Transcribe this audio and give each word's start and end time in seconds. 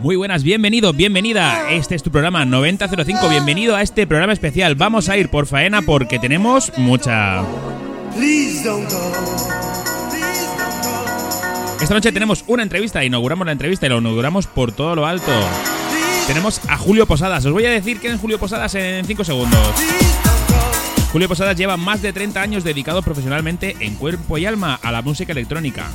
Muy 0.00 0.14
buenas, 0.14 0.44
bienvenido, 0.44 0.92
bienvenida. 0.92 1.72
Este 1.72 1.96
es 1.96 2.04
tu 2.04 2.12
programa 2.12 2.44
9005. 2.44 3.28
Bienvenido 3.28 3.74
a 3.74 3.82
este 3.82 4.06
programa 4.06 4.32
especial. 4.32 4.76
Vamos 4.76 5.08
a 5.08 5.16
ir 5.16 5.28
por 5.28 5.46
faena 5.46 5.82
porque 5.82 6.20
tenemos 6.20 6.72
mucha. 6.76 7.42
Esta 11.80 11.94
noche 11.94 12.12
tenemos 12.12 12.44
una 12.46 12.62
entrevista, 12.62 13.04
inauguramos 13.04 13.44
la 13.44 13.52
entrevista 13.52 13.86
y 13.86 13.88
lo 13.88 13.98
inauguramos 13.98 14.46
por 14.46 14.70
todo 14.70 14.94
lo 14.94 15.04
alto. 15.04 15.32
Tenemos 16.28 16.60
a 16.68 16.76
Julio 16.76 17.06
Posadas. 17.06 17.44
Os 17.44 17.52
voy 17.52 17.66
a 17.66 17.70
decir 17.70 17.98
quién 17.98 18.14
es 18.14 18.20
Julio 18.20 18.38
Posadas 18.38 18.76
en 18.76 19.04
5 19.04 19.24
segundos. 19.24 19.74
Julio 21.10 21.26
Posadas 21.26 21.56
lleva 21.56 21.76
más 21.76 22.02
de 22.02 22.12
30 22.12 22.40
años 22.40 22.62
dedicado 22.62 23.02
profesionalmente 23.02 23.74
en 23.80 23.96
cuerpo 23.96 24.38
y 24.38 24.46
alma 24.46 24.78
a 24.80 24.92
la 24.92 25.02
música 25.02 25.32
electrónica. 25.32 25.90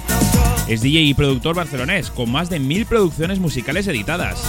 Es 0.67 0.81
DJ 0.81 1.01
y 1.01 1.13
productor 1.13 1.55
barcelonés, 1.55 2.09
con 2.09 2.31
más 2.31 2.49
de 2.49 2.59
mil 2.59 2.85
producciones 2.85 3.39
musicales 3.39 3.85
editadas. 3.87 4.41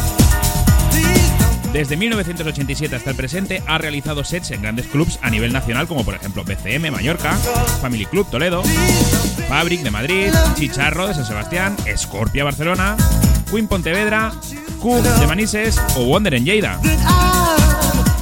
Desde 1.72 1.96
1987 1.96 2.94
hasta 2.94 3.10
el 3.10 3.16
presente 3.16 3.60
ha 3.66 3.78
realizado 3.78 4.22
sets 4.22 4.52
en 4.52 4.62
grandes 4.62 4.86
clubs 4.86 5.18
a 5.22 5.30
nivel 5.30 5.52
nacional 5.52 5.88
como 5.88 6.04
por 6.04 6.14
ejemplo 6.14 6.44
BCM 6.44 6.92
Mallorca, 6.92 7.32
Family 7.80 8.06
Club 8.06 8.30
Toledo, 8.30 8.62
Fabric 9.48 9.82
de 9.82 9.90
Madrid, 9.90 10.32
Chicharro 10.54 11.08
de 11.08 11.14
San 11.14 11.26
Sebastián, 11.26 11.76
Scorpia 11.96 12.44
Barcelona, 12.44 12.96
Queen 13.50 13.66
Pontevedra, 13.66 14.32
Cube 14.78 15.02
de 15.02 15.26
Manises 15.26 15.80
o 15.96 16.04
Wonder 16.04 16.34
en 16.34 16.44
Lleida. 16.44 16.78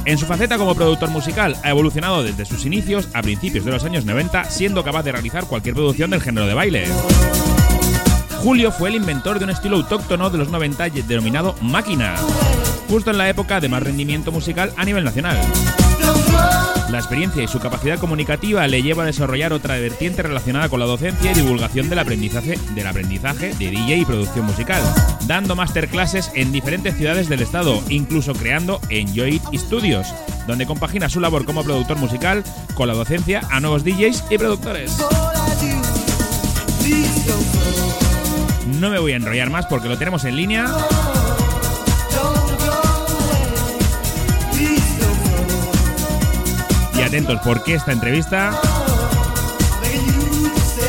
En 0.05 0.17
su 0.17 0.25
faceta 0.25 0.57
como 0.57 0.73
productor 0.73 1.11
musical 1.11 1.55
ha 1.63 1.69
evolucionado 1.69 2.23
desde 2.23 2.45
sus 2.45 2.65
inicios 2.65 3.07
a 3.13 3.21
principios 3.21 3.65
de 3.65 3.71
los 3.71 3.83
años 3.83 4.03
90, 4.03 4.45
siendo 4.45 4.83
capaz 4.83 5.03
de 5.03 5.11
realizar 5.11 5.45
cualquier 5.45 5.75
producción 5.75 6.09
del 6.09 6.21
género 6.21 6.47
de 6.47 6.53
baile. 6.55 6.87
Julio 8.43 8.73
fue 8.73 8.89
el 8.89 8.95
inventor 8.95 9.39
de 9.39 9.45
un 9.45 9.51
estilo 9.51 9.77
autóctono 9.77 10.29
de 10.29 10.37
los 10.37 10.49
90 10.49 10.89
denominado 11.07 11.55
máquina, 11.61 12.13
justo 12.89 13.09
en 13.09 13.17
la 13.17 13.29
época 13.29 13.61
de 13.61 13.69
más 13.69 13.81
rendimiento 13.81 14.33
musical 14.33 14.73
a 14.75 14.83
nivel 14.83 15.05
nacional. 15.05 15.39
La 16.89 16.97
experiencia 16.97 17.41
y 17.41 17.47
su 17.47 17.59
capacidad 17.59 17.97
comunicativa 17.97 18.67
le 18.67 18.83
lleva 18.83 19.03
a 19.03 19.05
desarrollar 19.05 19.53
otra 19.53 19.79
vertiente 19.79 20.23
relacionada 20.23 20.67
con 20.67 20.81
la 20.81 20.85
docencia 20.85 21.31
y 21.31 21.35
divulgación 21.35 21.89
del 21.89 21.99
aprendizaje, 21.99 22.59
del 22.75 22.85
aprendizaje 22.85 23.53
de 23.53 23.71
DJ 23.71 23.99
y 23.99 24.05
producción 24.05 24.45
musical, 24.45 24.83
dando 25.25 25.55
masterclasses 25.55 26.29
en 26.35 26.51
diferentes 26.51 26.97
ciudades 26.97 27.29
del 27.29 27.43
estado, 27.43 27.81
incluso 27.87 28.33
creando 28.33 28.81
Enjoy 28.89 29.41
It 29.51 29.57
Studios, 29.57 30.13
donde 30.47 30.65
compagina 30.65 31.07
su 31.07 31.21
labor 31.21 31.45
como 31.45 31.63
productor 31.63 31.97
musical 31.97 32.43
con 32.73 32.89
la 32.89 32.93
docencia 32.93 33.41
a 33.49 33.61
nuevos 33.61 33.85
DJs 33.85 34.25
y 34.29 34.37
productores. 34.37 34.97
No 38.83 38.89
me 38.89 38.99
voy 38.99 39.13
a 39.13 39.15
enrollar 39.15 39.49
más 39.49 39.65
porque 39.67 39.87
lo 39.87 39.97
tenemos 39.97 40.25
en 40.25 40.35
línea. 40.35 40.65
Y 46.93 47.01
atentos 47.01 47.39
porque 47.45 47.75
esta 47.75 47.93
entrevista 47.93 48.59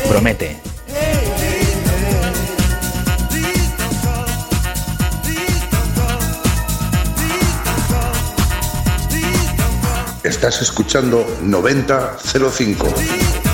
promete. 0.09 0.59
Estás 10.21 10.61
escuchando 10.61 11.25
9005. 11.43 13.44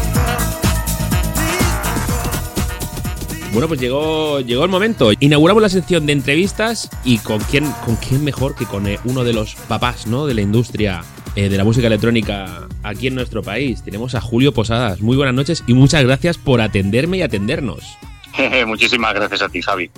Bueno, 3.54 3.68
pues 3.68 3.82
llegó, 3.82 4.40
llegó 4.40 4.64
el 4.64 4.70
momento. 4.70 5.12
Inauguramos 5.20 5.62
la 5.62 5.68
sección 5.68 6.06
de 6.06 6.14
entrevistas 6.14 6.90
y 7.04 7.18
con 7.18 7.40
quién, 7.40 7.70
con 7.86 7.98
quién 7.98 8.24
mejor 8.24 8.56
que 8.56 8.66
con 8.66 8.88
eh, 8.88 8.98
uno 9.04 9.26
de 9.26 9.34
los 9.34 9.56
papás 9.56 10.08
¿no? 10.08 10.26
de 10.26 10.34
la 10.34 10.42
industria 10.42 11.04
eh, 11.36 11.50
de 11.50 11.58
la 11.58 11.66
música 11.66 11.88
electrónica 11.88 12.70
aquí 12.82 13.08
en 13.08 13.16
nuestro 13.16 13.44
país. 13.44 13.84
Tenemos 13.84 14.16
a 14.16 14.22
Julio 14.22 14.54
Posadas. 14.54 15.02
Muy 15.02 15.18
buenas 15.18 15.36
noches 15.36 15.66
y 15.68 15.74
muchas 15.74 16.04
gracias 16.06 16.38
por 16.38 16.62
atenderme 16.62 17.18
y 17.18 17.24
atendernos. 17.24 17.98
Muchísimas 18.68 19.14
gracias 19.14 19.42
a 19.42 19.50
ti, 19.50 19.62
Javi. 19.62 19.92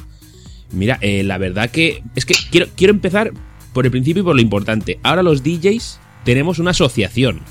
Mira, 0.72 0.98
eh, 1.02 1.22
la 1.22 1.38
verdad 1.38 1.70
que 1.70 2.02
es 2.16 2.26
que 2.26 2.34
quiero, 2.50 2.68
quiero 2.76 2.92
empezar 2.92 3.34
por 3.72 3.86
el 3.86 3.92
principio 3.92 4.22
y 4.22 4.26
por 4.26 4.36
lo 4.36 4.42
importante. 4.42 5.00
Ahora 5.04 5.22
los 5.22 5.44
DJs 5.44 6.00
tenemos 6.24 6.58
una 6.58 6.72
asociación. 6.72 7.42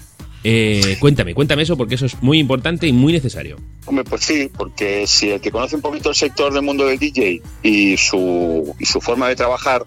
Eh, 0.45 0.97
cuéntame, 0.99 1.35
cuéntame 1.35 1.63
eso 1.63 1.77
porque 1.77 1.95
eso 1.95 2.07
es 2.07 2.21
muy 2.23 2.39
importante 2.39 2.87
y 2.87 2.93
muy 2.93 3.13
necesario. 3.13 3.59
Hombre, 3.87 4.05
pues 4.05 4.23
sí, 4.23 4.51
porque 4.57 5.07
si 5.07 5.31
el 5.31 5.41
que 5.41 5.51
conoce 5.51 5.77
un 5.77 5.83
poquito 5.83 6.09
el 6.11 6.15
sector 6.15 6.53
del 6.53 6.63
mundo 6.63 6.87
del 6.87 6.99
DJ 6.99 7.43
y 7.63 7.97
su, 7.97 8.75
y 8.79 8.87
su 8.87 9.01
forma 9.01 9.29
de 9.29 9.37
trabajar, 9.37 9.83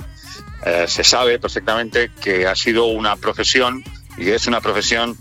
eh, 0.66 0.86
se 0.88 1.04
sabe 1.04 1.40
perfectamente 1.40 2.10
que 2.22 2.48
ha 2.48 2.56
sido 2.56 2.86
una 2.86 3.16
profesión 3.18 3.84
y 4.18 4.30
es 4.30 4.48
una 4.48 4.62
profesión 4.62 5.18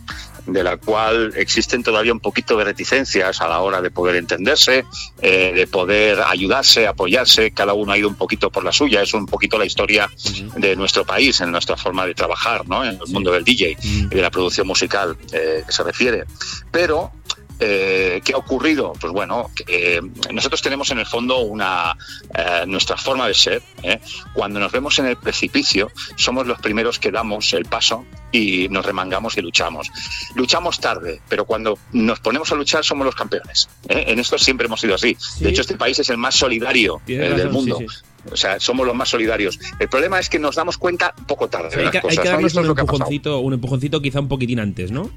de 0.47 0.63
la 0.63 0.77
cual 0.77 1.33
existen 1.37 1.83
todavía 1.83 2.13
un 2.13 2.21
poquito 2.21 2.57
de 2.57 2.65
reticencias 2.65 3.41
a 3.41 3.49
la 3.49 3.61
hora 3.61 3.81
de 3.81 3.91
poder 3.91 4.17
entenderse, 4.17 4.85
eh, 5.21 5.53
de 5.55 5.67
poder 5.67 6.21
ayudarse, 6.21 6.87
apoyarse, 6.87 7.53
cada 7.53 7.75
uno 7.75 7.93
ha 7.93 7.99
ido 7.99 8.09
un 8.09 8.15
poquito 8.17 8.51
por 8.51 8.65
la 8.65 8.73
suya, 8.73 9.03
es 9.03 9.15
un 9.15 9.27
poquito 9.27 9.59
la 9.59 9.65
historia 9.65 10.11
de 10.57 10.77
nuestro 10.77 11.05
país, 11.05 11.41
en 11.41 11.51
nuestra 11.51 11.77
forma 11.77 12.07
de 12.07 12.15
trabajar, 12.15 12.67
¿no? 12.69 12.85
en 12.85 12.99
el 13.01 13.13
mundo 13.13 13.33
del 13.33 13.45
DJ 13.45 13.77
y 13.81 14.07
de 14.07 14.23
la 14.23 14.31
producción 14.31 14.67
musical 14.67 15.17
eh, 15.33 15.63
que 15.67 15.73
se 15.73 15.83
refiere. 15.83 16.25
Pero 16.71 17.13
eh, 17.61 18.21
¿Qué 18.25 18.33
ha 18.33 18.37
ocurrido? 18.37 18.93
Pues 19.01 19.13
bueno, 19.13 19.51
eh, 19.67 20.01
nosotros 20.33 20.63
tenemos 20.63 20.91
en 20.91 20.99
el 20.99 21.07
fondo 21.07 21.39
una 21.41 21.97
eh, 22.35 22.65
nuestra 22.67 22.97
forma 22.97 23.27
de 23.29 23.35
ser. 23.35 23.63
¿eh? 23.83 24.01
Cuando 24.33 24.61
nos 24.61 24.73
vemos 24.73 24.99
en 24.99 25.07
el 25.07 25.17
precipicio, 25.17 25.91
somos 26.17 26.47
los 26.47 26.61
primeros 26.61 26.99
que 26.99 27.11
damos 27.11 27.53
el 27.53 27.65
paso 27.65 28.05
y 28.33 28.69
nos 28.69 28.85
remangamos 28.85 29.37
y 29.37 29.43
luchamos. 29.43 29.91
Luchamos 30.35 30.81
tarde, 30.81 31.21
pero 31.29 31.45
cuando 31.45 31.79
nos 31.93 32.21
ponemos 32.21 32.51
a 32.53 32.55
luchar 32.55 32.85
somos 32.85 33.05
los 33.05 33.15
campeones. 33.15 33.69
En 33.89 34.19
esto 34.19 34.39
siempre 34.39 34.67
hemos 34.67 34.81
sido 34.81 34.95
así. 34.95 35.17
Sí. 35.19 35.45
De 35.45 35.51
hecho, 35.51 35.61
este 35.61 35.77
país 35.77 35.99
es 35.99 36.11
el 36.11 36.19
más 36.19 36.35
solidario 36.35 37.01
razón, 37.07 37.37
del 37.37 37.51
mundo. 37.51 37.79
sí, 37.79 37.87
sí. 37.89 37.97
O 38.33 38.37
sea, 38.37 38.59
somos 38.59 38.87
los 38.87 38.97
más 38.97 39.11
solidarios. 39.11 39.59
El 39.79 39.89
problema 39.89 40.19
es 40.19 40.31
que 40.31 40.39
nos 40.39 40.57
damos 40.57 40.79
cuenta 40.79 41.15
poco 41.27 41.49
tarde. 41.49 41.69
de 41.69 41.77
Hay 41.77 41.83
las 41.85 41.93
que, 41.93 41.99
hay 41.99 42.03
cosas, 42.03 42.19
que 42.19 42.25
¿no? 42.25 42.25
Y 42.25 42.33
darnos 42.33 42.55
un 42.55 42.79
empujoncito, 42.79 43.39
un 43.41 43.53
empujoncito 43.53 44.01
quizá 44.01 44.21
un 44.21 44.29
poquitín 44.29 44.61
antes, 44.61 44.91
¿no? 44.91 45.11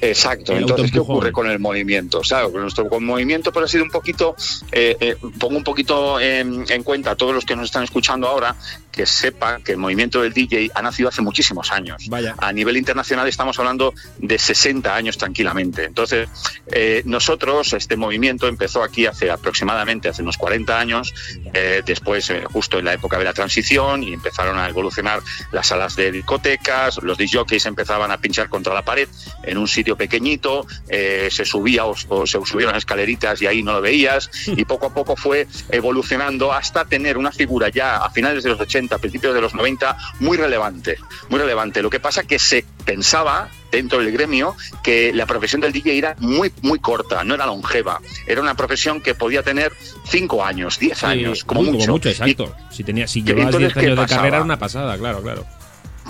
Exacto. 0.00 0.52
El 0.52 0.62
Entonces, 0.62 0.90
¿qué 0.90 0.98
ocurre 0.98 1.32
con 1.32 1.48
el 1.48 1.58
movimiento? 1.58 2.20
Claro, 2.20 2.50
con 2.50 2.62
nuestro 2.62 2.88
con 2.88 3.04
movimiento 3.04 3.52
pues 3.52 3.66
ha 3.66 3.68
sido 3.68 3.84
un 3.84 3.90
poquito, 3.90 4.34
eh, 4.72 4.96
eh, 5.00 5.16
pongo 5.38 5.56
un 5.56 5.64
poquito 5.64 6.18
en, 6.18 6.64
en 6.68 6.82
cuenta 6.82 7.12
a 7.12 7.16
todos 7.16 7.34
los 7.34 7.44
que 7.44 7.54
nos 7.54 7.66
están 7.66 7.84
escuchando 7.84 8.26
ahora, 8.26 8.56
que 8.90 9.06
sepa 9.06 9.60
que 9.60 9.72
el 9.72 9.78
movimiento 9.78 10.22
del 10.22 10.32
DJ 10.32 10.70
ha 10.74 10.82
nacido 10.82 11.08
hace 11.08 11.22
muchísimos 11.22 11.70
años. 11.72 12.06
Vaya. 12.08 12.34
A 12.38 12.52
nivel 12.52 12.76
internacional 12.76 13.28
estamos 13.28 13.58
hablando 13.58 13.94
de 14.18 14.38
60 14.38 14.94
años 14.94 15.18
tranquilamente. 15.18 15.84
Entonces, 15.84 16.28
eh, 16.66 17.02
nosotros, 17.04 17.72
este 17.72 17.96
movimiento 17.96 18.48
empezó 18.48 18.82
aquí 18.82 19.06
hace 19.06 19.30
aproximadamente, 19.30 20.08
hace 20.08 20.22
unos 20.22 20.36
40 20.36 20.78
años, 20.78 21.14
eh, 21.54 21.82
después, 21.84 22.30
eh, 22.30 22.44
justo 22.52 22.78
en 22.78 22.84
la 22.84 22.94
época 22.94 23.18
de 23.18 23.24
la 23.24 23.32
transición, 23.32 24.02
y 24.02 24.12
empezaron 24.12 24.58
a 24.58 24.68
evolucionar 24.68 25.20
las 25.52 25.68
salas 25.68 25.96
de 25.96 26.12
discotecas, 26.12 26.98
los 27.02 27.18
disjockeys 27.18 27.66
empezaban 27.66 28.10
a 28.10 28.18
pinchar 28.18 28.48
contra 28.48 28.74
la 28.74 28.82
pared 28.82 29.08
en 29.44 29.58
un 29.58 29.68
sitio 29.68 29.96
pequeñito, 29.96 30.66
se 30.88 31.44
subía 31.44 31.84
o, 31.86 31.94
o 32.08 32.26
se 32.26 32.38
subieron 32.44 32.74
escaleritas 32.76 33.40
y 33.42 33.46
ahí 33.46 33.62
no 33.62 33.72
lo 33.72 33.80
veías, 33.80 34.30
y 34.46 34.64
poco 34.64 34.86
a 34.86 34.94
poco 34.94 35.16
fue 35.16 35.46
evolucionando 35.70 36.52
hasta 36.52 36.84
tener 36.84 37.18
una 37.18 37.32
figura 37.32 37.68
ya 37.68 37.98
a 37.98 38.10
finales 38.10 38.44
de 38.44 38.50
los 38.50 38.60
80, 38.60 38.79
principios 38.88 39.34
de 39.34 39.40
los 39.40 39.54
90, 39.54 39.96
muy 40.20 40.36
relevante, 40.36 40.96
muy 41.28 41.38
relevante. 41.38 41.82
Lo 41.82 41.90
que 41.90 42.00
pasa 42.00 42.24
que 42.24 42.38
se 42.38 42.64
pensaba 42.84 43.48
dentro 43.70 43.98
del 43.98 44.10
gremio 44.12 44.56
que 44.82 45.12
la 45.12 45.26
profesión 45.26 45.60
del 45.60 45.72
DJ 45.72 45.98
era 45.98 46.16
muy 46.18 46.52
muy 46.62 46.78
corta, 46.80 47.22
no 47.24 47.34
era 47.34 47.46
longeva, 47.46 48.00
era 48.26 48.40
una 48.40 48.54
profesión 48.54 49.00
que 49.00 49.14
podía 49.14 49.42
tener 49.42 49.72
5 50.08 50.44
años, 50.44 50.78
10 50.78 51.04
años, 51.04 51.44
como 51.44 51.60
Uy, 51.60 51.70
mucho. 51.72 52.08
exacto. 52.08 52.54
si, 52.70 52.82
tenía, 52.84 53.06
si 53.06 53.22
llevabas 53.22 53.54
entonces, 53.54 53.74
10 53.74 53.76
años 53.76 53.84
¿qué 53.84 53.90
de 53.90 53.96
pasaba? 53.96 54.16
carrera 54.20 54.36
era 54.38 54.44
una 54.44 54.58
pasada, 54.58 54.98
claro, 54.98 55.22
claro. 55.22 55.46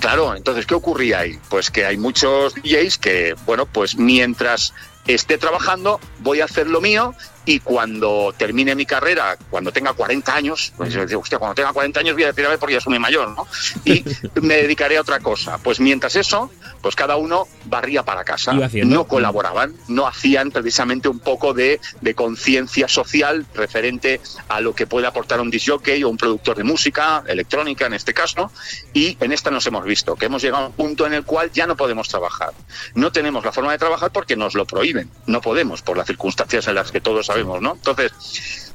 Claro, 0.01 0.35
entonces 0.35 0.65
¿qué 0.65 0.75
ocurría 0.75 1.19
ahí? 1.19 1.39
Pues 1.51 1.71
que 1.71 1.85
hay 1.85 1.99
muchos 1.99 2.55
DJs 2.55 2.97
que, 2.97 3.35
bueno, 3.45 3.67
pues 3.67 3.97
mientras 3.97 4.73
esté 5.07 5.37
trabajando 5.37 6.01
voy 6.21 6.41
a 6.41 6.45
hacer 6.47 6.69
lo 6.69 6.81
mío 6.81 7.15
y 7.45 7.61
cuando 7.61 8.35
termine 8.37 8.75
mi 8.75 8.87
carrera, 8.87 9.37
cuando 9.49 9.73
tenga 9.73 9.93
40 9.93 10.35
años, 10.35 10.73
pues 10.77 10.93
yo 10.93 11.07
digo, 11.07 11.21
hostia, 11.21 11.39
cuando 11.39 11.55
tenga 11.55 11.73
40 11.73 12.01
años 12.01 12.15
voy 12.15 12.25
a 12.25 12.29
decir, 12.29 12.45
a 12.45 12.51
ver, 12.51 12.59
porque 12.59 12.75
ya 12.75 12.81
soy 12.81 12.91
muy 12.91 12.99
mayor, 12.99 13.31
¿no? 13.31 13.47
Y 13.85 14.05
me 14.43 14.57
dedicaré 14.57 14.99
a 14.99 15.01
otra 15.01 15.21
cosa. 15.21 15.59
Pues 15.59 15.81
mientras 15.81 16.17
eso, 16.17 16.51
pues 16.83 16.95
cada 16.95 17.17
uno 17.17 17.47
barría 17.65 18.05
para 18.05 18.25
casa. 18.25 18.53
No 18.53 19.07
colaboraban, 19.07 19.75
no 19.89 20.07
hacían 20.07 20.51
precisamente 20.51 21.09
un 21.09 21.19
poco 21.19 21.55
de, 21.55 21.81
de 22.01 22.15
conciencia 22.15 22.89
social 22.89 23.47
referente 23.55 24.21
a 24.49 24.61
lo 24.61 24.75
que 24.75 24.87
puede 24.87 25.07
aportar 25.07 25.41
un 25.41 25.51
disjockey 25.51 26.05
o 26.05 26.09
un 26.09 26.17
productor 26.17 26.57
de 26.57 26.65
música, 26.65 27.25
electrónica 27.27 27.87
en 27.87 27.95
este 27.95 28.13
caso, 28.13 28.51
y 28.93 29.17
en 29.21 29.33
esta 29.33 29.51
nos 29.51 29.67
hemos 29.67 29.85
visto, 29.85 30.17
que 30.17 30.27
hemos 30.27 30.43
llegado 30.43 30.65
a 30.65 30.67
un 30.69 30.73
punto 30.73 31.07
en 31.07 31.15
el 31.15 31.25
cual 31.25 31.51
ya 31.53 31.67
no 31.67 31.77
podemos 31.77 32.09
trabajar. 32.09 32.53
No 32.95 33.13
tenemos 33.13 33.45
la 33.45 33.53
forma 33.53 33.73
de 33.73 33.79
trabajar 33.79 34.11
porque 34.13 34.37
nos 34.37 34.55
lo 34.55 34.67
prohíben, 34.67 35.11
no 35.27 35.41
podemos, 35.41 35.83
por 35.83 35.97
las 35.97 36.07
circunstancias 36.07 36.67
en 36.69 36.75
las 36.75 36.93
que 36.93 37.01
todos 37.01 37.30
sabemos, 37.33 37.61
¿no? 37.61 37.73
Entonces, 37.73 38.13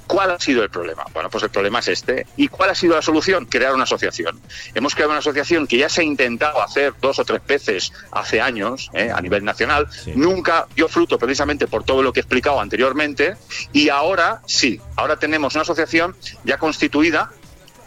¿Cuál 0.08 0.32
ha 0.32 0.40
sido 0.40 0.64
el 0.64 0.70
problema? 0.70 1.06
Bueno, 1.14 1.30
pues 1.30 1.44
el 1.44 1.50
problema 1.50 1.80
es 1.80 1.88
este. 1.88 2.28
¿Y 2.38 2.48
cuál 2.48 2.70
ha 2.70 2.76
sido 2.76 2.96
la 2.96 3.02
solución? 3.02 3.46
Crear 3.46 3.74
una 3.74 3.84
asociación. 3.84 4.40
Hemos 4.74 4.94
creado 4.94 5.12
una 5.12 5.20
asociación 5.20 5.66
que 5.66 5.78
ya 5.78 5.90
se 5.90 6.02
ha 6.02 6.04
intentado 6.04 6.62
hacer 6.62 6.94
dos 7.02 7.18
o 7.20 7.26
tres 7.26 7.42
veces 7.46 7.92
hace 8.12 8.40
años 8.40 8.92
¿eh? 8.94 9.12
a 9.14 9.20
nivel 9.22 9.44
nacional. 9.44 9.88
Sí. 9.92 10.14
Nunca 10.16 10.68
dio 10.76 10.88
fruto 10.88 11.18
precisamente 11.18 11.68
por 11.68 11.84
todo 11.84 12.04
lo 12.04 12.14
que 12.14 12.20
he 12.20 12.22
explicado 12.22 12.60
anteriormente. 12.60 13.36
Y 13.74 13.90
ahora 13.90 14.42
sí, 14.46 14.80
ahora 14.96 15.18
tenemos 15.18 15.56
una 15.56 15.64
asociación 15.64 16.16
ya 16.44 16.58
constituida, 16.60 17.32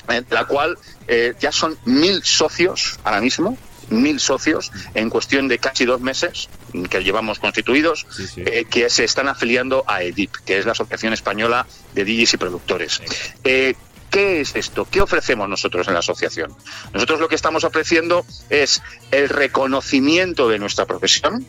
eh, 0.09 0.23
la 0.31 0.45
cual 0.47 0.77
eh, 1.07 1.35
ya 1.39 1.53
son 1.53 1.79
mil 1.85 2.25
socios 2.25 2.99
ahora 3.05 3.21
mismo 3.21 3.57
mil 3.91 4.21
socios 4.21 4.71
en 4.95 5.11
cuestión 5.11 5.49
de 5.49 5.59
casi 5.59 5.85
dos 5.85 6.01
meses 6.01 6.49
que 6.91 7.03
llevamos 7.03 7.39
constituidos 7.39 8.07
Sí, 8.11 8.27
sí. 8.27 8.43
eh, 8.47 8.65
que 8.69 8.89
se 8.91 9.05
están 9.05 9.29
afiliando 9.29 9.85
a 9.87 10.03
EDIP, 10.03 10.33
que 10.45 10.59
es 10.59 10.67
la 10.67 10.73
Asociación 10.73 11.13
Española 11.13 11.67
de 11.95 12.05
DJs 12.05 12.35
y 12.35 12.37
Productores. 12.37 13.01
Eh, 13.45 13.75
¿Qué 14.11 14.41
es 14.41 14.57
esto? 14.57 14.87
¿Qué 14.91 15.03
ofrecemos 15.03 15.49
nosotros 15.51 15.87
en 15.87 15.93
la 15.93 15.99
asociación? 16.01 16.55
Nosotros 16.95 17.21
lo 17.21 17.29
que 17.29 17.35
estamos 17.35 17.65
ofreciendo 17.65 18.25
es 18.49 18.81
el 19.11 19.29
reconocimiento 19.29 20.49
de 20.49 20.59
nuestra 20.59 20.87
profesión, 20.87 21.45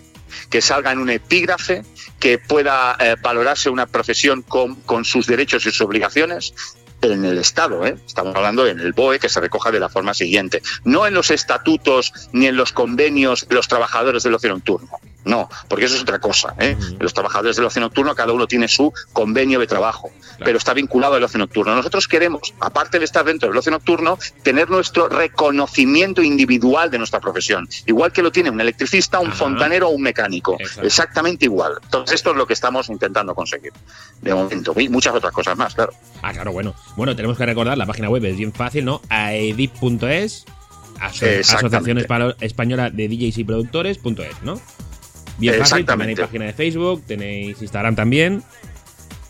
que 0.50 0.62
salga 0.62 0.91
en 0.91 1.00
un 1.00 1.09
epígrafe, 1.09 1.83
que 2.19 2.38
pueda 2.38 2.95
eh, 3.00 3.15
valorarse 3.21 3.69
una 3.69 3.88
profesión 3.88 4.41
con, 4.41 4.75
con 4.75 5.06
sus 5.06 5.25
derechos 5.25 5.65
y 5.65 5.71
sus 5.71 5.81
obligaciones 5.81 6.53
en 7.01 7.25
el 7.25 7.38
Estado, 7.38 7.86
¿eh? 7.86 7.98
estamos 8.06 8.36
hablando 8.36 8.68
en 8.68 8.80
el 8.80 8.94
BOE, 8.94 9.19
que 9.19 9.30
se 9.30 9.40
recoja 9.40 9.72
de 9.72 9.80
la 9.80 9.90
forma 9.90 10.13
siguiente, 10.13 10.62
no 10.84 11.07
en 11.07 11.13
los 11.13 11.31
estatutos 11.31 12.13
ni 12.31 12.48
en 12.48 12.57
los 12.57 12.72
convenios 12.72 13.48
de 13.48 13.56
los 13.56 13.68
trabajadores 13.68 14.24
del 14.24 14.36
ocio 14.36 14.50
nocturno. 14.50 14.90
No, 15.30 15.48
porque 15.68 15.86
eso 15.86 15.96
es 15.96 16.02
otra 16.02 16.20
cosa. 16.20 16.56
¿eh? 16.60 16.76
Los 17.00 17.14
trabajadores 17.14 17.56
del 17.56 17.66
ocio 17.66 17.80
nocturno, 17.81 18.16
cada 18.16 18.34
uno 18.34 18.48
tiene 18.48 18.68
su 18.68 18.92
convenio 19.14 19.60
de 19.60 19.68
trabajo, 19.68 20.10
pero 20.44 20.58
está 20.58 20.74
vinculado 20.74 21.14
al 21.16 21.24
ocio 21.24 21.38
nocturno. 21.38 21.76
Nosotros 21.76 22.08
queremos, 22.08 22.54
aparte 22.60 22.98
de 22.98 23.06
estar 23.06 23.24
dentro 23.24 23.48
del 23.48 23.58
ocio 23.58 23.72
nocturno, 23.72 24.18
tener 24.44 24.70
nuestro 24.70 25.08
reconocimiento 25.08 26.22
individual 26.24 26.90
de 26.90 26.98
nuestra 26.98 27.20
profesión. 27.20 27.70
Igual 27.86 28.12
que 28.12 28.22
lo 28.24 28.31
tiene 28.31 28.50
un 28.50 28.60
electricista, 28.60 29.20
un 29.20 29.31
fontanero 29.31 29.88
o 29.90 29.92
un 29.92 30.02
mecánico. 30.02 30.58
Exacto. 30.60 30.88
Exactamente 30.88 31.46
igual. 31.46 31.74
Entonces, 31.84 32.16
esto 32.16 32.32
es 32.32 32.38
lo 32.38 32.48
que 32.48 32.54
estamos 32.54 32.90
intentando 32.90 33.36
conseguir. 33.36 33.72
De 34.22 34.34
momento. 34.34 34.74
Y 34.80 34.90
muchas 34.90 35.14
otras 35.14 35.32
cosas 35.32 35.56
más, 35.58 35.75
claro. 35.75 35.94
Ah, 36.22 36.34
claro, 36.34 36.52
bueno. 36.52 36.74
Bueno, 36.96 37.16
tenemos 37.16 37.38
que 37.38 37.46
recordar, 37.46 37.78
la 37.78 37.86
página 37.86 38.10
web 38.10 38.25
es 38.25 38.36
bien 38.38 38.52
fácil, 38.52 38.84
¿no? 38.86 39.02
aedip.es, 39.10 40.46
aso-. 41.00 41.25
Asociación 41.25 41.98
Espa- 42.00 42.36
Española 42.42 42.90
de 42.90 43.08
DJs 43.08 43.38
y 43.38 43.44
Productores.es, 43.44 44.42
¿no? 44.44 44.60
Bien 45.39 45.56
fácil, 45.56 45.80
Exactamente. 45.80 46.21
página 46.21 46.45
de 46.45 46.53
Facebook, 46.53 47.03
tenéis 47.07 47.62
Instagram 47.62 47.95
también. 47.95 48.44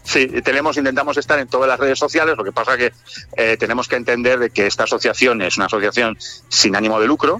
Sí, 0.09 0.25
tenemos, 0.43 0.75
intentamos 0.75 1.17
estar 1.17 1.37
en 1.37 1.47
todas 1.47 1.69
las 1.69 1.79
redes 1.79 1.99
sociales, 1.99 2.35
lo 2.35 2.43
que 2.43 2.51
pasa 2.51 2.75
que 2.75 2.91
eh, 3.37 3.57
tenemos 3.59 3.87
que 3.87 3.95
entender 3.95 4.39
de 4.39 4.49
que 4.49 4.65
esta 4.65 4.85
asociación 4.85 5.39
es 5.43 5.57
una 5.57 5.67
asociación 5.67 6.17
sin 6.47 6.75
ánimo 6.75 6.99
de 6.99 7.05
lucro. 7.05 7.39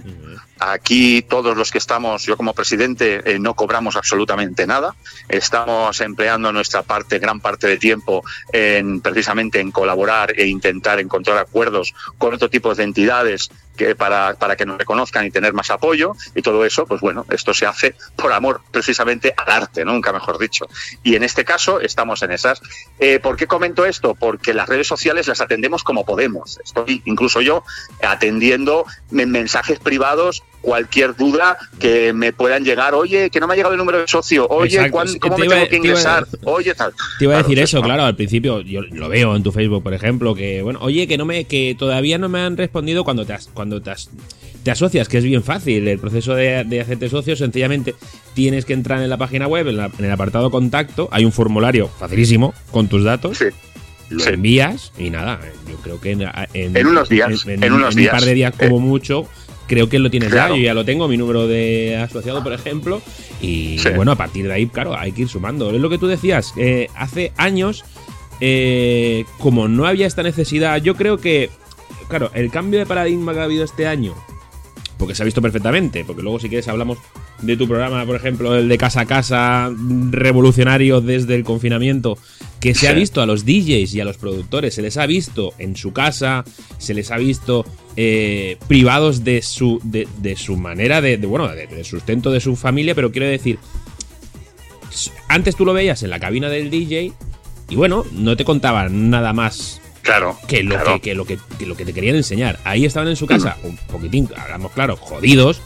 Aquí 0.60 1.24
todos 1.24 1.58
los 1.58 1.72
que 1.72 1.80
estamos, 1.80 2.28
yo 2.28 2.38
como 2.38 2.54
presidente, 2.54 3.24
eh, 3.26 3.40
no 3.40 3.56
cobramos 3.56 3.96
absolutamente 3.96 4.68
nada. 4.68 4.94
Estamos 5.30 6.00
empleando 6.02 6.54
nuestra 6.54 6.84
parte, 6.84 7.18
gran 7.18 7.40
parte 7.40 7.66
de 7.66 7.78
tiempo, 7.78 8.24
en 8.54 9.02
precisamente 9.02 9.60
en 9.60 9.72
colaborar 9.72 10.40
e 10.40 10.46
intentar 10.46 11.00
encontrar 11.00 11.40
acuerdos 11.40 11.96
con 12.20 12.36
otro 12.36 12.52
tipo 12.52 12.76
de 12.76 12.84
entidades 12.84 13.50
que 13.80 13.96
para, 13.96 14.34
para 14.36 14.56
que 14.58 14.66
nos 14.66 14.78
reconozcan 14.78 15.26
y 15.26 15.32
tener 15.32 15.54
más 15.54 15.72
apoyo. 15.72 16.12
Y 16.36 16.42
todo 16.42 16.66
eso, 16.66 16.86
pues 16.86 17.00
bueno, 17.00 17.26
esto 17.32 17.54
se 17.54 17.66
hace 17.66 17.96
por 18.18 18.34
amor 18.34 18.60
precisamente 18.72 19.34
al 19.38 19.50
arte, 19.50 19.86
¿no? 19.86 19.94
nunca 19.94 20.12
mejor 20.14 20.38
dicho. 20.38 20.68
Y 21.02 21.16
en 21.16 21.24
este 21.24 21.46
caso 21.46 21.80
estamos 21.80 22.22
en 22.24 22.32
esas. 22.32 22.62
Eh, 23.00 23.20
¿Por 23.20 23.38
qué 23.38 23.48
comento 23.48 23.86
esto? 23.86 24.14
Porque 24.16 24.54
las 24.54 24.68
redes 24.68 24.88
sociales 24.88 25.28
las 25.28 25.40
atendemos 25.42 25.84
como 25.84 26.06
podemos. 26.06 26.60
Estoy 26.64 27.02
incluso 27.06 27.40
yo 27.42 27.64
atendiendo 28.04 28.86
en 29.12 29.32
mensajes 29.32 29.80
privados 29.80 30.44
cualquier 30.62 31.16
duda 31.16 31.58
que 31.80 32.12
me 32.12 32.34
puedan 32.34 32.66
llegar. 32.66 32.94
Oye, 32.94 33.30
que 33.30 33.40
no 33.40 33.48
me 33.48 33.54
ha 33.54 33.56
llegado 33.56 33.74
el 33.74 33.78
número 33.78 34.00
de 34.00 34.08
socio. 34.10 34.46
Oye, 34.50 34.76
Exacto. 34.76 34.92
¿cuán- 34.92 35.08
Sí, 35.08 35.20
¿cómo 35.20 35.36
te 35.36 35.40
me 35.42 35.46
iba- 35.46 35.56
tengo 35.56 35.66
que 35.66 35.70
te 35.70 35.76
iba- 35.78 35.88
ingresar? 35.88 36.28
Oye, 36.44 36.76
tal. 36.76 36.94
Te 37.18 37.24
iba 37.26 37.36
a 37.36 37.38
decir 37.38 37.60
eso, 37.60 37.78
no. 37.78 37.84
claro, 37.84 38.04
al 38.04 38.16
principio 38.18 38.60
yo 38.62 38.82
lo 38.82 39.08
veo 39.08 39.36
en 39.38 39.44
tu 39.44 39.54
Facebook, 39.54 39.82
por 39.84 39.94
ejemplo, 39.94 40.36
que 40.36 40.62
bueno, 40.62 40.80
oye, 40.82 41.08
que 41.08 41.18
no 41.18 41.26
me 41.26 41.46
que 41.46 41.76
todavía 41.80 42.18
no 42.18 42.28
me 42.28 42.42
han 42.42 42.58
respondido 42.58 43.06
cuando 43.06 43.26
te 43.26 43.34
as- 43.34 43.50
cuando 43.54 43.69
te, 43.82 43.92
as- 43.92 44.10
te 44.64 44.72
asocias, 44.72 45.08
que 45.08 45.20
es 45.20 45.24
bien 45.24 45.44
fácil, 45.44 45.88
el 45.88 46.00
proceso 46.00 46.34
de, 46.36 46.64
de 46.64 46.82
hacerte 46.82 47.08
socio, 47.10 47.36
sencillamente 47.36 47.96
tienes 48.34 48.66
que 48.66 48.74
entrar 48.74 49.02
en 49.02 49.10
la 49.10 49.18
página 49.18 49.48
web, 49.48 49.68
en, 49.68 49.78
la- 49.78 49.92
en 49.98 50.06
el 50.06 50.12
apartado 50.12 50.50
contacto, 50.52 51.08
hay 51.12 51.24
un 51.26 51.32
formulario 51.32 51.88
facilísimo 51.88 52.54
con 52.72 52.88
tus 52.88 53.04
datos, 53.04 53.38
Sí. 53.38 53.46
lo 54.10 54.20
Sí. 54.24 54.30
envías 54.32 54.92
y 54.98 55.10
nada, 55.12 55.40
yo 55.70 55.76
creo 55.78 56.02
que 56.02 56.12
en, 56.12 56.22
En 56.54 56.88
unos 56.88 57.08
días, 57.10 57.46
en 57.48 57.72
unos 57.72 57.94
un 57.96 58.02
días. 58.02 58.12
par 58.12 58.24
de 58.24 58.34
días 58.34 58.54
como 58.58 58.78
Eh, 58.78 58.82
mucho. 58.82 59.28
Creo 59.68 59.88
que 59.88 60.00
lo 60.00 60.10
tienes 60.10 60.30
claro. 60.32 60.56
ya, 60.56 60.62
yo 60.62 60.66
ya 60.66 60.74
lo 60.74 60.84
tengo, 60.84 61.08
mi 61.08 61.16
número 61.16 61.48
de 61.48 61.96
asociado, 61.96 62.42
por 62.44 62.54
ejemplo. 62.54 63.04
Y 63.40 63.78
Sí. 63.78 63.90
bueno, 63.96 64.12
a 64.14 64.16
partir 64.16 64.48
de 64.48 64.54
ahí, 64.54 64.66
claro, 64.66 64.98
hay 64.98 65.12
que 65.12 65.22
ir 65.22 65.30
sumando. 65.30 65.70
Es 65.70 65.80
lo 65.80 65.92
que 65.92 66.00
tú 66.00 66.08
decías, 66.08 66.54
eh, 66.58 66.88
hace 66.96 67.34
años, 67.38 67.86
eh, 68.42 69.26
como 69.38 69.68
no 69.68 69.86
había 69.86 70.08
esta 70.08 70.24
necesidad, 70.24 70.82
yo 70.82 70.96
creo 70.96 71.18
que, 71.20 71.52
claro, 72.10 72.32
el 72.34 72.52
cambio 72.52 72.80
de 72.80 72.86
paradigma 72.86 73.34
que 73.34 73.40
ha 73.40 73.44
habido 73.44 73.64
este 73.64 73.88
año, 73.88 74.14
porque 74.98 75.16
se 75.16 75.24
ha 75.24 75.26
visto 75.26 75.42
perfectamente, 75.42 76.04
porque 76.04 76.22
luego 76.22 76.40
si 76.40 76.50
quieres 76.50 76.68
hablamos 76.68 76.98
de 77.42 77.56
tu 77.56 77.68
programa, 77.68 78.06
por 78.06 78.18
ejemplo, 78.18 78.56
el 78.56 78.68
de 78.68 78.78
casa 78.78 79.02
a 79.02 79.06
casa, 79.06 79.72
revolucionario 80.12 81.00
desde 81.00 81.36
el 81.36 81.46
confinamiento, 81.46 82.18
que 82.60 82.76
se 82.76 82.90
ha 82.90 82.94
visto 82.94 83.22
a 83.22 83.26
los 83.26 83.46
DJs 83.46 83.94
y 83.94 84.02
a 84.02 84.06
los 84.06 84.18
productores, 84.18 84.74
se 84.74 84.82
les 84.82 84.98
ha 84.98 85.06
visto 85.06 85.54
en 85.58 85.78
su 85.78 85.94
casa, 85.94 86.44
se 86.78 86.94
les 86.94 87.12
ha 87.12 87.18
visto 87.18 87.66
eh, 87.96 88.58
privados 88.68 89.24
de 89.24 89.42
su, 89.42 89.80
de, 89.84 90.06
de 90.18 90.36
su 90.36 90.58
manera 90.58 91.00
de, 91.00 91.18
de, 91.18 91.28
bueno, 91.28 91.48
de, 91.48 91.68
de 91.68 91.84
sustento 91.86 92.32
de 92.32 92.42
su 92.42 92.58
familia, 92.58 92.94
pero 92.96 93.14
quiero 93.14 93.28
decir, 93.28 93.60
antes 95.30 95.56
tú 95.56 95.64
lo 95.64 95.74
veías 95.74 96.04
en 96.04 96.10
la 96.10 96.20
cabina 96.20 96.50
del 96.50 96.70
DJ 96.70 97.14
y 97.70 97.76
bueno, 97.76 98.04
no 98.12 98.36
te 98.36 98.44
contaban 98.44 99.10
nada 99.10 99.32
más 99.32 99.80
Claro. 100.10 100.38
que 100.48 100.64
lo, 100.64 100.76
claro. 100.76 100.94
que, 100.96 101.02
que 101.02 101.16
lo 101.16 101.26
que, 101.26 101.38
que 101.60 101.66
lo 101.68 101.78
que 101.78 101.86
te 101.86 101.94
querían 101.94 102.16
enseñar. 102.16 102.60
Ahí 102.64 102.86
estaban 102.86 103.10
en 103.10 103.16
su 103.16 103.28
casa, 103.28 103.58
un 103.64 103.78
poquitín, 103.92 104.28
hablamos 104.36 104.72
claro, 104.72 104.96
jodidos. 104.96 105.62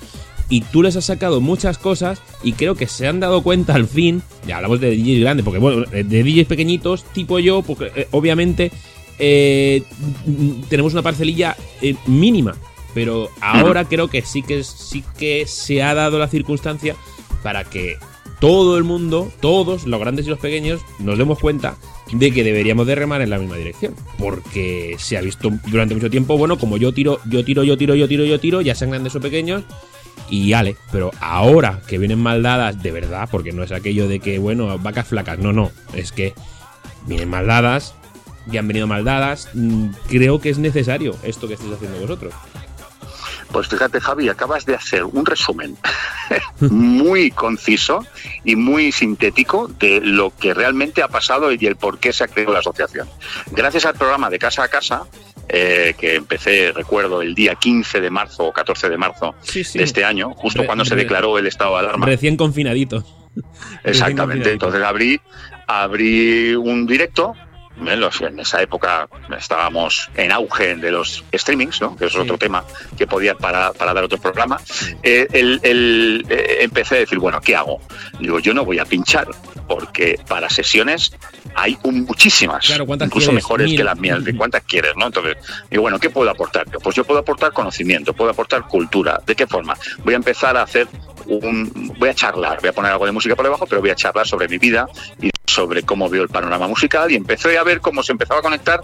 Y 0.49 0.61
tú 0.61 0.83
les 0.83 0.95
has 0.97 1.05
sacado 1.05 1.39
muchas 1.39 1.77
cosas 1.77 2.21
y 2.43 2.51
creo 2.53 2.75
que 2.75 2.87
se 2.87 3.07
han 3.07 3.21
dado 3.21 3.41
cuenta 3.41 3.73
al 3.73 3.87
fin, 3.87 4.21
ya 4.45 4.57
hablamos 4.57 4.81
de 4.81 4.95
DJs 4.95 5.21
grandes, 5.21 5.45
porque 5.45 5.59
bueno, 5.59 5.85
de 5.85 6.03
DJs 6.03 6.47
pequeñitos, 6.47 7.05
tipo 7.13 7.39
yo, 7.39 7.61
porque 7.61 7.91
eh, 7.95 8.07
obviamente 8.11 8.71
eh, 9.17 9.83
tenemos 10.69 10.91
una 10.93 11.01
parcelilla 11.01 11.55
eh, 11.81 11.95
mínima. 12.05 12.55
Pero 12.93 13.29
ahora 13.41 13.85
creo 13.85 14.09
que 14.09 14.21
sí 14.21 14.43
que 14.43 14.63
sí 14.63 15.03
que 15.17 15.47
se 15.47 15.81
ha 15.81 15.95
dado 15.95 16.19
la 16.19 16.27
circunstancia 16.27 16.95
para 17.41 17.63
que 17.63 17.97
todo 18.39 18.77
el 18.77 18.83
mundo, 18.83 19.31
todos, 19.39 19.87
los 19.87 19.99
grandes 19.99 20.27
y 20.27 20.29
los 20.29 20.39
pequeños, 20.39 20.81
nos 20.99 21.17
demos 21.17 21.39
cuenta 21.39 21.77
de 22.13 22.31
que 22.31 22.43
deberíamos 22.43 22.87
de 22.87 22.95
remar 22.95 23.21
en 23.21 23.29
la 23.29 23.37
misma 23.37 23.57
dirección. 23.57 23.95
Porque 24.17 24.95
se 24.99 25.17
ha 25.17 25.21
visto 25.21 25.51
durante 25.67 25.95
mucho 25.95 26.09
tiempo, 26.09 26.37
bueno, 26.37 26.57
como 26.57 26.77
yo 26.77 26.93
tiro, 26.93 27.19
yo 27.25 27.43
tiro, 27.43 27.63
yo 27.63 27.77
tiro, 27.77 27.95
yo 27.95 28.07
tiro, 28.07 28.25
yo 28.25 28.39
tiro, 28.39 28.61
ya 28.61 28.75
sean 28.75 28.91
grandes 28.91 29.15
o 29.15 29.21
pequeños, 29.21 29.63
y 30.29 30.53
ale. 30.53 30.75
Pero 30.91 31.11
ahora 31.19 31.81
que 31.87 31.97
vienen 31.97 32.19
mal 32.19 32.43
dadas, 32.43 32.81
de 32.81 32.91
verdad, 32.91 33.27
porque 33.31 33.51
no 33.51 33.63
es 33.63 33.71
aquello 33.71 34.07
de 34.07 34.19
que, 34.19 34.39
bueno, 34.39 34.77
vacas 34.79 35.07
flacas, 35.07 35.39
no, 35.39 35.53
no, 35.53 35.71
es 35.93 36.11
que 36.11 36.33
vienen 37.07 37.29
mal 37.29 37.47
dadas, 37.47 37.95
y 38.51 38.57
han 38.57 38.67
venido 38.67 38.87
mal 38.87 39.03
dadas, 39.03 39.49
mm, 39.53 39.87
creo 40.07 40.39
que 40.39 40.49
es 40.49 40.57
necesario 40.57 41.15
esto 41.23 41.47
que 41.47 41.53
estáis 41.53 41.73
haciendo 41.73 41.99
vosotros. 41.99 42.33
Pues 43.53 43.67
fíjate, 43.69 44.01
Javi, 44.01 44.27
acabas 44.27 44.65
de 44.65 44.75
hacer 44.75 45.05
un 45.05 45.25
resumen 45.25 45.77
muy 46.59 47.31
conciso 47.31 48.05
y 48.43 48.55
muy 48.57 48.91
sintético 48.91 49.67
de 49.79 50.01
lo 50.01 50.35
que 50.35 50.53
realmente 50.53 51.01
ha 51.03 51.07
pasado 51.07 51.51
y 51.53 51.65
el 51.65 51.75
por 51.77 51.99
qué 51.99 52.11
se 52.11 52.23
ha 52.25 52.27
creado 52.27 52.51
la 52.53 52.59
asociación. 52.59 53.07
Gracias 53.51 53.85
al 53.85 53.93
programa 53.93 54.29
de 54.29 54.39
Casa 54.39 54.63
a 54.63 54.67
Casa, 54.67 55.03
eh, 55.47 55.93
que 55.97 56.15
empecé, 56.15 56.71
recuerdo, 56.73 57.21
el 57.21 57.35
día 57.35 57.55
15 57.55 58.01
de 58.01 58.09
marzo 58.09 58.43
o 58.45 58.51
14 58.53 58.89
de 58.89 58.97
marzo 58.97 59.35
Sí, 59.41 59.63
sí. 59.63 59.77
de 59.77 59.83
este 59.85 60.03
año, 60.03 60.33
justo 60.35 60.61
Re- 60.61 60.65
cuando 60.65 60.83
se 60.83 60.95
declaró 60.95 61.37
el 61.37 61.47
estado 61.47 61.73
de 61.73 61.79
alarma. 61.79 62.05
Recién 62.05 62.35
confinadito. 62.37 63.05
Exactamente. 63.83 63.83
Recién 63.83 64.17
confinadito. 64.17 64.49
Entonces 64.51 64.83
abrí, 64.83 65.21
abrí 65.67 66.55
un 66.55 66.85
directo. 66.87 67.33
En, 67.75 68.39
esa 68.39 68.61
época 68.61 69.07
estábamos 69.37 70.09
en 70.15 70.31
auge 70.31 70.75
de 70.75 70.91
los 70.91 71.23
streamings, 71.33 71.81
¿no? 71.81 71.95
que 71.95 72.05
es 72.05 72.13
Sí. 72.13 72.19
otro 72.19 72.37
tema 72.37 72.63
que 72.97 73.07
podía 73.07 73.35
para, 73.35 73.73
para 73.73 73.93
dar 73.93 74.03
otro 74.03 74.17
programa. 74.19 74.59
Eh, 75.01 75.27
el- 75.33 75.59
el- 75.63 76.25
eh, 76.29 76.57
empecé 76.61 76.95
a 76.95 76.99
decir, 76.99 77.17
bueno, 77.19 77.41
¿qué 77.41 77.55
hago? 77.55 77.81
Digo, 78.19 78.39
yo 78.39 78.53
no 78.53 78.63
voy 78.63 78.79
a 78.79 78.85
pinchar, 78.85 79.27
porque 79.67 80.19
para 80.27 80.49
sesiones 80.49 81.11
hay 81.55 81.77
un- 81.83 82.05
muchísimas, 82.05 82.65
Claro, 82.67 82.85
¿cuántas 82.85 83.07
incluso 83.07 83.27
quieres? 83.29 83.43
mejores 83.43 83.67
Mil. 83.69 83.77
que 83.77 83.83
las 83.83 83.97
mías, 83.99 84.23
de 84.23 84.35
cuántas 84.37 84.63
quieres, 84.63 84.93
¿no? 84.95 85.07
Entonces, 85.07 85.35
digo, 85.69 85.81
bueno, 85.81 85.99
¿qué 85.99 86.09
puedo 86.09 86.29
aportar? 86.29 86.65
Pues 86.83 86.95
yo 86.95 87.03
puedo 87.03 87.19
aportar 87.19 87.51
conocimiento, 87.53 88.13
puedo 88.13 88.29
aportar 88.31 88.67
cultura. 88.67 89.19
¿De 89.25 89.35
qué 89.35 89.47
forma? 89.47 89.75
Voy 90.03 90.13
a 90.13 90.17
empezar 90.17 90.55
a 90.57 90.63
hacer 90.63 90.87
un, 91.25 91.93
voy 91.97 92.09
a 92.09 92.13
charlar, 92.13 92.59
voy 92.61 92.69
a 92.69 92.73
poner 92.73 92.91
algo 92.91 93.05
de 93.05 93.11
música 93.11 93.35
por 93.35 93.45
debajo, 93.45 93.65
pero 93.65 93.81
voy 93.81 93.89
a 93.89 93.95
charlar 93.95 94.27
sobre 94.27 94.47
mi 94.47 94.57
vida 94.57 94.87
y 95.21 95.29
sobre 95.53 95.83
cómo 95.83 96.09
veo 96.09 96.23
el 96.23 96.29
panorama 96.29 96.67
musical 96.67 97.11
y 97.11 97.15
empecé 97.15 97.57
a 97.57 97.63
ver 97.63 97.79
cómo 97.79 98.03
se 98.03 98.11
empezaba 98.11 98.39
a 98.39 98.43
conectar 98.43 98.83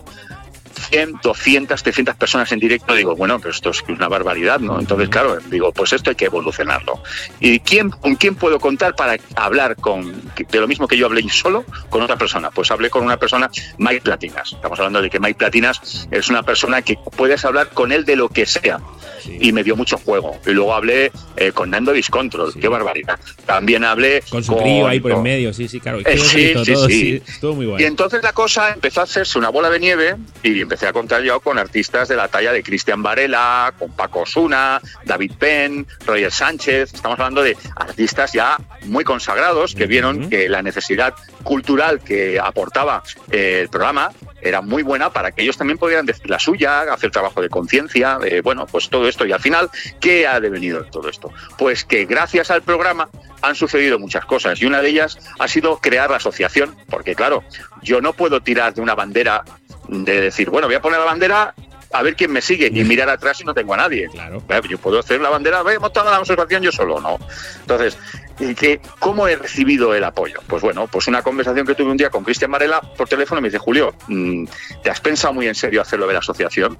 100, 0.89 1.19
200, 1.21 1.83
300 1.83 2.15
personas 2.15 2.51
en 2.51 2.59
directo, 2.59 2.93
digo, 2.93 3.15
bueno, 3.15 3.39
pero 3.39 3.51
esto 3.51 3.69
es 3.69 3.83
una 3.87 4.07
barbaridad, 4.07 4.59
¿no? 4.59 4.79
Entonces, 4.79 5.09
claro, 5.09 5.37
digo, 5.49 5.71
pues 5.71 5.93
esto 5.93 6.09
hay 6.09 6.15
que 6.15 6.25
evolucionarlo. 6.25 7.01
¿Y 7.39 7.59
quién, 7.59 7.89
con 7.89 8.15
quién 8.15 8.35
puedo 8.35 8.59
contar 8.59 8.95
para 8.95 9.17
hablar 9.35 9.75
con, 9.75 10.21
de 10.35 10.59
lo 10.59 10.67
mismo 10.67 10.87
que 10.87 10.97
yo 10.97 11.05
hablé 11.05 11.27
solo 11.29 11.65
con 11.89 12.01
otra 12.01 12.17
persona? 12.17 12.49
Pues 12.49 12.71
hablé 12.71 12.89
con 12.89 13.03
una 13.03 13.17
persona, 13.17 13.49
Mike 13.77 14.01
Platinas. 14.01 14.53
Estamos 14.53 14.79
hablando 14.79 15.01
de 15.01 15.09
que 15.09 15.19
Mike 15.19 15.37
Platinas 15.37 16.07
es 16.09 16.29
una 16.29 16.43
persona 16.43 16.81
que 16.81 16.97
puedes 17.17 17.43
hablar 17.45 17.69
con 17.69 17.91
él 17.91 18.05
de 18.05 18.15
lo 18.15 18.29
que 18.29 18.45
sea. 18.45 18.79
Sí. 19.21 19.37
Y 19.41 19.51
me 19.51 19.63
dio 19.63 19.75
mucho 19.75 19.97
juego. 19.97 20.39
Y 20.45 20.51
luego 20.51 20.73
hablé 20.73 21.11
eh, 21.37 21.51
con 21.51 21.69
Nando 21.69 21.91
Discontrol, 21.93 22.53
Sí. 22.53 22.59
qué 22.59 22.67
barbaridad. 22.67 23.19
También 23.45 23.83
hablé 23.83 24.23
Con 24.29 24.43
su 24.43 24.55
trío 24.55 24.87
ahí 24.87 24.99
por 24.99 25.11
en 25.11 25.21
medio, 25.23 25.53
sí, 25.53 25.67
sí, 25.67 25.79
claro. 25.79 25.99
Eh, 25.99 26.17
sí, 26.17 26.53
sí, 26.63 26.73
todo, 26.73 26.87
sí. 26.87 27.21
Estuvo 27.27 27.55
muy 27.55 27.65
y 27.65 27.69
guay. 27.69 27.83
entonces 27.85 28.21
la 28.23 28.33
cosa 28.33 28.71
empezó 28.73 29.01
a 29.01 29.03
hacerse 29.03 29.37
una 29.37 29.49
bola 29.49 29.69
de 29.69 29.79
nieve 29.79 30.15
y 30.43 30.61
empecé 30.61 30.87
a 30.87 30.93
contar 30.93 31.21
yo 31.23 31.39
con 31.39 31.57
artistas 31.57 32.07
de 32.07 32.15
la 32.15 32.27
talla 32.27 32.51
de 32.51 32.63
Cristian 32.63 33.01
Varela, 33.03 33.73
con 33.77 33.91
Paco 33.91 34.21
Osuna, 34.21 34.81
David 35.05 35.33
Penn, 35.39 35.85
Roger 36.05 36.31
Sánchez. 36.31 36.93
Estamos 36.93 37.19
hablando 37.19 37.41
de 37.43 37.55
artistas 37.75 38.33
ya 38.33 38.57
muy 38.85 39.03
consagrados 39.03 39.75
que 39.75 39.85
vieron 39.85 40.29
que 40.29 40.49
la 40.49 40.61
necesidad 40.61 41.13
cultural 41.43 41.99
que 42.01 42.39
aportaba 42.39 43.03
eh, 43.31 43.59
el 43.61 43.69
programa 43.69 44.11
era 44.41 44.61
muy 44.61 44.83
buena 44.83 45.11
para 45.11 45.31
que 45.31 45.41
ellos 45.41 45.57
también 45.57 45.77
pudieran 45.77 46.05
decir 46.05 46.29
la 46.29 46.39
suya, 46.39 46.81
hacer 46.93 47.11
trabajo 47.11 47.41
de 47.41 47.49
conciencia, 47.49 48.17
eh, 48.23 48.41
bueno, 48.41 48.65
pues 48.65 48.89
todo 48.89 49.07
esto. 49.07 49.25
Y 49.25 49.31
al 49.31 49.39
final, 49.39 49.69
¿qué 49.99 50.27
ha 50.27 50.39
devenido 50.39 50.81
de 50.81 50.89
todo 50.89 51.09
esto? 51.09 51.31
Pues 51.57 51.83
que 51.83 52.05
gracias 52.05 52.51
al 52.51 52.61
programa 52.61 53.09
han 53.41 53.55
sucedido 53.55 53.99
muchas 53.99 54.25
cosas 54.25 54.61
y 54.61 54.65
una 54.65 54.81
de 54.81 54.89
ellas 54.89 55.19
ha 55.39 55.47
sido 55.47 55.77
crear 55.79 56.09
la 56.09 56.17
asociación, 56.17 56.75
porque 56.89 57.15
claro, 57.15 57.43
yo 57.81 58.01
no 58.01 58.13
puedo 58.13 58.41
tirar 58.41 58.73
de 58.73 58.81
una 58.81 58.95
bandera 58.95 59.43
de 59.87 60.21
decir, 60.21 60.49
bueno, 60.49 60.67
voy 60.67 60.75
a 60.75 60.81
poner 60.81 60.99
la 60.99 61.05
bandera 61.05 61.53
a 61.91 62.03
ver 62.03 62.15
quién 62.15 62.31
me 62.31 62.41
sigue 62.41 62.69
y 62.73 62.83
mirar 62.83 63.09
atrás 63.09 63.41
y 63.41 63.43
no 63.43 63.53
tengo 63.53 63.73
a 63.73 63.77
nadie. 63.77 64.07
Claro. 64.11 64.41
Yo 64.69 64.77
puedo 64.77 64.99
hacer 64.99 65.19
la 65.21 65.29
bandera, 65.29 65.63
he 65.73 65.79
montado 65.79 66.09
la 66.11 66.17
asociación 66.17 66.61
yo 66.63 66.71
solo, 66.71 66.99
no. 66.99 67.17
Entonces, 67.61 67.97
¿y 68.39 68.53
qué- 68.55 68.79
¿cómo 68.99 69.27
he 69.27 69.35
recibido 69.35 69.93
el 69.95 70.03
apoyo? 70.03 70.39
Pues 70.47 70.61
bueno, 70.61 70.87
pues 70.87 71.07
una 71.07 71.21
conversación 71.23 71.65
que 71.65 71.75
tuve 71.75 71.89
un 71.91 71.97
día 71.97 72.09
con 72.09 72.23
Cristian 72.23 72.51
Varela 72.51 72.79
por 72.81 73.07
teléfono 73.09 73.41
me 73.41 73.47
dice, 73.49 73.57
Julio, 73.57 73.93
mm, 74.07 74.45
¿te 74.83 74.89
has 74.89 74.99
pensado 75.01 75.33
muy 75.33 75.47
en 75.47 75.55
serio 75.55 75.81
hacerlo 75.81 76.05
de 76.07 76.13
la 76.13 76.19
asociación? 76.19 76.77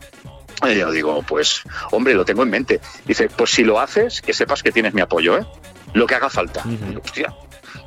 Y 0.68 0.75
yo 0.75 0.92
digo, 0.92 1.24
pues, 1.24 1.62
hombre, 1.92 2.13
lo 2.13 2.25
tengo 2.25 2.44
en 2.44 2.50
mente. 2.50 2.82
Dice, 3.06 3.30
pues 3.30 3.50
si 3.50 3.63
lo 3.63 3.80
haces, 3.80 4.22
que 4.22 4.34
sepas 4.34 4.62
que 4.62 4.72
tienes 4.74 4.94
mi 4.94 5.00
apoyo, 5.01 5.38
¿eh? 5.38 5.46
Lo 5.94 6.06
que 6.06 6.16
haga 6.16 6.30
falta. 6.30 6.62
Digo, 6.66 7.01
hostia. 7.04 7.34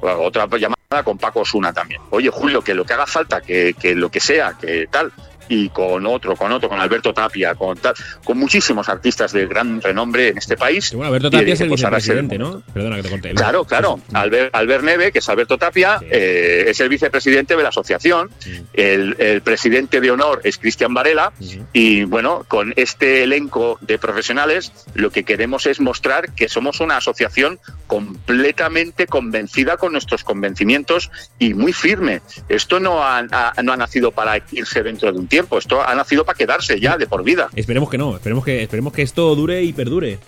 Otra 0.00 0.47
llamada 0.47 1.05
con 1.05 1.19
Paco 1.19 1.41
Osuna 1.41 1.73
también. 1.73 2.00
Oye, 2.11 2.31
Julio, 2.31 2.62
que 2.62 2.75
lo 2.75 2.85
que 2.85 2.95
haga 2.95 3.07
falta, 3.07 3.41
que, 3.41 3.75
que 3.79 3.95
lo 3.95 4.11
que 4.11 4.21
sea, 4.21 4.57
que 4.61 4.88
tal. 4.91 5.12
Y 5.54 5.68
con 5.68 6.06
otro, 6.06 6.35
con 6.35 6.50
otro, 6.50 6.68
con 6.71 6.80
Alberto 6.80 7.12
Tapia, 7.12 7.54
con 7.54 7.76
tal, 7.76 7.92
con 8.25 8.38
muchísimos 8.38 8.88
artistas 8.88 9.32
de 9.32 9.47
gran 9.47 9.82
renombre 9.82 10.28
en 10.28 10.38
este 10.38 10.56
país. 10.56 10.92
Bueno, 10.94 11.09
Alberto 11.09 11.30
Tapia 11.30 11.52
es 11.52 11.61
el 11.61 11.68
pues 11.68 11.80
vicepresidente, 11.80 12.38
¿no? 12.38 12.62
Perdona 12.73 12.97
que 12.97 13.02
te 13.02 13.11
conté. 13.11 13.35
Claro, 13.35 13.64
claro. 13.64 14.00
Albert, 14.14 14.54
Albert 14.54 14.85
Neve, 14.85 15.12
que 15.12 15.18
es 15.18 15.28
Alberto 15.28 15.59
Tapia, 15.59 15.99
Sí. 15.99 16.06
eh, 16.11 16.64
es 16.68 16.80
el 16.80 16.88
vicepresidente 16.88 17.54
de 17.56 17.62
la 17.62 17.68
asociación. 17.68 18.30
Sí. 18.38 18.62
El, 18.73 19.14
el 19.18 19.42
presidente 19.42 20.00
de 20.00 20.11
honor 20.11 20.40
es 20.44 20.56
Cristian 20.59 20.94
Varela. 20.94 21.32
Y 21.75 22.04
bueno, 22.04 22.44
con 22.49 22.73
este 22.76 23.23
elenco 23.25 23.78
de 23.82 23.99
profesionales, 23.99 24.73
lo 24.94 25.11
que 25.11 25.25
queremos 25.25 25.66
es 25.66 25.80
mostrar 25.80 26.32
que 26.32 26.49
somos 26.49 26.80
una 26.80 26.97
asociación 26.97 27.59
completamente 27.87 29.06
convencida 29.06 29.76
con 29.76 29.92
nuestros 29.92 30.25
convencimientos 30.25 31.11
y 31.38 31.54
muy 31.54 31.73
firme. 31.73 32.23
Esto 32.49 32.80
no 32.80 33.02
ha, 33.04 33.18
ha- 33.30 33.62
no 33.62 33.73
ha 33.73 33.76
nacido 33.76 34.12
para 34.12 34.40
irse 34.52 34.82
dentro 34.82 35.12
de 35.12 35.18
un 35.18 35.26
tiempo, 35.26 35.41
esto 35.58 35.82
ha 35.82 35.94
nacido 35.94 36.25
para 36.25 36.37
quedarse 36.37 36.78
ya 36.80 36.96
de 36.96 37.06
por 37.06 37.22
vida. 37.25 37.49
Esperemos 37.54 37.90
que 37.90 37.99
no, 37.99 38.16
esperemos 38.16 38.44
que, 38.44 38.62
esperemos 38.62 38.92
que 38.92 39.02
esto 39.02 39.34
dure 39.34 39.62
y 39.62 39.72
perdure. 39.72 40.18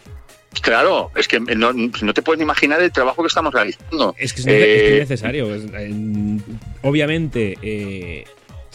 Claro, 0.60 1.10
es 1.16 1.26
que 1.26 1.40
no, 1.40 1.72
no 1.72 2.14
te 2.14 2.22
puedes 2.22 2.40
imaginar 2.40 2.80
el 2.80 2.92
trabajo 2.92 3.22
que 3.22 3.26
estamos 3.26 3.52
realizando. 3.52 4.14
Es 4.16 4.32
que 4.32 4.40
es, 4.40 4.46
Eh, 4.46 4.94
es 5.02 5.08
necesario. 5.10 5.52
es- 5.54 5.64
en- 5.74 6.42
obviamente, 6.82 7.58
eh, 7.60 8.24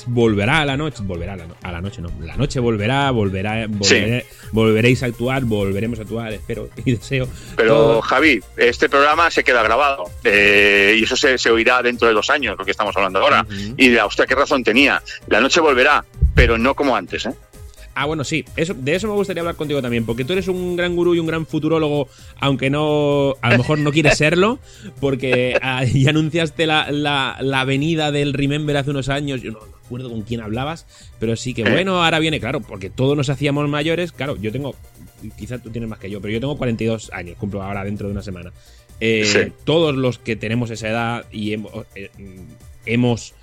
volverá 0.08 0.60
a 0.62 0.65
la 0.65 0.77
noche. 0.77 1.01
Volverá 1.03 1.34
a 1.34 1.38
la, 1.38 1.46
no- 1.48 1.56
a 1.62 1.72
la 1.72 1.82
noche, 1.82 2.01
no. 2.01 2.10
La 2.22 2.36
noche 2.36 2.60
volverá, 2.60 3.12
volverá, 3.12 3.68
volveré- 3.68 4.25
volveréis 4.51 5.03
a 5.03 5.08
actuar, 5.08 5.44
volveremos 5.46 6.00
a 6.00 6.03
actuar, 6.03 6.34
espero 6.34 6.70
y 6.86 6.94
deseo. 6.94 7.27
Pero 7.56 7.74
Todo- 7.75 8.01
Javi, 8.01 8.39
este 8.58 8.89
programa 8.89 9.29
se 9.32 9.44
queda 9.44 9.63
grabado 9.63 10.06
eh, 10.24 10.96
y 11.00 11.03
eso 11.03 11.15
se, 11.15 11.38
se 11.38 11.51
oirá 11.51 11.82
dentro 11.82 12.08
de 12.08 12.13
dos 12.13 12.29
años, 12.29 12.56
lo 12.58 12.65
que 12.65 12.72
estamos 12.72 12.96
hablando 12.96 13.20
ahora. 13.20 13.46
Ujú. 13.50 13.74
Y 13.77 13.89
dirá, 13.89 14.06
hostia, 14.06 14.25
qué 14.25 14.36
razón 14.36 14.63
tenía. 14.63 15.01
La 15.27 15.39
noche 15.41 15.60
volverá, 15.60 16.03
pero 16.36 16.58
no 16.58 16.75
como 16.75 16.96
antes, 16.96 17.25
¿eh? 17.25 17.34
Ah, 17.96 18.06
bueno, 18.06 18.24
sí, 18.24 18.46
eso, 18.56 18.74
de 18.75 18.96
eso 18.96 19.08
me 19.08 19.13
gustaría 19.13 19.41
hablar 19.41 19.56
contigo 19.56 19.82
también, 19.82 20.06
porque 20.06 20.24
tú 20.24 20.32
eres 20.32 20.48
un 20.48 20.77
gran 20.77 20.96
gurú 20.96 21.15
y 21.15 21.20
un 21.20 21.27
gran 21.27 21.46
futurólogo, 21.46 22.08
aunque 22.39 22.70
no, 22.70 23.36
a 23.41 23.51
lo 23.51 23.58
mejor 23.58 23.79
no 23.79 23.91
quieres 23.91 24.18
serlo, 24.18 24.60
porque 25.01 25.58
ah, 25.62 25.84
ya 25.94 26.12
anunciaste 26.12 26.65
la, 26.65 26.91
la, 26.91 27.36
la 27.41 27.65
venida 27.65 28.12
del 28.13 28.32
Remember 28.34 28.77
hace 28.77 28.91
unos 28.91 29.10
años, 29.10 29.41
yo 29.41 29.51
no 29.51 29.60
acuerdo 29.89 30.10
con 30.10 30.22
quién 30.22 30.41
hablabas, 30.41 30.86
pero 31.19 31.36
sí 31.36 31.53
que 31.53 31.63
Eh. 31.63 31.69
bueno, 31.72 32.03
ahora 32.03 32.19
viene, 32.19 32.39
claro, 32.39 32.62
porque 32.62 32.89
todos 32.89 33.17
nos 33.17 33.29
hacíamos 33.29 33.67
mayores, 33.67 34.12
claro, 34.12 34.38
yo 34.38 34.51
tengo, 34.51 34.75
quizá 35.38 35.58
tú 35.60 35.69
tienes 35.72 35.89
más 35.89 36.00
que 36.00 36.10
yo, 36.10 36.22
pero 36.22 36.31
yo 36.34 36.39
tengo 36.39 36.58
42 36.58 37.10
años, 37.13 37.36
cumplo 37.38 37.62
ahora 37.63 37.84
dentro 37.84 38.08
de 38.08 38.13
una 38.13 38.22
semana. 38.24 38.51
Eh, 39.01 39.24
Sí. 39.25 39.53
Todos 39.63 39.96
los 39.96 40.19
que 40.19 40.36
tenemos 40.36 40.69
esa 40.72 40.89
edad 40.89 41.25
y 41.31 41.53
hemos, 41.53 41.72
eh, 41.96 42.10
hemos 42.86 43.34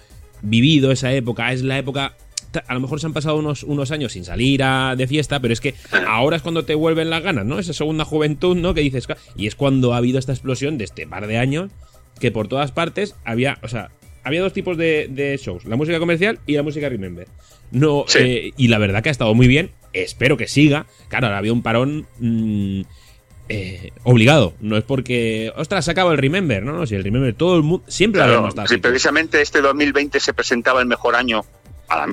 vivido 0.43 0.93
esa 0.93 1.13
época, 1.13 1.53
es 1.53 1.63
la 1.63 1.79
época 1.79 2.15
a 2.69 2.73
lo 2.75 2.81
mejor 2.81 3.01
se 3.01 3.07
han 3.07 3.13
pasado 3.13 3.37
unos, 3.37 3.65
unos 3.65 3.91
años 3.91 4.13
sin 4.13 4.25
salir 4.25 4.63
a- 4.63 4.95
de 4.97 5.07
fiesta, 5.07 5.41
pero 5.41 5.53
es 5.53 5.61
que 5.61 5.75
ahora 6.09 6.37
es 6.37 6.43
cuando 6.43 6.65
te 6.65 6.75
vuelven 6.75 7.11
las 7.11 7.23
ganas, 7.23 7.45
¿no? 7.45 7.59
Esa 7.59 7.75
segunda 7.75 8.07
juventud, 8.07 8.57
¿no? 8.57 8.73
Que 8.73 8.81
dices, 8.81 9.07
y 9.37 9.47
es 9.47 9.55
cuando 9.55 9.93
ha 9.93 9.99
habido 9.99 10.19
esta 10.19 10.33
explosión 10.33 10.79
de 10.79 10.85
este 10.85 11.07
par 11.07 11.27
de 11.27 11.37
años 11.37 11.71
que 12.19 12.31
por 12.31 12.49
todas 12.49 12.73
partes 12.73 13.15
había, 13.27 13.59
o 13.63 13.69
sea, 13.69 13.91
había 14.27 14.43
dos 14.43 14.53
tipos 14.53 14.77
de, 14.77 15.07
de 15.09 15.37
shows, 15.37 15.65
la 15.65 15.77
música 15.77 15.99
comercial 15.99 16.41
y 16.47 16.55
la 16.55 16.63
música 16.63 16.89
Remember. 16.89 17.29
No, 17.71 18.05
Sí. 18.09 18.19
eh, 18.21 18.53
y 18.57 18.69
la 18.69 18.79
verdad 18.79 19.03
que 19.03 19.09
ha 19.09 19.13
estado 19.13 19.35
muy 19.35 19.47
bien, 19.49 19.71
espero 19.93 20.37
que 20.37 20.49
siga. 20.49 20.87
Claro, 21.09 21.27
ahora 21.27 21.39
había 21.39 21.53
un 21.53 21.63
parón 21.63 22.07
mm, 22.19 22.81
eh, 23.49 23.91
obligado, 24.03 24.55
no 24.61 24.77
es 24.77 24.83
porque, 24.83 25.53
ostras, 25.57 25.85
se 25.85 25.93
acaba 25.93 26.11
el 26.13 26.19
Remember, 26.19 26.63
no, 26.63 26.73
no, 26.73 26.87
si 26.87 26.97
el 26.97 27.05
Remember 27.05 27.33
todo 27.35 27.57
el 27.57 27.63
mundo 27.63 27.85
siempre 27.89 28.21
lo 28.21 28.27
Claro, 28.27 28.49
estado 28.49 28.67
si 28.67 28.79
precisamente 28.79 29.41
este 29.41 29.61
2020 29.61 30.19
se 30.19 30.35
presentaba 30.35 30.81
el 30.81 30.87
mejor 30.87 31.15
año 31.15 31.45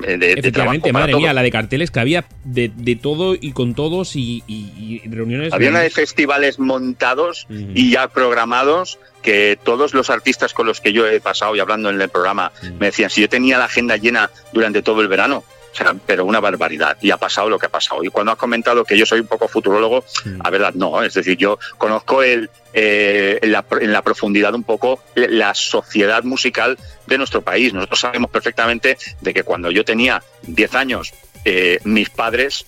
de- 0.06 0.16
de 0.18 0.32
Efectivamente, 0.32 0.52
trabajo 0.52 0.80
para 0.82 0.92
madre 0.92 1.10
todos. 1.12 1.22
mía, 1.22 1.32
la 1.32 1.42
de 1.42 1.50
carteles 1.50 1.90
que 1.90 2.00
había 2.00 2.24
de, 2.44 2.70
de 2.74 2.96
todo 2.96 3.34
y 3.40 3.52
con 3.52 3.74
todos 3.74 4.16
y, 4.16 4.42
y- 4.46 5.00
y 5.04 5.08
reuniones. 5.08 5.52
Había 5.52 5.70
una 5.70 5.80
de 5.80 5.90
festivales 5.90 6.58
montados 6.58 7.46
Ujú. 7.50 7.70
y 7.74 7.90
ya 7.90 8.08
programados 8.08 8.98
que 9.22 9.58
todos 9.62 9.94
los 9.94 10.10
artistas 10.10 10.52
con 10.54 10.66
los 10.66 10.80
que 10.80 10.92
yo 10.92 11.06
he 11.06 11.20
pasado 11.20 11.56
y 11.56 11.60
hablando 11.60 11.90
en 11.90 12.00
el 12.00 12.08
programa 12.08 12.52
Ujú. 12.62 12.74
me 12.78 12.86
decían 12.86 13.10
si 13.10 13.20
yo 13.22 13.28
tenía 13.28 13.58
la 13.58 13.64
agenda 13.64 13.96
llena 13.96 14.30
durante 14.52 14.82
todo 14.82 15.00
el 15.00 15.08
verano. 15.08 15.44
O 15.74 15.76
sea, 15.76 15.92
pero 16.06 16.24
una 16.24 16.38
barbaridad. 16.38 16.96
Y 17.00 17.10
ha 17.10 17.16
pasado 17.16 17.50
lo 17.50 17.58
que 17.58 17.66
ha 17.66 17.68
pasado. 17.68 18.04
Y 18.04 18.08
cuando 18.08 18.30
has 18.30 18.38
comentado 18.38 18.84
que 18.84 18.96
yo 18.96 19.04
soy 19.04 19.18
un 19.20 19.26
poco 19.26 19.48
futurólogo, 19.48 20.04
Mm. 20.24 20.40
la 20.44 20.50
verdad 20.50 20.74
no. 20.74 21.02
Es 21.02 21.14
decir, 21.14 21.36
yo 21.36 21.58
conozco 21.78 22.22
el, 22.22 22.48
eh, 22.72 23.40
en, 23.42 23.50
la, 23.50 23.64
en 23.80 23.92
la 23.92 24.02
profundidad 24.02 24.54
un 24.54 24.62
poco 24.62 25.02
la 25.16 25.52
sociedad 25.54 26.22
musical 26.22 26.78
de 27.06 27.18
nuestro 27.18 27.42
país. 27.42 27.72
Nosotros 27.74 27.98
sabemos 28.00 28.30
perfectamente 28.30 28.96
de 29.20 29.34
que 29.34 29.42
cuando 29.42 29.70
yo 29.72 29.84
tenía 29.84 30.22
10 30.42 30.74
años, 30.76 31.12
eh, 31.44 31.80
mis 31.84 32.08
padres 32.08 32.66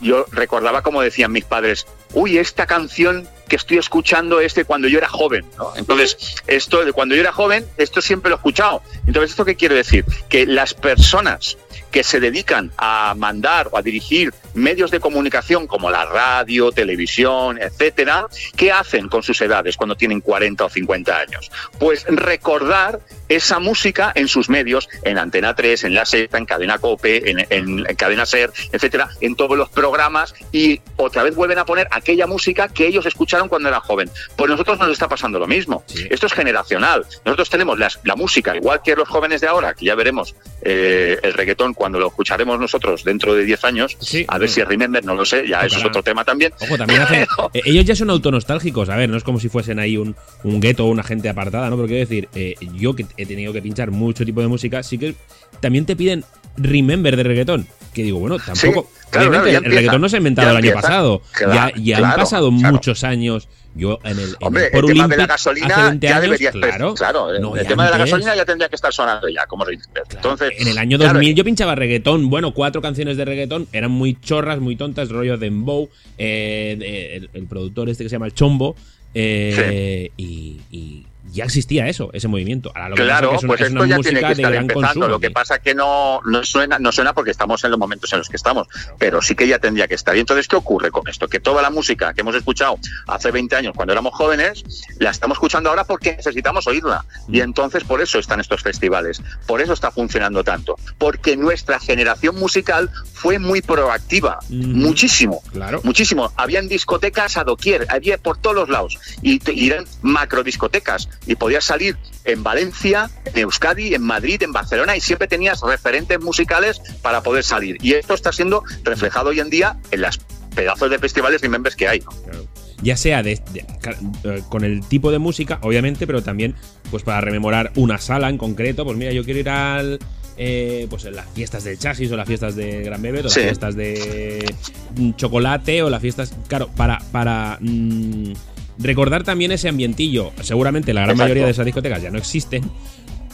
yo 0.00 0.26
recordaba 0.30 0.82
como 0.82 1.02
decían 1.02 1.32
mis 1.32 1.44
padres, 1.44 1.84
uy, 2.12 2.38
esta 2.38 2.66
canción 2.66 3.28
que 3.48 3.56
estoy 3.56 3.78
escuchando 3.78 4.38
es 4.38 4.54
de 4.54 4.64
cuando 4.64 4.86
yo 4.86 4.98
era 4.98 5.08
joven, 5.08 5.44
¿no? 5.56 5.72
Entonces, 5.74 6.36
esto 6.46 6.84
de 6.84 6.92
cuando 6.92 7.16
yo 7.16 7.20
era 7.20 7.32
joven, 7.32 7.66
esto 7.78 8.00
siempre 8.00 8.30
lo 8.30 8.36
he 8.36 8.38
escuchado. 8.38 8.80
Entonces, 9.08 9.30
¿esto 9.30 9.44
qué 9.44 9.56
quiere 9.56 9.74
decir? 9.74 10.04
Que 10.28 10.46
las 10.46 10.72
personas 10.74 11.58
que 11.90 12.04
se 12.04 12.20
dedican 12.20 12.70
a 12.76 13.14
mandar 13.16 13.68
o 13.72 13.78
a 13.78 13.82
dirigir 13.82 14.32
medios 14.58 14.90
de 14.90 15.00
comunicación 15.00 15.66
como 15.66 15.90
la 15.90 16.04
radio, 16.04 16.70
televisión, 16.72 17.58
etcétera, 17.60 18.26
¿qué 18.56 18.72
hacen 18.72 19.08
con 19.08 19.22
sus 19.22 19.40
edades 19.40 19.76
cuando 19.76 19.96
tienen 19.96 20.20
40 20.20 20.64
o 20.64 20.68
50 20.68 21.16
años? 21.18 21.50
Pues 21.78 22.04
recordar 22.08 23.00
esa 23.28 23.58
música 23.58 24.12
en 24.14 24.28
sus 24.28 24.48
medios, 24.48 24.88
en 25.02 25.18
Antena 25.18 25.54
3, 25.54 25.84
en 25.84 25.94
La 25.94 26.06
Sexta, 26.06 26.38
en 26.38 26.46
Cadena 26.46 26.78
Cope, 26.78 27.30
en, 27.30 27.40
en- 27.50 27.86
en 27.88 27.96
Cadena 27.96 28.24
Ser, 28.26 28.50
etcétera, 28.72 29.10
en 29.20 29.34
todos 29.36 29.56
los 29.58 29.68
programas 29.68 30.34
y 30.52 30.80
otra 30.96 31.22
vez 31.22 31.34
vuelven 31.34 31.58
a 31.58 31.64
poner 31.66 31.88
aquella 31.90 32.26
música 32.26 32.68
que 32.68 32.86
ellos 32.86 33.04
escucharon 33.06 33.48
cuando 33.48 33.68
eran 33.68 33.80
joven. 33.80 34.10
Pues 34.36 34.50
nosotros 34.50 34.78
nos 34.78 34.90
está 34.90 35.08
pasando 35.08 35.38
lo 35.38 35.46
mismo. 35.46 35.84
Sí. 35.86 36.06
Esto 36.10 36.26
es 36.26 36.32
generacional. 36.32 37.04
Nosotros 37.24 37.50
tenemos 37.50 37.78
las- 37.78 37.98
la 38.04 38.16
música, 38.16 38.56
igual 38.56 38.80
que 38.82 38.96
los 38.96 39.08
jóvenes 39.08 39.40
de 39.40 39.46
ahora, 39.48 39.74
que 39.74 39.84
ya 39.84 39.94
veremos 39.94 40.34
eh, 40.62 41.18
el 41.22 41.34
reggaetón 41.34 41.74
cuando 41.74 41.98
lo 42.00 42.08
escucharemos 42.08 42.58
nosotros 42.58 43.04
dentro 43.04 43.34
de 43.34 43.44
10 43.44 43.64
años, 43.64 43.96
Sí, 44.00 44.24
a 44.28 44.38
ver 44.38 44.47
si 44.48 44.60
es 44.60 44.68
Remember, 44.68 45.04
no 45.04 45.14
lo 45.14 45.24
sé, 45.24 45.46
ya 45.46 45.60
eso 45.62 45.78
es 45.78 45.84
otro 45.84 46.02
tema 46.02 46.24
también. 46.24 46.52
Ojo, 46.60 46.76
también 46.76 47.00
hacen. 47.02 47.26
eh, 47.54 47.62
ellos 47.64 47.84
ya 47.84 47.94
son 47.96 48.10
autonostálgicos, 48.10 48.88
a 48.88 48.96
ver, 48.96 49.08
no 49.08 49.16
es 49.16 49.24
como 49.24 49.40
si 49.40 49.48
fuesen 49.48 49.78
ahí 49.78 49.96
un, 49.96 50.14
un 50.44 50.60
gueto 50.60 50.84
o 50.86 50.88
una 50.88 51.02
gente 51.02 51.28
apartada, 51.28 51.70
¿no? 51.70 51.76
Porque 51.76 51.94
quiero 51.94 52.08
decir, 52.08 52.28
eh, 52.34 52.54
yo 52.74 52.94
que 52.94 53.06
he 53.16 53.26
tenido 53.26 53.52
que 53.52 53.62
pinchar 53.62 53.90
mucho 53.90 54.24
tipo 54.24 54.40
de 54.40 54.48
música, 54.48 54.82
sí 54.82 54.98
que 54.98 55.14
también 55.60 55.86
te 55.86 55.96
piden 55.96 56.24
remember 56.56 57.16
de 57.16 57.22
reggaetón. 57.22 57.66
Que 57.98 58.04
digo, 58.04 58.20
bueno, 58.20 58.36
tampoco. 58.38 58.88
claro, 59.10 59.28
claro, 59.30 59.42
obviamente, 59.42 59.66
el 59.68 59.74
reggaetón 59.74 60.00
no 60.00 60.08
se 60.08 60.16
ha 60.16 60.18
inventado 60.18 60.50
el 60.50 60.56
año 60.58 60.66
empieza. 60.68 60.80
pasado. 60.88 61.22
Claro, 61.32 61.72
ya 61.76 61.82
ya 61.98 61.98
han 62.10 62.14
pasado 62.16 62.50
muchos 62.52 63.02
años. 63.02 63.48
Yo 63.74 63.98
en 64.04 64.18
el, 64.18 64.28
en 64.30 64.34
Hombre, 64.40 64.70
el 64.72 64.84
tema 64.86 65.06
de 65.08 65.16
la 65.16 65.24
hace 65.24 65.32
gasolina 65.32 65.86
20 65.88 66.06
ya 66.06 66.12
años, 66.16 66.22
debería 66.22 66.48
estar. 66.50 66.62
claro. 66.70 66.94
Claro, 66.94 67.30
el- 67.34 67.40
No, 67.42 67.56
el 67.56 67.62
ya 67.62 67.68
tema 67.68 67.84
de 67.84 67.90
la 67.90 67.98
gasolina 67.98 68.34
ya 68.36 68.44
tendría 68.44 68.68
que 68.68 68.74
estar 68.76 68.92
sonando 68.92 69.28
ya, 69.28 69.46
como. 69.46 69.66
Entonces, 69.68 70.52
en 70.58 70.68
el 70.68 70.78
año 70.78 70.96
claro, 70.98 71.14
2000 71.14 71.34
yo 71.34 71.44
pinchaba 71.44 71.74
reggaetón. 71.74 72.30
Bueno, 72.30 72.54
cuatro 72.54 72.80
canciones 72.80 73.16
de 73.16 73.24
reggaetón. 73.24 73.66
Eran 73.72 73.90
muy 73.90 74.14
chorras, 74.20 74.58
muy 74.60 74.76
tontas. 74.76 75.08
Rollo 75.10 75.36
de 75.38 75.46
Dembow. 75.46 75.88
eh, 76.16 77.12
el, 77.16 77.30
el 77.32 77.46
productor 77.46 77.88
este 77.88 78.04
que 78.04 78.08
se 78.10 78.14
llama 78.16 78.26
El 78.26 78.34
Chombo. 78.34 78.76
eh, 79.14 80.10
y, 80.16 80.60
y 80.70 81.06
ya 81.32 81.44
existía 81.44 81.86
eso, 81.88 82.10
ese 82.12 82.28
movimiento. 82.28 82.70
Ahora 82.74 82.88
lo 82.90 82.96
que 82.96 83.02
Claro, 83.04 83.30
es 83.32 83.36
es 83.38 83.42
una, 83.44 83.48
pues 83.48 83.60
es 83.60 83.66
esto 83.68 83.84
ya 83.84 83.98
tiene 83.98 84.20
que 84.20 84.32
estar 84.32 84.54
empezando. 84.54 84.86
consumo. 84.86 85.08
Lo 85.08 85.20
que 85.20 85.30
pasa 85.30 85.58
que 85.58 85.74
no, 85.74 86.20
no 86.24 86.44
suena, 86.44 86.78
no 86.78 86.92
suena 86.92 87.12
porque 87.14 87.30
estamos 87.30 87.62
en 87.64 87.70
los 87.70 87.78
momentos 87.78 88.12
en 88.12 88.18
los 88.18 88.28
que 88.28 88.36
estamos, 88.36 88.66
pero 88.98 89.22
sí 89.22 89.34
que 89.34 89.46
ya 89.46 89.58
tendría 89.58 89.88
que 89.88 89.94
estar. 89.94 90.16
Y 90.16 90.20
entonces, 90.20 90.48
¿qué 90.48 90.56
ocurre 90.56 90.90
con 90.90 91.06
esto? 91.08 91.28
Que 91.28 91.40
toda 91.40 91.62
la 91.62 91.70
música 91.70 92.12
que 92.14 92.20
hemos 92.22 92.34
escuchado 92.34 92.78
hace 93.06 93.30
20 93.30 93.56
años 93.56 93.72
cuando 93.76 93.92
éramos 93.92 94.14
jóvenes, 94.14 94.64
la 94.98 95.10
estamos 95.10 95.36
escuchando 95.36 95.70
ahora 95.70 95.84
porque 95.84 96.16
necesitamos 96.16 96.66
oírla. 96.66 97.04
Mm. 97.26 97.34
Y 97.34 97.40
entonces 97.40 97.84
por 97.84 98.00
eso 98.00 98.18
están 98.18 98.40
estos 98.40 98.62
festivales, 98.62 99.22
por 99.46 99.60
eso 99.60 99.72
está 99.72 99.90
funcionando 99.90 100.44
tanto, 100.44 100.76
porque 100.98 101.36
nuestra 101.36 101.78
generación 101.80 102.36
musical 102.36 102.90
fue 103.12 103.38
muy 103.38 103.62
proactiva, 103.62 104.38
Ujú. 104.44 104.54
muchísimo. 104.56 105.42
Claro. 105.52 105.80
Muchísimo. 105.84 106.32
Habían 106.36 106.68
discotecas 106.68 107.36
a 107.36 107.44
doquier, 107.44 107.86
había 107.90 108.18
por 108.18 108.38
todos 108.38 108.56
los 108.56 108.68
lados. 108.68 108.98
Y, 109.22 109.40
y 109.52 109.70
eran 109.70 109.84
macro 110.02 110.42
discotecas. 110.42 111.08
Y 111.26 111.34
podías 111.34 111.64
salir 111.64 111.96
en 112.24 112.42
Valencia, 112.42 113.10
en 113.26 113.38
Euskadi, 113.38 113.94
en 113.94 114.02
Madrid, 114.02 114.42
en 114.42 114.52
Barcelona, 114.52 114.96
y 114.96 115.00
siempre 115.00 115.28
tenías 115.28 115.60
referentes 115.60 116.20
musicales 116.20 116.80
para 117.02 117.22
poder 117.22 117.44
salir. 117.44 117.76
Y 117.82 117.92
esto 117.94 118.14
está 118.14 118.32
siendo 118.32 118.62
reflejado 118.84 119.30
hoy 119.30 119.40
en 119.40 119.50
día 119.50 119.76
en 119.90 120.00
las 120.02 120.18
pedazos 120.54 120.90
de 120.90 120.98
festivales 120.98 121.42
y 121.44 121.48
members 121.48 121.76
que 121.76 121.86
hay. 121.88 122.00
¿no? 122.00 122.10
Claro. 122.10 122.46
Ya 122.82 122.96
sea 122.96 123.22
de, 123.22 123.40
de- 123.52 123.66
ca- 123.80 123.96
eh, 124.24 124.42
con 124.48 124.64
el 124.64 124.86
tipo 124.86 125.10
de 125.10 125.18
música, 125.18 125.58
obviamente, 125.62 126.06
pero 126.06 126.22
también 126.22 126.54
pues 126.90 127.02
para 127.02 127.20
rememorar 127.20 127.72
una 127.76 127.98
sala 127.98 128.28
en 128.28 128.38
concreto. 128.38 128.84
Pues 128.84 128.96
mira, 128.96 129.12
yo 129.12 129.24
quiero 129.24 129.40
ir 129.40 129.48
al. 129.50 129.98
eh, 130.36 130.86
pues 130.88 131.04
en 131.04 131.16
las 131.16 131.26
fiestas 131.34 131.64
del 131.64 131.76
chasis 131.78 132.10
o 132.12 132.16
las 132.16 132.28
fiestas 132.28 132.54
de 132.54 132.82
Gran 132.84 133.02
Bebé 133.02 133.20
o 133.20 133.22
las 133.24 133.34
fiestas 133.34 133.74
de 133.74 134.54
mm, 134.96 135.12
chocolate 135.14 135.82
o 135.82 135.90
las 135.90 136.00
fiestas. 136.00 136.32
Claro, 136.46 136.68
para, 136.76 136.98
para 137.10 137.58
mm, 137.60 138.32
recordar 138.78 139.24
también 139.24 139.52
ese 139.52 139.68
ambientillo. 139.68 140.32
Seguramente 140.42 140.92
la 140.94 141.00
gran 141.02 141.10
Exacto. 141.12 141.24
mayoría 141.24 141.44
de 141.46 141.50
esas 141.50 141.64
discotecas 141.66 142.02
ya 142.02 142.10
no 142.10 142.18
existen, 142.18 142.62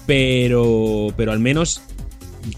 pero, 0.06 1.08
pero 1.16 1.32
al 1.32 1.40
menos 1.40 1.80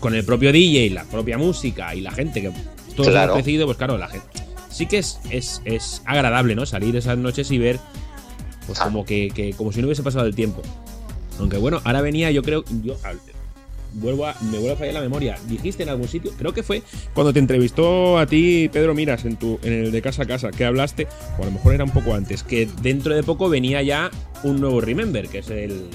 con 0.00 0.14
el 0.14 0.24
propio 0.24 0.52
DJ, 0.52 0.90
la 0.90 1.04
propia 1.04 1.38
música 1.38 1.94
y 1.94 2.00
la 2.00 2.10
gente 2.10 2.42
que 2.42 2.50
todos 2.96 3.10
Claro. 3.10 3.32
hemos 3.32 3.42
crecido, 3.42 3.66
pues 3.66 3.78
claro, 3.78 3.98
la 3.98 4.08
gente. 4.08 4.26
Sí 4.70 4.86
que 4.86 4.98
es, 4.98 5.18
es, 5.30 5.62
es 5.64 6.02
agradable, 6.04 6.54
¿no? 6.54 6.66
Salir 6.66 6.96
esas 6.96 7.16
noches 7.18 7.50
y 7.50 7.58
ver, 7.58 7.78
pues 8.66 8.80
Ah. 8.80 8.84
como 8.84 9.04
que, 9.04 9.30
que- 9.34 9.52
como 9.54 9.72
si 9.72 9.80
no 9.80 9.86
hubiese 9.86 10.02
pasado 10.02 10.26
el 10.26 10.34
tiempo. 10.34 10.62
Aunque 11.38 11.56
bueno, 11.58 11.80
ahora 11.84 12.00
venía, 12.00 12.30
yo 12.30 12.42
creo, 12.42 12.64
yo 12.82 12.96
vuelvo 13.96 14.26
a, 14.26 14.34
me 14.40 14.58
vuelve 14.58 14.72
a 14.72 14.76
fallar 14.76 14.94
la 14.94 15.00
memoria. 15.00 15.36
Dijiste 15.46 15.82
en 15.82 15.88
algún 15.88 16.08
sitio, 16.08 16.32
creo 16.38 16.52
que 16.52 16.62
fue 16.62 16.82
cuando 17.14 17.32
te 17.32 17.38
entrevistó 17.38 18.18
a 18.18 18.26
ti 18.26 18.68
Pedro 18.72 18.94
Miras 18.94 19.24
en 19.24 19.36
tu, 19.36 19.58
en 19.62 19.72
el 19.72 19.92
de 19.92 20.02
casa 20.02 20.22
a 20.22 20.26
casa, 20.26 20.50
que 20.50 20.64
hablaste, 20.64 21.06
o 21.38 21.42
a 21.42 21.46
lo 21.46 21.52
mejor 21.52 21.74
era 21.74 21.84
un 21.84 21.90
poco 21.90 22.14
antes, 22.14 22.42
que 22.42 22.68
dentro 22.82 23.14
de 23.14 23.22
poco 23.22 23.48
venía 23.48 23.82
ya 23.82 24.10
un 24.42 24.60
nuevo 24.60 24.80
Remember, 24.80 25.28
que 25.28 25.38
es 25.38 25.50
el 25.50 25.88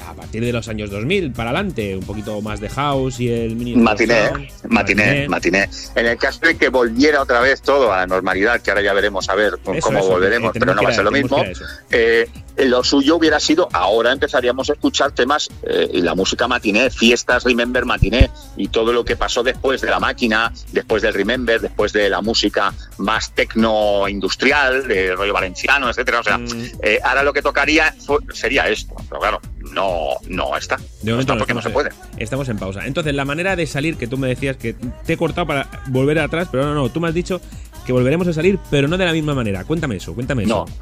a 0.00 0.14
partir 0.14 0.44
de 0.44 0.52
los 0.52 0.68
años 0.68 0.90
2000 0.90 1.32
para 1.32 1.50
adelante, 1.50 1.96
un 1.96 2.04
poquito 2.04 2.40
más 2.40 2.60
de 2.60 2.68
house 2.68 3.20
y 3.20 3.28
el 3.28 3.56
mini 3.56 3.76
Matiné, 3.76 4.48
matiné, 4.68 5.28
matiné. 5.28 5.68
En 5.94 6.06
el 6.06 6.16
caso 6.16 6.40
de 6.42 6.56
que 6.56 6.68
volviera 6.68 7.22
otra 7.22 7.40
vez 7.40 7.62
todo 7.62 7.92
a 7.92 7.98
la 7.98 8.06
normalidad, 8.06 8.60
que 8.60 8.70
ahora 8.70 8.82
ya 8.82 8.92
veremos 8.92 9.28
a 9.28 9.34
ver 9.34 9.54
Eso, 9.54 9.80
cómo 9.80 9.98
eso, 9.98 10.08
volveremos, 10.08 10.52
que 10.52 10.60
pero 10.60 10.74
no 10.74 10.82
va 10.82 10.90
a 10.90 10.92
ser 10.92 11.04
lo 11.04 11.10
mismo. 11.10 11.42
Eh, 11.90 12.28
lo 12.58 12.82
suyo 12.84 13.16
hubiera 13.16 13.38
sido, 13.40 13.68
ahora 13.72 14.12
empezaríamos 14.12 14.70
a 14.70 14.72
escuchar 14.74 15.12
temas 15.12 15.48
eh, 15.62 15.90
y 15.92 16.00
la 16.00 16.14
música 16.14 16.48
matiné, 16.48 16.90
fiestas 16.90 17.44
Remember 17.44 17.84
matiné 17.84 18.30
y 18.56 18.68
todo 18.68 18.92
lo 18.92 19.04
que 19.04 19.16
pasó 19.16 19.42
después 19.42 19.80
de 19.80 19.90
la 19.90 20.00
máquina, 20.00 20.52
después 20.72 21.02
del 21.02 21.14
Remember, 21.14 21.60
después 21.60 21.92
de 21.92 22.08
la 22.08 22.22
música 22.22 22.72
más 22.98 23.32
tecno 23.34 24.08
industrial, 24.08 24.86
de 24.88 25.14
rollo 25.14 25.32
valenciano, 25.34 25.88
etcétera. 25.90 26.20
O 26.20 26.24
sea, 26.24 26.38
Mm. 26.38 26.50
eh, 26.82 26.98
ahora 27.04 27.22
lo 27.22 27.32
que 27.32 27.42
tocaría 27.42 27.94
sería 28.32 28.68
esto, 28.68 28.94
pero 29.08 29.20
claro, 29.20 29.40
no, 29.72 30.10
no 30.28 30.56
está. 30.56 30.76
De 30.76 30.82
no 30.82 31.12
momento 31.12 31.20
está 31.20 31.34
no 31.34 31.38
porque 31.38 31.54
no 31.54 31.62
se 31.62 31.70
puede. 31.70 31.90
Estamos 32.18 32.48
en 32.48 32.58
pausa. 32.58 32.86
Entonces, 32.86 33.14
la 33.14 33.24
manera 33.24 33.56
de 33.56 33.66
salir 33.66 33.96
que 33.96 34.06
tú 34.06 34.16
me 34.16 34.28
decías 34.28 34.56
que 34.56 34.74
te 35.04 35.12
he 35.12 35.16
cortado 35.16 35.46
para 35.46 35.68
volver 35.88 36.18
atrás, 36.18 36.48
pero 36.50 36.64
no, 36.64 36.74
no, 36.74 36.88
tú 36.88 37.00
me 37.00 37.08
has 37.08 37.14
dicho 37.14 37.40
que 37.84 37.92
volveremos 37.92 38.26
a 38.26 38.32
salir, 38.32 38.58
pero 38.70 38.88
no 38.88 38.96
de 38.98 39.04
la 39.04 39.12
misma 39.12 39.34
manera. 39.34 39.64
Cuéntame 39.64 39.96
eso, 39.96 40.12
cuéntame 40.14 40.44
No, 40.46 40.64
eso. 40.66 40.74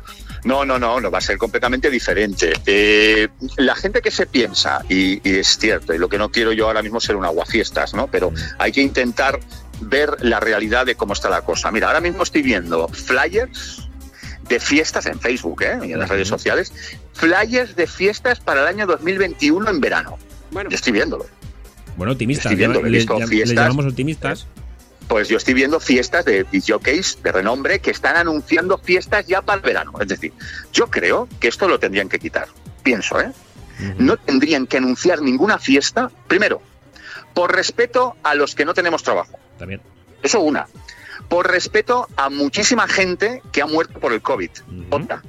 No, 0.45 0.65
no, 0.65 0.79
no, 0.79 1.01
no 1.01 1.11
va 1.11 1.19
a 1.19 1.21
ser 1.23 1.39
completamente 1.39 1.91
diferente. 1.91 2.53
Eh, 2.67 3.29
la 3.57 3.75
gente 3.75 4.01
que 4.03 4.11
se 4.11 4.27
piensa, 4.27 4.83
y, 4.89 5.21
y 5.29 5.37
es 5.39 5.59
cierto, 5.59 5.95
y 5.95 5.99
lo 5.99 6.09
que 6.09 6.19
no 6.19 6.31
quiero 6.31 6.53
yo 6.53 6.67
ahora 6.67 6.83
mismo 6.83 7.01
ser 7.01 7.17
un 7.17 7.25
aguafiestas, 7.25 7.95
¿no? 7.95 8.07
Pero 8.09 8.33
hay 8.59 8.71
que 8.73 8.81
intentar 8.83 9.41
ver 9.81 10.17
la 10.21 10.41
realidad 10.41 10.87
de 10.87 10.95
cómo 10.95 11.13
está 11.15 11.29
la 11.29 11.43
cosa. 11.43 11.71
Mira, 11.71 11.89
ahora 11.89 12.01
mismo 12.01 12.23
estoy 12.23 12.43
viendo 12.43 12.89
flyers 12.89 13.89
de 14.49 14.61
fiestas 14.61 15.07
en 15.07 15.19
Facebook 15.19 15.63
¿eh? 15.63 15.79
y 15.87 15.93
en 15.93 15.99
las 15.99 16.09
redes 16.11 16.29
sociales, 16.29 16.73
flyers 17.15 17.75
de 17.77 17.87
fiestas 17.87 18.41
para 18.41 18.61
el 18.63 18.67
año 18.69 18.87
2021 18.87 19.71
en 19.71 19.81
verano. 19.81 20.19
Bueno, 20.51 20.69
Yo 20.71 20.77
estoy 20.77 20.93
viéndolo. 20.93 21.27
bueno 21.97 22.13
optimistas. 22.13 22.47
estoy 22.47 22.57
viendo, 22.57 22.77
llama- 22.81 22.89
he 22.89 22.91
le, 22.91 22.99
visto 22.99 23.15
llam- 23.15 23.21
le 23.21 23.27
fiestas. 23.27 23.57
llamamos 23.57 23.87
optimistas. 23.87 24.47
Pues 25.09 25.29
yo 25.29 25.37
estoy 25.37 25.55
viendo 25.55 25.81
fiestas 25.81 26.25
de 26.25 26.47
jockeys 26.67 27.23
de 27.23 27.33
renombre 27.33 27.79
que 27.81 27.91
están 27.91 28.17
anunciando 28.17 28.79
fiestas 28.79 29.27
ya 29.27 29.43
para 29.43 29.57
el 29.57 29.63
verano. 29.63 29.93
Es 30.01 30.09
decir, 30.09 30.33
yo 30.73 30.89
creo 30.89 31.29
que 31.41 31.49
esto 31.49 31.69
lo 31.69 31.79
tendrían 31.79 32.09
que 32.09 32.19
quitar. 32.19 32.49
Pienso, 32.83 33.21
¿eh? 33.21 33.33
No 33.99 34.17
tendrían 34.17 34.67
que 34.67 34.77
anunciar 34.77 35.21
ninguna 35.21 35.59
fiesta, 35.59 36.11
primero, 36.29 36.63
por 37.35 37.55
respeto 37.55 38.17
a 38.23 38.35
los 38.35 38.55
que 38.55 38.65
no 38.65 38.73
tenemos 38.73 39.03
trabajo. 39.03 39.39
También. 39.59 39.81
Eso 40.23 40.41
una. 40.41 40.67
Por 41.29 41.51
respeto 41.51 42.09
a 42.17 42.31
muchísima 42.31 42.87
gente 42.87 43.43
que 43.53 43.63
ha 43.63 43.67
muerto 43.67 43.99
por 43.99 44.13
el 44.13 44.23
COVID. 44.23 44.51
Otra. 44.91 45.23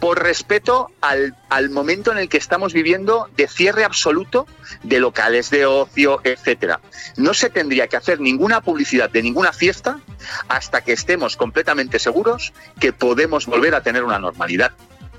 Por 0.00 0.22
respeto 0.22 0.90
al, 1.00 1.36
al, 1.50 1.70
momento 1.70 2.10
en 2.10 2.18
el 2.18 2.28
que 2.28 2.38
estamos 2.38 2.72
viviendo 2.72 3.28
de 3.36 3.46
cierre 3.46 3.84
absoluto 3.84 4.46
de 4.82 4.98
locales 4.98 5.50
de 5.50 5.66
ocio, 5.66 6.20
etcétera. 6.24 6.80
No 7.16 7.34
se 7.34 7.50
tendría 7.50 7.86
que 7.86 7.96
hacer 7.96 8.18
ninguna 8.18 8.62
publicidad 8.62 9.10
de 9.10 9.22
ninguna 9.22 9.52
fiesta 9.52 10.00
hasta 10.48 10.82
que 10.82 10.92
estemos 10.92 11.36
completamente 11.36 11.98
seguros 11.98 12.52
que 12.80 12.92
podemos 12.92 13.46
volver 13.46 13.74
a 13.74 13.82
tener 13.82 14.02
una 14.02 14.18
normalidad 14.18 14.72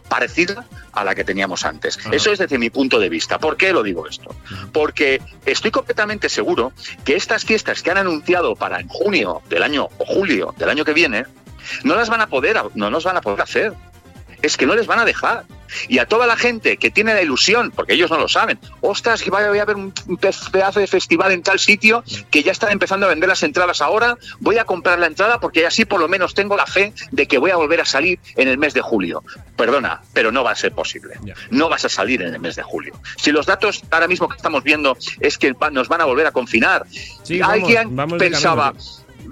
parecida 0.09 0.65
a 0.91 1.05
la 1.05 1.15
que 1.15 1.23
teníamos 1.23 1.63
antes. 1.63 1.97
Eso 2.11 2.33
es 2.33 2.39
desde 2.39 2.57
mi 2.57 2.69
punto 2.69 2.99
de 2.99 3.07
vista. 3.07 3.39
¿Por 3.39 3.55
qué 3.55 3.71
lo 3.71 3.81
digo 3.81 4.07
esto? 4.07 4.35
Porque 4.73 5.21
estoy 5.45 5.71
completamente 5.71 6.27
seguro 6.27 6.73
que 7.05 7.15
estas 7.15 7.45
fiestas 7.45 7.81
que 7.81 7.91
han 7.91 7.97
anunciado 7.97 8.57
para 8.57 8.81
en 8.81 8.89
junio 8.89 9.41
del 9.47 9.63
año 9.63 9.87
o 9.99 10.05
julio 10.05 10.53
del 10.57 10.69
año 10.69 10.83
que 10.83 10.91
viene 10.91 11.25
no 11.83 11.95
las 11.95 12.09
van 12.09 12.19
a 12.19 12.27
poder 12.27 12.59
no 12.73 12.89
nos 12.89 13.05
van 13.05 13.15
a 13.15 13.21
poder 13.21 13.39
hacer 13.39 13.73
es 14.41 14.57
que 14.57 14.65
no 14.65 14.75
les 14.75 14.87
van 14.87 14.99
a 14.99 15.05
dejar. 15.05 15.45
Y 15.87 15.99
a 15.99 16.05
toda 16.05 16.27
la 16.27 16.35
gente 16.35 16.75
que 16.75 16.91
tiene 16.91 17.13
la 17.13 17.21
ilusión, 17.21 17.71
porque 17.73 17.93
ellos 17.93 18.11
no 18.11 18.17
lo 18.17 18.27
saben, 18.27 18.59
ostras, 18.81 19.23
que 19.23 19.31
vaya 19.31 19.47
a 19.47 19.61
haber 19.61 19.77
un 19.77 19.93
pedazo 20.51 20.79
de 20.81 20.87
festival 20.87 21.31
en 21.31 21.43
tal 21.43 21.59
sitio 21.59 22.03
que 22.29 22.43
ya 22.43 22.51
están 22.51 22.71
empezando 22.71 23.05
a 23.05 23.09
vender 23.09 23.29
las 23.29 23.41
entradas 23.43 23.79
ahora, 23.79 24.17
voy 24.39 24.57
a 24.57 24.65
comprar 24.65 24.99
la 24.99 25.07
entrada 25.07 25.39
porque 25.39 25.65
así 25.65 25.85
por 25.85 26.01
lo 26.01 26.09
menos 26.09 26.33
tengo 26.33 26.57
la 26.57 26.65
fe 26.65 26.93
de 27.11 27.25
que 27.25 27.37
voy 27.37 27.51
a 27.51 27.55
volver 27.55 27.79
a 27.79 27.85
salir 27.85 28.19
en 28.35 28.49
el 28.49 28.57
mes 28.57 28.73
de 28.73 28.81
julio. 28.81 29.23
Perdona, 29.55 30.01
pero 30.13 30.31
no 30.31 30.43
va 30.43 30.51
a 30.51 30.55
ser 30.55 30.73
posible. 30.73 31.15
No 31.49 31.69
vas 31.69 31.85
a 31.85 31.89
salir 31.89 32.21
en 32.21 32.33
el 32.33 32.39
mes 32.41 32.57
de 32.57 32.63
julio. 32.63 32.93
Si 33.15 33.31
los 33.31 33.45
datos 33.45 33.81
ahora 33.91 34.07
mismo 34.07 34.27
que 34.27 34.35
estamos 34.35 34.63
viendo 34.63 34.97
es 35.21 35.37
que 35.37 35.55
nos 35.71 35.87
van 35.87 36.01
a 36.01 36.05
volver 36.05 36.27
a 36.27 36.31
confinar, 36.31 36.85
alguien 37.41 37.95
pensaba 38.17 38.73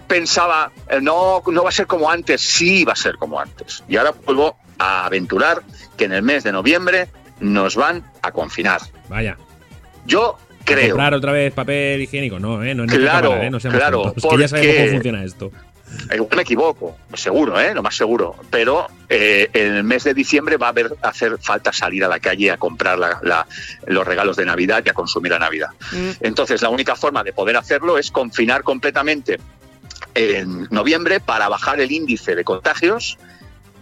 pensaba, 0.09 0.71
eh, 0.89 0.99
no, 1.01 1.41
no 1.45 1.63
va 1.63 1.69
a 1.69 1.71
ser 1.71 1.87
como 1.87 2.09
antes, 2.11 2.41
sí 2.41 2.83
va 2.83 2.93
a 2.93 2.97
ser 2.97 3.15
como 3.15 3.39
antes. 3.39 3.83
Y 3.87 3.95
ahora 3.95 4.13
vuelvo 4.25 4.57
a 4.77 5.05
aventurar 5.05 5.61
que 5.95 6.05
en 6.05 6.13
el 6.13 6.23
mes 6.23 6.43
de 6.43 6.51
noviembre 6.51 7.07
nos 7.39 7.75
van 7.75 8.03
a 8.21 8.31
confinar. 8.31 8.81
Vaya. 9.07 9.37
Yo 10.05 10.37
creo. 10.65 10.89
comprar 10.89 11.13
otra 11.13 11.31
vez 11.31 11.53
papel 11.53 12.01
higiénico, 12.01 12.39
no, 12.39 12.63
¿eh? 12.63 12.73
No, 12.73 12.85
claro, 12.87 13.35
¿eh? 13.35 13.49
no 13.49 13.59
claro. 13.59 14.13
que 14.13 14.37
ya 14.37 14.47
sabemos 14.47 14.75
cómo 14.75 14.91
funciona 14.91 15.23
esto. 15.23 15.51
Igual 16.13 16.35
me 16.35 16.41
equivoco, 16.43 16.97
seguro, 17.15 17.59
¿eh? 17.59 17.73
lo 17.73 17.81
más 17.81 17.95
seguro. 17.95 18.35
Pero 18.49 18.87
eh, 19.07 19.49
en 19.53 19.75
el 19.75 19.83
mes 19.83 20.03
de 20.03 20.13
diciembre 20.13 20.57
va 20.57 20.67
a 20.67 20.69
haber, 20.69 20.95
hacer 21.01 21.37
falta 21.39 21.73
salir 21.73 22.03
a 22.03 22.07
la 22.07 22.19
calle 22.19 22.51
a 22.51 22.57
comprar 22.57 22.99
los 23.87 24.07
regalos 24.07 24.37
de 24.37 24.45
Navidad 24.45 24.83
y 24.85 24.89
a 24.89 24.93
consumir 24.93 25.31
la 25.31 25.39
Navidad. 25.39 25.69
Mm. 25.91 26.09
Entonces, 26.21 26.61
la 26.61 26.69
única 26.69 26.95
forma 26.95 27.23
de 27.23 27.33
poder 27.33 27.57
hacerlo 27.57 27.97
es 27.97 28.11
confinar 28.11 28.63
completamente 28.63 29.39
en 30.15 30.67
noviembre 30.71 31.19
para 31.19 31.49
bajar 31.49 31.79
el 31.79 31.91
índice 31.91 32.35
de 32.35 32.43
contagios 32.43 33.17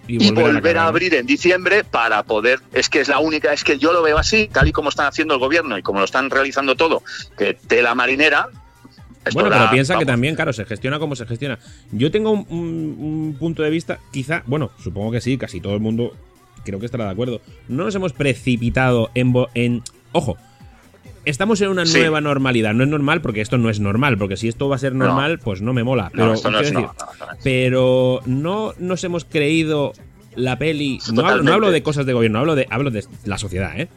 y 0.08 0.32
volver, 0.32 0.78
a, 0.78 0.88
abrir 0.88 1.14
en 1.16 1.26
diciembre 1.26 1.84
para 1.84 2.24
poder, 2.24 2.62
es 2.74 2.90
que 2.90 3.02
es 3.02 3.10
la 3.10 3.20
única, 3.20 3.52
es 3.52 3.64
que 3.64 3.78
yo 3.78 3.92
lo 3.92 4.02
veo 4.02 4.18
así, 4.18 4.50
tal 4.52 4.68
y 4.68 4.72
como 4.72 4.90
están 4.90 5.08
haciendo 5.08 5.34
el 5.34 5.40
gobierno 5.40 5.78
y 5.78 5.84
como 5.84 6.00
lo 6.00 6.06
están 6.06 6.30
realizando 6.30 6.76
todo, 6.76 7.04
que 7.38 7.54
tela 7.54 7.94
marinera. 7.94 8.48
Bueno, 9.34 9.50
pero 9.50 9.70
piensa 9.70 9.98
que 9.98 10.06
también, 10.06 10.36
claro, 10.36 10.54
se 10.54 10.64
gestiona 10.64 11.00
como 11.00 11.16
se 11.18 11.26
gestiona. 11.26 11.60
Yo 11.92 12.10
tengo 12.12 12.32
un, 12.32 13.36
punto 13.38 13.62
de 13.62 13.70
vista, 13.70 14.00
quizá, 14.12 14.44
bueno, 14.46 14.72
supongo 14.82 15.12
que 15.12 15.20
sí, 15.20 15.38
casi 15.38 15.60
todo 15.60 15.74
el 15.74 15.82
mundo 15.82 16.16
creo 16.64 16.80
que 16.80 16.86
estará 16.86 17.06
de 17.06 17.12
acuerdo. 17.12 17.42
No 17.68 17.84
nos 17.84 17.96
hemos 17.96 18.14
precipitado 18.14 19.10
en, 19.14 19.34
en 19.54 19.84
ojo, 20.14 20.38
estamos 21.30 21.62
en 21.62 21.70
una 21.70 21.84
nueva 21.86 22.22
normalidad. 22.22 22.74
No 22.74 22.84
es 22.84 22.90
normal 22.90 23.22
porque 23.22 23.42
esto 23.42 23.58
no 23.58 23.70
es 23.70 23.80
normal, 23.80 24.18
porque 24.18 24.38
si 24.38 24.48
esto 24.48 24.70
va 24.70 24.76
a 24.76 24.80
ser 24.80 24.96
normal, 24.96 25.40
pues 25.40 25.62
no 25.62 25.74
me 25.74 25.84
mola. 25.84 26.10
Pero, 26.14 26.34
no, 26.36 26.94
pero 27.44 28.22
no 28.26 28.74
nos 28.80 29.04
hemos 29.04 29.26
creído 29.26 29.94
la 30.36 30.58
peli. 30.58 31.00
No 31.14 31.28
hablo, 31.28 31.44
no 31.44 31.54
hablo, 31.54 31.72
de 31.72 31.84
cosas 31.84 32.06
de 32.06 32.14
gobierno, 32.14 32.40
hablo 32.40 32.56
de, 32.56 32.68
hablo 32.70 32.92
de 32.92 33.06
la 33.26 33.38
sociedad, 33.38 33.80
¿eh? 33.80 33.90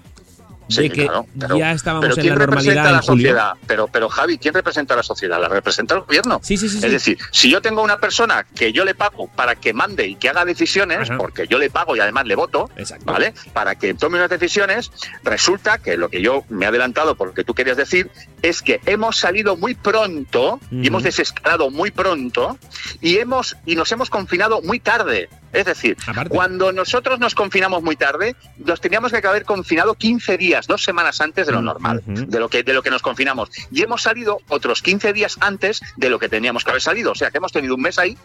Sí, 0.70 0.88
que 0.90 1.06
claro, 1.06 1.26
ya 1.58 1.72
estábamos 1.72 2.16
en 2.16 2.28
la 2.28 2.34
normalidad. 2.34 2.92
la 2.92 3.02
sociedad? 3.02 3.52
Pero, 3.66 3.88
pero 3.88 4.08
Javi, 4.08 4.38
¿quién 4.38 4.54
representa 4.54 4.94
a 4.94 4.98
la 4.98 5.02
sociedad? 5.02 5.40
¿La 5.40 5.48
representa 5.48 5.94
el 5.94 6.00
gobierno? 6.02 6.40
Sí, 6.42 6.56
sí, 6.56 6.68
sí. 6.68 6.76
Es 6.76 6.92
decir, 6.92 7.18
si 7.32 7.50
yo 7.50 7.60
tengo 7.60 7.82
una 7.82 7.98
persona 7.98 8.46
que 8.54 8.72
yo 8.72 8.84
le 8.84 8.94
pago 8.94 9.28
para 9.28 9.56
que 9.56 9.72
mande 9.72 10.06
y 10.06 10.14
que 10.14 10.28
haga 10.28 10.44
decisiones, 10.44 11.10
porque 11.16 11.46
yo 11.48 11.58
le 11.58 11.70
pago 11.70 11.96
y 11.96 12.00
además 12.00 12.26
le 12.26 12.34
voto, 12.34 12.70
¿vale? 13.04 13.34
Para 13.52 13.74
que 13.74 13.94
tome 13.94 14.18
unas 14.18 14.30
decisiones, 14.30 14.90
resulta 15.24 15.78
que 15.78 15.96
lo 15.96 16.08
que 16.08 16.22
yo 16.22 16.44
me 16.48 16.64
he 16.64 16.68
adelantado 16.68 17.14
por 17.14 17.28
lo 17.28 17.34
que 17.34 17.44
tú 17.44 17.54
querías 17.54 17.76
decir 17.76 18.10
es 18.42 18.62
que 18.62 18.80
hemos 18.86 19.18
salido 19.18 19.56
muy 19.56 19.74
pronto 19.74 20.60
y 20.70 20.86
hemos 20.86 21.02
desescalado 21.02 21.70
muy 21.70 21.90
pronto 21.90 22.58
y 23.00 23.18
hemos 23.18 23.56
y 23.66 23.76
nos 23.76 23.90
hemos 23.92 24.10
confinado 24.10 24.62
muy 24.62 24.80
tarde. 24.80 25.28
Es 25.52 25.64
decir, 25.64 25.96
cuando 26.28 26.72
nosotros 26.72 27.18
nos 27.18 27.34
confinamos 27.34 27.82
muy 27.82 27.96
tarde, 27.96 28.36
nos 28.58 28.80
teníamos 28.80 29.10
que 29.10 29.26
haber 29.26 29.44
confinado 29.44 29.94
15 29.94 30.38
días, 30.38 30.59
dos 30.66 30.84
semanas 30.84 31.20
antes 31.20 31.46
de 31.46 31.52
lo 31.52 31.62
normal, 31.62 32.02
de, 32.06 32.38
lo 32.38 32.48
que, 32.48 32.62
de 32.62 32.72
lo 32.72 32.82
que 32.82 32.90
nos 32.90 33.02
confinamos. 33.02 33.50
Y 33.70 33.82
hemos 33.82 34.02
salido 34.02 34.38
otros 34.48 34.82
15 34.82 35.12
días 35.12 35.36
antes 35.40 35.80
de 35.96 36.10
lo 36.10 36.18
que 36.18 36.28
teníamos 36.28 36.64
que 36.64 36.70
haber 36.70 36.82
salido. 36.82 37.12
O 37.12 37.14
sea, 37.14 37.30
que 37.30 37.38
hemos 37.38 37.52
tenido 37.52 37.74
un 37.74 37.82
mes 37.82 37.98
ahí, 37.98 38.16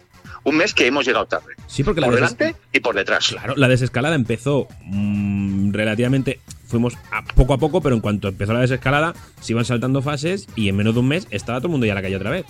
un 0.44 0.56
mes 0.56 0.74
que 0.74 0.86
hemos 0.86 1.06
llegado 1.06 1.26
tarde. 1.26 1.54
Sí, 1.66 1.82
porque 1.84 2.00
por 2.00 2.14
delante 2.14 2.56
y 2.72 2.80
por 2.80 2.94
detrás. 2.94 3.28
Claro, 3.28 3.54
la 3.56 3.68
desescalada 3.68 4.14
empezó 4.14 4.68
mm, 4.84 5.72
relativamente 5.72 6.40
fuimos 6.66 6.94
a 7.12 7.22
poco 7.22 7.54
a 7.54 7.58
poco, 7.58 7.80
pero 7.80 7.94
en 7.94 8.00
cuanto 8.00 8.26
empezó 8.26 8.52
la 8.52 8.60
desescalada, 8.60 9.14
se 9.40 9.52
iban 9.52 9.64
saltando 9.64 10.02
fases 10.02 10.48
y 10.56 10.68
en 10.68 10.76
menos 10.76 10.94
de 10.94 11.00
un 11.00 11.08
mes 11.08 11.28
estaba 11.30 11.60
todo 11.60 11.68
el 11.68 11.72
mundo 11.72 11.86
ya 11.86 11.92
a 11.92 11.94
la 11.94 12.02
calle 12.02 12.16
otra 12.16 12.30
vez 12.30 12.44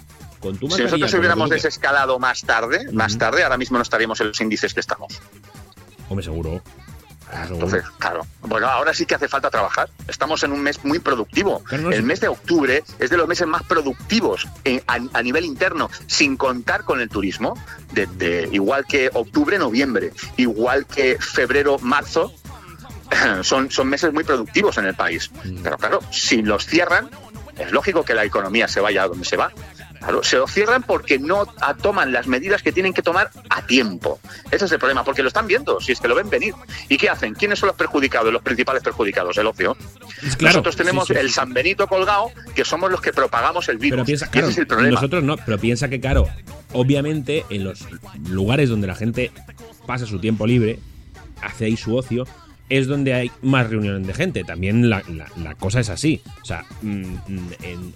si 0.52 0.82
nosotros 0.82 1.14
hubiéramos 1.14 1.50
desescalado 1.50 2.18
más 2.18 2.42
tarde, 2.42 2.90
más 2.92 3.18
tarde, 3.18 3.42
ahora 3.42 3.56
mismo 3.56 3.78
no 3.78 3.82
estaríamos 3.82 4.20
en 4.20 4.28
los 4.28 4.40
índices 4.40 4.74
que 4.74 4.80
estamos. 4.80 5.20
Hombre, 6.08 6.24
seguro. 6.24 6.62
Entonces, 7.32 7.84
claro. 7.98 8.26
Bueno, 8.42 8.68
ahora 8.68 8.94
sí 8.94 9.06
que 9.06 9.14
hace 9.14 9.28
falta 9.28 9.50
trabajar. 9.50 9.88
Estamos 10.08 10.42
en 10.44 10.52
un 10.52 10.60
mes 10.60 10.84
muy 10.84 10.98
productivo. 10.98 11.62
el 11.70 12.02
mes 12.02 12.20
de 12.20 12.28
octubre 12.28 12.84
es 12.98 13.10
de 13.10 13.16
los 13.16 13.26
meses 13.26 13.46
más 13.46 13.62
productivos 13.64 14.46
a, 14.86 15.22
nivel 15.22 15.44
interno, 15.44 15.90
sin 16.06 16.36
contar 16.36 16.84
con 16.84 17.00
el 17.00 17.08
turismo. 17.08 17.54
De, 17.92 18.48
igual 18.52 18.86
que 18.86 19.10
octubre, 19.12 19.58
noviembre, 19.58 20.12
igual 20.36 20.86
que 20.86 21.18
febrero, 21.18 21.78
marzo, 21.78 22.32
son, 23.42 23.70
son 23.70 23.88
meses 23.88 24.12
muy 24.12 24.24
productivos 24.24 24.78
en 24.78 24.86
el 24.86 24.94
país. 24.94 25.30
Mm. 25.44 25.62
Pero 25.62 25.78
claro, 25.78 26.00
si 26.10 26.42
los 26.42 26.66
cierran, 26.66 27.10
es 27.58 27.72
lógico 27.72 28.04
que 28.04 28.14
la 28.14 28.24
economía 28.24 28.68
se 28.68 28.80
vaya 28.80 29.02
a 29.02 29.08
donde 29.08 29.24
se 29.24 29.36
va 29.36 29.52
se 30.22 30.36
lo 30.36 30.46
cierran 30.46 30.82
porque 30.82 31.18
no 31.18 31.46
toman 31.82 32.12
las 32.12 32.26
medidas 32.26 32.62
que 32.62 32.72
tienen 32.72 32.92
que 32.92 33.02
tomar 33.02 33.30
a 33.50 33.62
tiempo. 33.66 34.20
Ese 34.50 34.64
es 34.66 34.72
el 34.72 34.78
problema, 34.78 35.04
porque 35.04 35.22
lo 35.22 35.28
están 35.28 35.46
viendo, 35.46 35.80
si 35.80 35.92
es 35.92 36.00
que 36.00 36.08
lo 36.08 36.14
ven 36.14 36.30
venir. 36.30 36.54
¿Y 36.88 36.96
qué 36.96 37.08
hacen? 37.08 37.34
¿Quiénes 37.34 37.58
son 37.58 37.68
los 37.68 37.76
perjudicados, 37.76 38.32
los 38.32 38.42
principales 38.42 38.82
perjudicados? 38.82 39.36
El 39.38 39.46
ocio. 39.46 39.76
Nosotros 40.40 40.76
tenemos 40.76 41.10
el 41.10 41.30
San 41.30 41.52
Benito 41.52 41.86
colgado, 41.86 42.30
que 42.54 42.64
somos 42.64 42.90
los 42.90 43.00
que 43.00 43.12
propagamos 43.12 43.68
el 43.68 43.78
virus. 43.78 43.96
Pero 43.96 44.04
piensa, 44.04 44.28
es 44.32 44.58
el 44.58 44.66
problema. 44.66 44.94
Nosotros 44.94 45.22
no, 45.22 45.36
pero 45.36 45.58
piensa 45.58 45.88
que, 45.88 46.00
claro, 46.00 46.28
obviamente 46.72 47.44
en 47.50 47.64
los 47.64 47.86
lugares 48.28 48.68
donde 48.68 48.86
la 48.86 48.94
gente 48.94 49.32
pasa 49.86 50.06
su 50.06 50.18
tiempo 50.18 50.46
libre, 50.46 50.78
hace 51.42 51.66
ahí 51.66 51.76
su 51.76 51.96
ocio, 51.96 52.26
es 52.68 52.86
donde 52.86 53.14
hay 53.14 53.30
más 53.42 53.68
reuniones 53.70 54.06
de 54.06 54.14
gente. 54.14 54.44
También 54.44 54.88
la, 54.90 55.02
cosa 55.58 55.80
es 55.80 55.88
así. 55.88 56.20
O 56.42 56.44
sea, 56.44 56.64
mm, 56.82 57.02
mm, 57.28 57.48
en, 57.62 57.94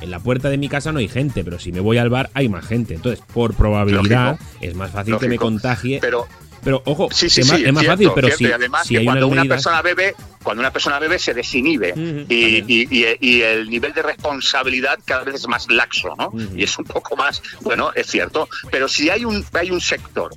en 0.00 0.10
la 0.10 0.18
puerta 0.18 0.50
de 0.50 0.58
mi 0.58 0.68
casa 0.68 0.92
no 0.92 0.98
hay 0.98 1.08
gente, 1.08 1.44
pero 1.44 1.58
si 1.58 1.72
me 1.72 1.80
voy 1.80 1.98
al 1.98 2.10
bar 2.10 2.30
hay 2.34 2.48
más 2.48 2.66
gente. 2.66 2.94
Entonces, 2.94 3.24
por 3.32 3.54
probabilidad, 3.54 4.38
es 4.60 4.74
más 4.74 4.90
fácil 4.90 5.18
que 5.18 5.28
me 5.28 5.38
contagie. 5.38 5.98
Pero, 6.00 6.26
pero 6.62 6.82
ojo, 6.86 7.08
sí, 7.12 7.26
es, 7.26 7.46
más, 7.72 7.84
fácil, 7.84 8.10
pero 8.14 8.30
si, 8.30 8.46
además 8.46 8.88
hay 8.90 9.04
cuando 9.04 9.28
una 9.28 9.44
persona 9.44 9.82
bebe, 9.82 10.14
cuando 10.42 10.60
una 10.60 10.72
persona 10.72 10.98
bebe 10.98 11.18
se 11.18 11.34
desinhibe 11.34 11.94
y, 12.28 13.42
el 13.42 13.68
nivel 13.68 13.92
de 13.92 14.02
responsabilidad 14.02 14.98
cada 15.04 15.24
vez 15.24 15.36
es 15.36 15.48
más 15.48 15.70
laxo, 15.70 16.14
¿no? 16.16 16.32
Y 16.56 16.64
es 16.64 16.78
un 16.78 16.84
poco 16.84 17.16
más, 17.16 17.42
bueno, 17.60 17.90
es 17.94 18.06
cierto, 18.06 18.48
pero 18.70 18.88
si 18.88 19.10
hay 19.10 19.24
un 19.24 19.44
hay 19.52 19.70
un 19.70 19.80
sector 19.80 20.32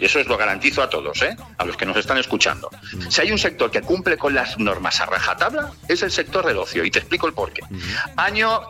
y 0.00 0.06
eso 0.06 0.18
os 0.18 0.26
lo 0.26 0.36
garantizo 0.36 0.82
a 0.82 0.88
todos, 0.88 1.20
¿eh? 1.22 1.36
a 1.58 1.64
los 1.64 1.76
que 1.76 1.84
nos 1.84 1.96
están 1.96 2.18
escuchando. 2.18 2.70
Si 3.08 3.20
hay 3.20 3.30
un 3.30 3.38
sector 3.38 3.70
que 3.70 3.82
cumple 3.82 4.16
con 4.16 4.34
las 4.34 4.58
normas 4.58 5.00
a 5.00 5.06
rajatabla, 5.06 5.72
es 5.88 6.02
el 6.02 6.10
sector 6.10 6.46
del 6.46 6.58
ocio, 6.58 6.84
y 6.84 6.90
te 6.90 7.00
explico 7.00 7.26
el 7.26 7.34
porqué. 7.34 7.62
Año 8.16 8.62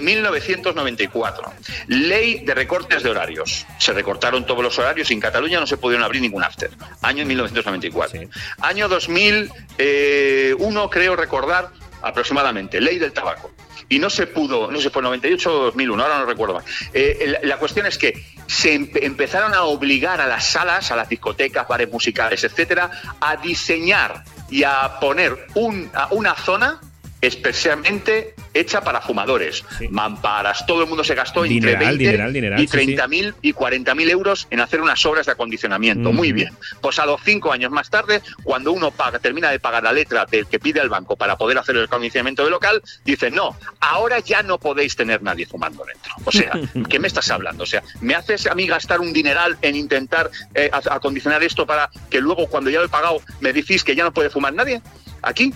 1994, 0.00 1.46
eh, 1.46 1.50
eh, 1.56 1.84
ley 1.88 2.40
de 2.40 2.54
recortes 2.54 3.02
de 3.02 3.10
horarios. 3.10 3.66
Se 3.78 3.92
recortaron 3.92 4.46
todos 4.46 4.62
los 4.62 4.78
horarios 4.78 5.10
y 5.10 5.14
en 5.14 5.20
Cataluña 5.20 5.60
no 5.60 5.66
se 5.66 5.76
pudieron 5.76 6.04
abrir 6.04 6.22
ningún 6.22 6.42
after. 6.42 6.70
Año 7.02 7.24
1994. 7.24 8.20
Año 8.60 8.88
2001, 8.88 10.90
creo 10.90 11.16
recordar, 11.16 11.70
aproximadamente, 12.02 12.80
ley 12.80 12.98
del 12.98 13.12
tabaco 13.12 13.52
y 13.88 13.98
no 13.98 14.10
se 14.10 14.26
pudo, 14.26 14.70
no 14.70 14.80
se 14.80 14.90
fue 14.90 15.02
98 15.02 15.52
o 15.52 15.64
2001, 15.64 16.02
ahora 16.02 16.18
no 16.18 16.26
recuerdo 16.26 16.54
más. 16.54 16.64
Eh, 16.92 17.38
la 17.42 17.58
cuestión 17.58 17.86
es 17.86 17.98
que 17.98 18.24
se 18.46 18.74
empezaron 18.74 19.54
a 19.54 19.62
obligar 19.64 20.20
a 20.20 20.26
las 20.26 20.46
salas, 20.46 20.90
a 20.90 20.96
las 20.96 21.08
discotecas, 21.08 21.66
bares 21.66 21.90
musicales, 21.90 22.44
etcétera, 22.44 22.90
a 23.20 23.36
diseñar 23.36 24.24
y 24.50 24.64
a 24.64 24.98
poner 25.00 25.46
una 25.54 26.34
zona 26.36 26.80
especialmente 27.20 28.33
hecha 28.54 28.80
para 28.82 29.00
fumadores, 29.00 29.64
Sí. 29.78 29.88
mamparas, 29.88 30.64
todo 30.66 30.82
el 30.82 30.88
mundo 30.88 31.04
se 31.04 31.14
gastó 31.14 31.42
Dineral, 31.42 31.72
entre 31.74 31.86
20 31.86 32.04
dineral, 32.04 32.32
dineral, 32.32 32.60
y 32.60 32.66
sí, 32.68 32.78
sí. 32.78 32.94
30.000 32.96 33.34
y 33.42 33.52
40.000 33.52 34.08
euros 34.10 34.46
en 34.50 34.60
hacer 34.60 34.80
unas 34.80 35.04
obras 35.04 35.26
de 35.26 35.32
acondicionamiento. 35.32 36.12
Muy 36.12 36.32
bien. 36.32 36.52
Pues 36.80 36.98
a 36.98 37.06
los 37.06 37.20
cinco 37.24 37.52
años 37.52 37.70
más 37.70 37.90
tarde, 37.90 38.22
cuando 38.42 38.72
uno 38.72 38.90
paga, 38.90 39.18
termina 39.18 39.50
de 39.50 39.58
pagar 39.60 39.82
la 39.82 39.92
letra 39.92 40.24
del 40.26 40.46
que 40.46 40.58
pide 40.58 40.80
el 40.80 40.88
banco 40.88 41.16
para 41.16 41.36
poder 41.36 41.58
hacer 41.58 41.76
el 41.76 41.84
acondicionamiento 41.84 42.42
del 42.42 42.52
local, 42.52 42.82
dice, 43.04 43.30
no, 43.30 43.56
ahora 43.80 44.20
ya 44.20 44.42
no 44.42 44.58
podéis 44.58 44.96
tener 44.96 45.22
nadie 45.22 45.46
fumando 45.46 45.84
dentro. 45.84 46.14
O 46.24 46.30
sea, 46.32 46.52
¿qué 46.88 46.98
me 46.98 47.08
estás 47.08 47.30
hablando? 47.30 47.64
O 47.64 47.66
sea, 47.66 47.82
¿me 48.00 48.14
haces 48.14 48.46
a 48.46 48.54
mí 48.54 48.66
gastar 48.66 49.00
un 49.00 49.12
dineral 49.12 49.58
en 49.62 49.76
intentar 49.76 50.30
eh, 50.54 50.70
acondicionar 50.72 51.42
esto 51.42 51.66
para 51.66 51.90
que 52.08 52.20
luego, 52.20 52.46
cuando 52.46 52.70
ya 52.70 52.78
lo 52.78 52.84
he 52.84 52.88
pagado, 52.88 53.20
me 53.40 53.52
decís 53.52 53.82
que 53.82 53.96
ya 53.96 54.04
no 54.04 54.12
puede 54.12 54.30
fumar 54.30 54.52
nadie? 54.52 54.80
¿Aquí? 55.22 55.52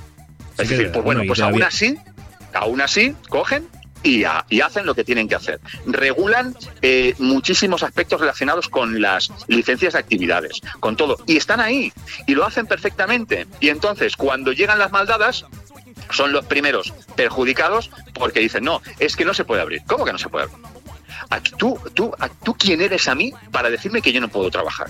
es 0.58 0.68
decir, 0.68 0.90
pues 0.90 1.04
bueno, 1.04 1.22
pues 1.26 1.38
aún 1.40 1.62
así, 1.62 1.96
aún 2.54 2.80
así, 2.80 3.14
cogen 3.28 3.68
y, 4.02 4.24
ha- 4.24 4.44
y 4.48 4.60
hacen 4.60 4.86
lo 4.86 4.94
que 4.94 5.02
tienen 5.04 5.28
que 5.28 5.34
hacer. 5.34 5.60
Regulan 5.86 6.56
eh, 6.82 7.14
muchísimos 7.18 7.82
aspectos 7.82 8.20
relacionados 8.20 8.68
con 8.68 9.00
las 9.00 9.30
licencias 9.48 9.94
de 9.94 9.98
actividades, 9.98 10.60
con 10.80 10.96
todo. 10.96 11.16
Y 11.26 11.36
están 11.36 11.60
ahí 11.60 11.92
y 12.26 12.34
lo 12.34 12.44
hacen 12.46 12.66
perfectamente. 12.66 13.46
Y 13.60 13.68
entonces, 13.70 14.16
cuando 14.16 14.52
llegan 14.52 14.78
las 14.78 14.92
maldadas, 14.92 15.44
son 16.10 16.32
los 16.32 16.46
primeros 16.46 16.94
perjudicados 17.16 17.90
porque 18.14 18.40
dicen, 18.40 18.64
no, 18.64 18.80
es 18.98 19.16
que 19.16 19.24
no 19.24 19.34
se 19.34 19.44
puede 19.44 19.62
abrir. 19.62 19.82
¿Cómo 19.86 20.04
que 20.04 20.12
no 20.12 20.18
se 20.18 20.28
puede 20.28 20.44
abrir? 20.46 20.64
¿A- 21.30 21.40
¿Tú, 21.40 21.78
tú, 21.92 22.14
¿Tú 22.44 22.54
quién 22.54 22.80
eres 22.80 23.08
a 23.08 23.14
mí 23.14 23.32
para 23.50 23.68
decirme 23.68 24.00
que 24.00 24.12
yo 24.12 24.20
no 24.20 24.28
puedo 24.28 24.48
trabajar? 24.50 24.88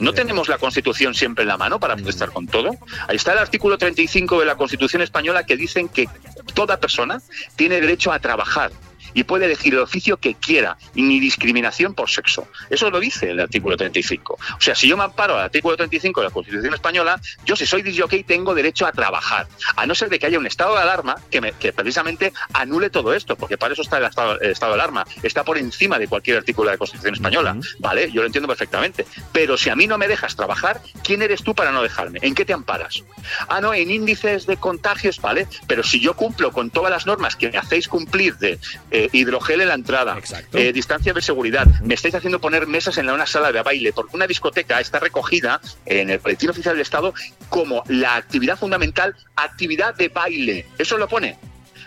¿No 0.00 0.12
tenemos 0.12 0.48
la 0.48 0.58
Constitución 0.58 1.14
siempre 1.14 1.42
en 1.42 1.48
la 1.48 1.56
mano 1.56 1.78
para 1.80 1.94
poder 1.96 2.10
estar 2.10 2.30
con 2.30 2.46
todo? 2.46 2.70
Ahí 3.08 3.16
está 3.16 3.32
el 3.32 3.38
artículo 3.38 3.78
35 3.78 4.40
de 4.40 4.46
la 4.46 4.56
Constitución 4.56 5.02
española 5.02 5.44
que 5.44 5.56
dicen 5.56 5.88
que 5.88 6.08
toda 6.54 6.78
persona 6.78 7.20
tiene 7.56 7.80
derecho 7.80 8.12
a 8.12 8.18
trabajar 8.18 8.70
y 9.14 9.24
puede 9.24 9.46
elegir 9.46 9.74
el 9.74 9.80
oficio 9.80 10.16
que 10.18 10.34
quiera, 10.34 10.76
y 10.94 11.02
ni 11.02 11.20
discriminación 11.20 11.94
por 11.94 12.10
sexo. 12.10 12.48
Eso 12.70 12.90
lo 12.90 13.00
dice 13.00 13.30
el 13.30 13.40
artículo 13.40 13.76
35. 13.76 14.34
O 14.34 14.60
sea, 14.60 14.74
si 14.74 14.88
yo 14.88 14.96
me 14.96 15.04
amparo 15.04 15.34
al 15.34 15.42
artículo 15.44 15.76
35 15.76 16.20
de 16.20 16.26
la 16.28 16.32
Constitución 16.32 16.74
española, 16.74 17.20
yo 17.44 17.56
si 17.56 17.66
soy 17.66 17.82
disjockey 17.82 18.22
tengo 18.24 18.54
derecho 18.54 18.86
a 18.86 18.92
trabajar, 18.92 19.46
a 19.76 19.86
no 19.86 19.94
ser 19.94 20.08
de 20.08 20.18
que 20.18 20.26
haya 20.26 20.38
un 20.38 20.46
estado 20.46 20.74
de 20.74 20.82
alarma 20.82 21.16
que, 21.30 21.40
me- 21.40 21.52
que 21.52 21.72
precisamente 21.72 22.32
anule 22.52 22.90
todo 22.90 23.14
esto, 23.14 23.36
porque 23.36 23.56
para 23.58 23.72
eso 23.72 23.82
está 23.82 23.98
el 23.98 24.04
estado, 24.04 24.40
el 24.40 24.50
estado 24.50 24.72
de 24.74 24.80
alarma, 24.80 25.06
está 25.22 25.44
por 25.44 25.58
encima 25.58 25.98
de 25.98 26.08
cualquier 26.08 26.38
artículo 26.38 26.68
de 26.70 26.74
la 26.74 26.78
Constitución 26.78 27.14
española. 27.14 27.56
¿vale? 27.78 28.10
Yo 28.10 28.20
lo 28.22 28.26
entiendo 28.26 28.48
perfectamente. 28.48 29.06
Pero 29.32 29.56
si 29.56 29.70
a 29.70 29.76
mí 29.76 29.86
no 29.86 29.98
me 29.98 30.08
dejas 30.08 30.36
trabajar, 30.36 30.80
¿quién 31.04 31.22
eres 31.22 31.42
tú 31.42 31.54
para 31.54 31.72
no 31.72 31.82
dejarme? 31.82 32.18
¿En 32.22 32.34
qué 32.34 32.44
te 32.44 32.52
amparas? 32.52 33.02
Ah, 33.48 33.60
no, 33.60 33.72
en 33.74 33.90
índices 33.90 34.46
de 34.46 34.56
contagios, 34.56 35.20
¿vale? 35.20 35.46
Pero 35.66 35.82
si 35.82 36.00
yo 36.00 36.14
cumplo 36.14 36.52
con 36.52 36.70
todas 36.70 36.90
las 36.90 37.06
normas 37.06 37.36
que 37.36 37.50
me 37.50 37.58
hacéis 37.58 37.88
cumplir 37.88 38.36
de 38.38 38.58
eh, 38.90 38.97
hidrogel 39.12 39.60
en 39.60 39.68
la 39.68 39.74
entrada, 39.74 40.16
Exacto. 40.18 40.58
eh, 40.58 40.72
distancia 40.72 41.12
de 41.12 41.22
seguridad, 41.22 41.66
me 41.82 41.94
estáis 41.94 42.14
haciendo 42.14 42.40
poner 42.40 42.66
mesas 42.66 42.96
en 42.98 43.08
una 43.08 43.26
sala 43.26 43.52
de 43.52 43.62
baile, 43.62 43.92
porque 43.92 44.16
una 44.16 44.26
discoteca 44.26 44.80
está 44.80 44.98
recogida 45.00 45.60
en 45.86 46.10
el 46.10 46.18
Boletín 46.18 46.50
Oficial 46.50 46.74
del 46.74 46.82
Estado 46.82 47.14
como 47.48 47.82
la 47.88 48.16
actividad 48.16 48.58
fundamental, 48.58 49.14
actividad 49.36 49.94
de 49.94 50.08
baile. 50.08 50.66
Eso 50.78 50.98
lo 50.98 51.08
pone. 51.08 51.36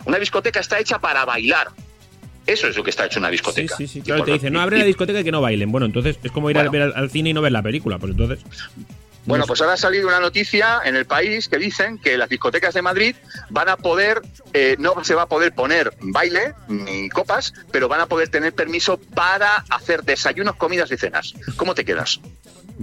Una 0.06 0.18
discoteca 0.18 0.60
está 0.60 0.80
hecha 0.80 1.00
para 1.00 1.26
bailar. 1.26 1.68
Eso 2.48 2.68
es 2.68 2.76
lo 2.76 2.84
que 2.84 2.90
está 2.90 3.06
hecho 3.06 3.20
una 3.20 3.30
discoteca. 3.30 3.76
sí, 3.78 3.88
sí. 3.88 4.02
Claro, 4.02 4.24
te 4.24 4.32
dicen, 4.32 4.52
no 4.52 4.62
abre 4.62 4.80
la 4.80 4.86
discoteca 4.86 5.20
y 5.20 5.24
que 5.24 5.32
no 5.32 5.42
bailen. 5.42 5.72
Bueno, 5.72 5.86
entonces 5.86 6.18
es 6.24 6.32
como 6.32 6.50
ir 6.50 6.58
a 6.58 6.62
Bueno. 6.62 6.72
ver 6.72 6.82
al, 6.82 6.94
al 6.96 7.10
cine 7.12 7.30
y 7.30 7.34
no 7.34 7.42
ver 7.42 7.52
la 7.52 7.62
película. 7.62 8.00
Pues 8.00 8.12
entonces. 8.14 8.40
Bueno, 9.26 9.44
no 9.44 9.48
pues 9.48 9.62
ahora 9.62 9.74
ha 9.74 9.78
salido 9.78 10.08
una 10.08 10.20
noticia 10.20 10.82
en 10.84 10.96
el 10.96 11.06
país 11.06 11.48
que 11.48 11.58
dicen 11.58 12.00
que 12.00 12.18
las 12.18 12.30
discotecas 12.30 12.74
de 12.74 12.82
Madrid 12.82 13.16
van 13.50 13.70
a 13.70 13.78
poder, 13.78 14.22
eh, 14.54 14.76
no 14.80 15.04
se 15.04 15.14
va 15.14 15.24
a 15.24 15.28
poder 15.28 15.54
poner 15.54 15.94
baile 16.00 16.56
ni 16.68 17.10
copas, 17.10 17.54
pero 17.72 17.88
van 17.88 18.02
a 18.02 18.08
poder 18.08 18.30
tener 18.30 18.54
permiso 18.54 18.98
para 18.98 19.64
hacer 19.70 20.04
desayunos, 20.04 20.56
comidas 20.56 20.92
y 20.92 20.98
cenas. 20.98 21.34
¿Cómo 21.56 21.76
te 21.76 21.86
quedas? 21.86 22.20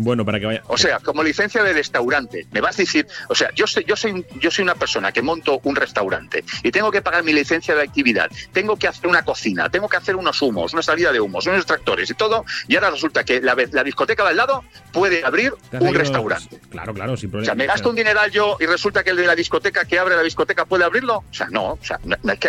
Bueno, 0.00 0.24
para 0.24 0.38
que 0.38 0.46
vaya. 0.46 0.62
O 0.68 0.78
sea, 0.78 1.00
como 1.00 1.24
licencia 1.24 1.60
de 1.64 1.72
restaurante, 1.72 2.46
me 2.52 2.60
vas 2.60 2.76
a 2.76 2.82
decir, 2.82 3.06
o 3.28 3.34
sea, 3.34 3.50
yo 3.54 3.66
soy, 3.66 3.84
yo 3.84 3.96
soy, 3.96 4.24
yo 4.40 4.48
soy 4.50 4.62
una 4.62 4.76
persona 4.76 5.10
que 5.10 5.22
monto 5.22 5.60
un 5.64 5.74
restaurante 5.74 6.44
y 6.62 6.70
tengo 6.70 6.92
que 6.92 7.02
pagar 7.02 7.24
mi 7.24 7.32
licencia 7.32 7.74
de 7.74 7.82
actividad, 7.82 8.30
tengo 8.52 8.76
que 8.76 8.86
hacer 8.86 9.08
una 9.08 9.24
cocina, 9.24 9.68
tengo 9.70 9.88
que 9.88 9.96
hacer 9.96 10.14
unos 10.14 10.40
humos, 10.40 10.72
una 10.72 10.82
salida 10.82 11.10
de 11.10 11.20
humos, 11.20 11.46
unos 11.46 11.58
extractores 11.58 12.08
y 12.10 12.14
todo, 12.14 12.44
y 12.68 12.76
ahora 12.76 12.90
resulta 12.90 13.24
que 13.24 13.40
la, 13.40 13.56
la 13.72 13.82
discoteca 13.82 14.22
de 14.22 14.30
al 14.30 14.36
lado 14.36 14.62
puede 14.92 15.24
abrir 15.24 15.52
un 15.72 15.92
restaurante. 15.94 16.60
Claro, 16.70 16.94
claro, 16.94 17.16
sin 17.16 17.28
O 17.28 17.32
problema. 17.32 17.46
sea, 17.46 17.54
me 17.56 17.66
gasto 17.66 17.90
un 17.90 17.96
dineral 17.96 18.30
yo 18.30 18.56
y 18.60 18.66
resulta 18.66 19.02
que 19.02 19.10
el 19.10 19.16
de 19.16 19.26
la 19.26 19.34
discoteca 19.34 19.84
que 19.84 19.98
abre 19.98 20.14
la 20.14 20.22
discoteca 20.22 20.64
puede 20.64 20.84
abrirlo. 20.84 21.24
O 21.28 21.34
sea, 21.34 21.48
no, 21.50 21.72
o 21.72 21.78
sea, 21.82 21.98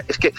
es 0.07 0.17
que, 0.19 0.33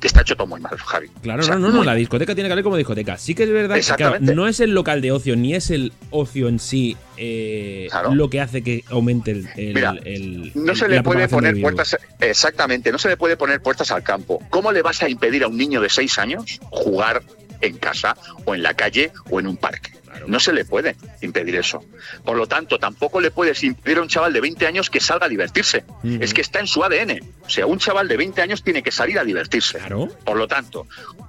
que 0.00 0.06
está 0.08 0.20
hecho 0.20 0.36
todo 0.36 0.46
muy 0.46 0.60
mal, 0.60 0.76
Javi. 0.76 1.08
Claro, 1.22 1.40
O 1.40 1.44
sea, 1.44 1.54
no, 1.56 1.68
no, 1.68 1.76
no, 1.78 1.84
la 1.84 1.94
discoteca 1.94 2.34
tiene 2.34 2.48
que 2.48 2.52
haber 2.52 2.62
como 2.64 2.76
discoteca. 2.76 3.16
Sí 3.16 3.34
que 3.34 3.44
es 3.44 3.50
verdad 3.50 3.76
que 3.76 3.94
claro, 3.96 4.18
no 4.20 4.46
es 4.46 4.60
el 4.60 4.72
local 4.72 5.00
de 5.00 5.12
ocio 5.12 5.36
ni 5.36 5.54
es 5.54 5.70
el 5.70 5.92
ocio 6.10 6.48
en 6.48 6.58
sí 6.58 6.96
eh, 7.16 7.86
Claro. 7.90 8.14
lo 8.14 8.28
que 8.28 8.40
hace 8.40 8.62
que 8.62 8.84
aumente 8.88 9.30
el. 9.30 9.48
el- 9.56 9.74
Mira, 9.74 9.94
el- 10.04 10.52
No 10.54 10.72
el- 10.72 10.78
se 10.78 10.88
le 10.88 11.02
puede 11.02 11.28
poner 11.28 11.58
puertas, 11.60 11.96
exactamente, 12.20 12.92
no 12.92 12.98
se 12.98 13.08
le 13.08 13.16
puede 13.16 13.36
poner 13.36 13.60
puertas 13.62 13.90
al 13.90 14.02
campo. 14.02 14.42
¿Cómo 14.50 14.70
le 14.72 14.82
vas 14.82 15.02
a 15.02 15.08
impedir 15.08 15.44
a 15.44 15.48
un 15.48 15.56
niño 15.56 15.80
de 15.80 15.88
seis 15.88 16.18
años 16.18 16.60
jugar 16.70 17.22
en 17.62 17.78
casa 17.78 18.16
o 18.44 18.54
en 18.54 18.62
la 18.62 18.74
calle 18.74 19.12
o 19.30 19.40
en 19.40 19.46
un 19.46 19.56
parque? 19.56 19.92
No 20.26 20.40
se 20.40 20.52
le 20.52 20.64
puede 20.64 20.96
impedir 21.20 21.56
eso. 21.56 21.84
Por 22.24 22.36
lo 22.36 22.46
tanto, 22.46 22.78
tampoco 22.78 23.20
le 23.20 23.30
puedes 23.30 23.62
impedir 23.64 23.98
a 23.98 24.02
un 24.02 24.08
chaval 24.08 24.32
de 24.32 24.40
20 24.40 24.66
años 24.66 24.90
que 24.90 25.00
salga 25.00 25.26
a 25.26 25.28
divertirse. 25.28 25.84
Es 26.20 26.34
que 26.34 26.40
está 26.40 26.60
en 26.60 26.66
su 26.66 26.82
ADN. 26.82 27.20
O 27.44 27.48
sea, 27.48 27.66
un 27.66 27.78
chaval 27.78 28.08
de 28.08 28.16
20 28.16 28.40
años 28.42 28.62
tiene 28.62 28.82
que 28.82 28.90
salir 28.90 29.18
a 29.18 29.24
divertirse. 29.24 29.78
Claro. 29.78 30.08
Por 30.24 30.36
lo 30.36 30.48
tanto, 30.48 30.86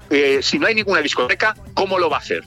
eh, 0.10 0.40
si 0.42 0.60
no 0.60 0.68
hay 0.68 0.76
ninguna 0.76 1.02
discoteca, 1.02 1.56
¿cómo 1.74 2.00
lo 2.00 2.10
va 2.10 2.18
a 2.18 2.20
hacer? 2.20 2.44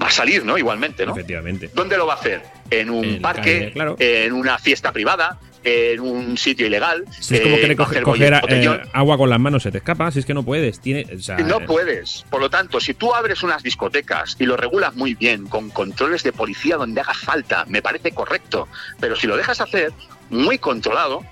Va 0.00 0.08
a 0.08 0.10
salir, 0.10 0.44
¿no? 0.44 0.58
Igualmente, 0.58 1.06
¿no? 1.06 1.12
Efectivamente. 1.12 1.70
¿Dónde 1.72 1.96
lo 1.96 2.06
va 2.06 2.14
a 2.14 2.16
hacer? 2.16 2.42
En 2.70 2.90
un 2.90 3.04
En 3.04 3.22
parque, 3.22 3.58
calle, 3.60 3.72
claro. 3.72 3.96
en 3.98 4.32
una 4.32 4.58
fiesta 4.58 4.92
privada, 4.92 5.38
en 5.66 6.00
un 6.00 6.38
sitio 6.38 6.66
ilegal. 6.68 7.04
Si 7.10 7.34
es 7.34 7.40
como 7.40 7.56
querer 7.56 7.76
coger, 7.76 8.02
coger, 8.04 8.40
eh, 8.48 8.82
agua 8.92 9.18
con 9.18 9.28
las 9.28 9.40
manos, 9.40 9.64
se 9.64 9.72
te 9.72 9.78
escapa. 9.78 10.12
Si 10.12 10.20
es 10.20 10.24
que 10.24 10.32
no 10.32 10.44
puedes. 10.44 10.78
Tiene, 10.78 11.04
o 11.12 11.18
sea, 11.18 11.38
No 11.38 11.58
puedes. 11.60 12.24
Por 12.30 12.40
lo 12.40 12.48
tanto, 12.48 12.78
si 12.78 12.94
tú 12.94 13.12
abres 13.12 13.42
unas 13.42 13.64
discotecas 13.64 14.36
y 14.38 14.46
lo 14.46 14.56
regulas 14.56 14.94
muy 14.94 15.14
bien, 15.14 15.48
con 15.48 15.70
controles 15.70 16.22
de 16.22 16.32
policía 16.32 16.76
donde 16.76 17.00
haga 17.00 17.14
falta, 17.14 17.64
me 17.66 17.82
parece 17.82 18.12
correcto. 18.12 18.68
Pero 19.00 19.16
si 19.16 19.26
lo 19.26 19.36
dejas 19.36 19.60
hacer 19.60 19.92
muy 20.30 20.58
controlado, 20.58 21.24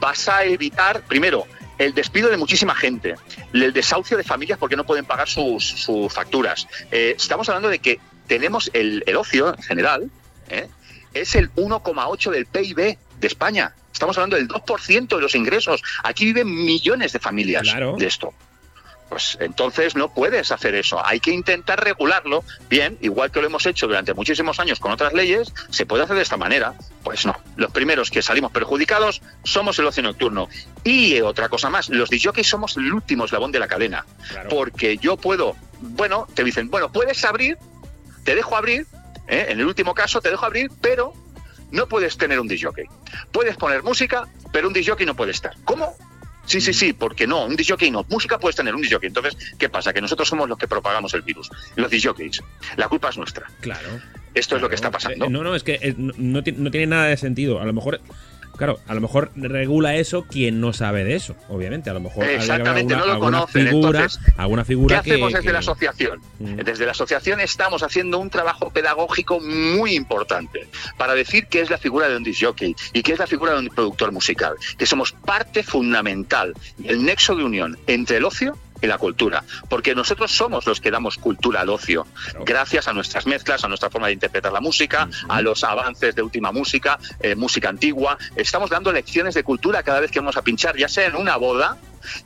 vas 0.00 0.28
a 0.28 0.44
evitar, 0.44 1.02
primero, 1.02 1.46
el 1.78 1.94
despido 1.94 2.28
de 2.28 2.38
muchísima 2.38 2.74
gente, 2.74 3.14
el 3.52 3.72
desahucio 3.72 4.16
de 4.16 4.24
familias 4.24 4.58
porque 4.58 4.74
no 4.74 4.84
pueden 4.84 5.04
pagar 5.04 5.28
sus, 5.28 5.64
sus 5.64 6.12
facturas. 6.12 6.66
Eh, 6.90 7.14
estamos 7.16 7.48
hablando 7.48 7.68
de 7.68 7.78
que 7.78 8.00
tenemos 8.26 8.68
el, 8.72 9.04
el 9.06 9.14
ocio 9.14 9.54
en 9.54 9.62
general, 9.62 10.10
¿eh? 10.48 10.66
es 11.14 11.36
el 11.36 11.52
1,8 11.54 12.30
del 12.30 12.46
PIB 12.46 12.98
de 13.20 13.26
España. 13.26 13.74
Estamos 13.92 14.16
hablando 14.18 14.36
del 14.36 14.48
2% 14.48 15.16
de 15.16 15.20
los 15.22 15.34
ingresos. 15.34 15.82
Aquí 16.04 16.26
viven 16.26 16.48
millones 16.54 17.12
de 17.12 17.18
familias 17.18 17.62
Claro. 17.62 17.96
de 17.98 18.06
esto. 18.06 18.34
Pues 19.08 19.38
entonces 19.40 19.94
no 19.94 20.12
puedes 20.12 20.50
hacer 20.50 20.74
eso. 20.74 21.00
Hay 21.06 21.20
que 21.20 21.30
intentar 21.30 21.82
regularlo 21.82 22.42
bien, 22.68 22.98
igual 23.00 23.30
que 23.30 23.40
lo 23.40 23.46
hemos 23.46 23.64
hecho 23.64 23.86
durante 23.86 24.12
muchísimos 24.14 24.58
años 24.58 24.80
con 24.80 24.90
otras 24.90 25.12
leyes. 25.12 25.52
¿Se 25.70 25.86
puede 25.86 26.02
hacer 26.02 26.16
de 26.16 26.22
esta 26.22 26.36
manera? 26.36 26.74
Pues 27.04 27.24
no. 27.24 27.36
Los 27.54 27.70
primeros 27.70 28.10
que 28.10 28.20
salimos 28.20 28.50
perjudicados 28.50 29.22
somos 29.44 29.78
el 29.78 29.86
ocio 29.86 30.02
nocturno. 30.02 30.48
Y 30.82 31.20
otra 31.20 31.48
cosa 31.48 31.70
más, 31.70 31.88
los 31.88 32.10
disjockeys 32.10 32.48
somos 32.48 32.76
el 32.76 32.92
último 32.92 33.26
eslabón 33.26 33.52
de 33.52 33.60
la 33.60 33.68
cadena. 33.68 34.04
Claro. 34.28 34.48
Porque 34.48 34.98
yo 34.98 35.16
puedo, 35.16 35.54
bueno, 35.80 36.26
te 36.34 36.42
dicen, 36.42 36.68
bueno, 36.68 36.90
puedes 36.90 37.24
abrir, 37.24 37.56
te 38.24 38.34
dejo 38.34 38.56
abrir, 38.56 38.88
¿eh? 39.28 39.46
en 39.50 39.60
el 39.60 39.66
último 39.66 39.94
caso 39.94 40.20
te 40.20 40.30
dejo 40.30 40.44
abrir, 40.46 40.68
pero 40.80 41.12
no 41.70 41.88
puedes 41.88 42.16
tener 42.16 42.40
un 42.40 42.48
disjockey. 42.48 42.86
Puedes 43.32 43.56
poner 43.56 43.82
música, 43.82 44.26
pero 44.52 44.68
un 44.68 44.74
disjockey 44.74 45.06
no 45.06 45.14
puede 45.14 45.32
estar. 45.32 45.54
¿Cómo? 45.64 45.94
Sí, 46.46 46.60
sí, 46.60 46.72
sí, 46.72 46.92
porque 46.92 47.26
no, 47.26 47.44
un 47.44 47.56
disjockey 47.56 47.90
no. 47.90 48.04
Música 48.08 48.38
puedes 48.38 48.56
tener 48.56 48.74
un 48.74 48.80
disjockey. 48.80 49.08
Entonces, 49.08 49.36
¿qué 49.58 49.68
pasa? 49.68 49.92
Que 49.92 50.00
nosotros 50.00 50.28
somos 50.28 50.48
los 50.48 50.56
que 50.56 50.68
propagamos 50.68 51.12
el 51.14 51.22
virus. 51.22 51.50
Los 51.74 51.90
disjockeys. 51.90 52.42
La 52.76 52.88
culpa 52.88 53.08
es 53.08 53.18
nuestra. 53.18 53.46
Claro. 53.60 53.88
Esto 54.32 54.56
es 54.56 54.62
lo 54.62 54.68
que 54.68 54.76
está 54.76 54.90
pasando. 54.90 55.24
Eh, 55.24 55.30
no, 55.30 55.42
no, 55.42 55.54
es 55.54 55.64
que 55.64 55.78
eh, 55.82 55.94
no, 55.96 56.42
no 56.44 56.70
tiene 56.70 56.86
nada 56.86 57.06
de 57.06 57.16
sentido. 57.16 57.60
A 57.60 57.64
lo 57.64 57.72
mejor, 57.72 58.00
claro, 58.56 58.80
a 58.86 58.94
lo 58.94 59.00
mejor 59.00 59.30
regula 59.36 59.94
eso 59.96 60.24
quien 60.24 60.60
no 60.60 60.72
sabe 60.72 61.04
de 61.04 61.14
eso, 61.14 61.36
obviamente. 61.48 61.90
A 61.90 61.94
lo 61.94 62.00
mejor 62.00 62.24
Exactamente, 62.24 62.94
alguna, 62.94 63.12
no 63.12 63.14
lo 63.14 63.20
conocen, 63.20 63.66
figura, 63.68 64.00
entonces, 64.00 64.32
alguna 64.36 64.62
¿Qué 64.62 64.66
figura 64.66 65.02
que, 65.02 65.10
hacemos 65.12 65.32
desde 65.32 65.46
que- 65.46 65.52
la 65.52 65.58
asociación? 65.60 66.20
Mm. 66.38 66.56
Desde 66.56 66.84
la 66.86 66.92
asociación 66.92 67.40
estamos 67.40 67.82
haciendo 67.82 68.18
un 68.18 68.30
trabajo 68.30 68.70
pedagógico 68.70 69.40
muy 69.40 69.94
importante 69.94 70.68
para 70.96 71.14
decir 71.14 71.46
qué 71.46 71.60
es 71.60 71.70
la 71.70 71.78
figura 71.78 72.08
de 72.08 72.16
un 72.16 72.24
disjockey 72.24 72.74
y 72.92 73.02
qué 73.02 73.12
es 73.12 73.18
la 73.18 73.26
figura 73.26 73.52
de 73.52 73.60
un 73.60 73.68
productor 73.68 74.12
musical, 74.12 74.54
que 74.78 74.86
somos 74.86 75.12
parte 75.12 75.62
fundamental 75.62 76.54
del 76.78 77.04
nexo 77.04 77.34
de 77.36 77.44
unión 77.44 77.78
entre 77.86 78.16
el 78.18 78.24
ocio 78.24 78.56
y 78.80 78.86
la 78.86 78.98
cultura, 78.98 79.44
porque 79.68 79.94
nosotros 79.94 80.32
somos 80.32 80.66
los 80.66 80.80
que 80.80 80.90
damos 80.90 81.16
cultura 81.16 81.60
al 81.60 81.68
ocio, 81.68 82.06
gracias 82.44 82.88
a 82.88 82.92
nuestras 82.92 83.26
mezclas, 83.26 83.64
a 83.64 83.68
nuestra 83.68 83.90
forma 83.90 84.08
de 84.08 84.14
interpretar 84.14 84.52
la 84.52 84.60
música, 84.60 85.08
a 85.28 85.42
los 85.42 85.64
avances 85.64 86.14
de 86.14 86.22
última 86.22 86.52
música, 86.52 86.98
eh, 87.20 87.34
música 87.34 87.68
antigua. 87.68 88.18
Estamos 88.36 88.70
dando 88.70 88.92
lecciones 88.92 89.34
de 89.34 89.42
cultura 89.42 89.82
cada 89.82 90.00
vez 90.00 90.10
que 90.10 90.20
vamos 90.20 90.36
a 90.36 90.42
pinchar, 90.42 90.76
ya 90.76 90.88
sea 90.88 91.06
en 91.06 91.16
una 91.16 91.36
boda, 91.36 91.78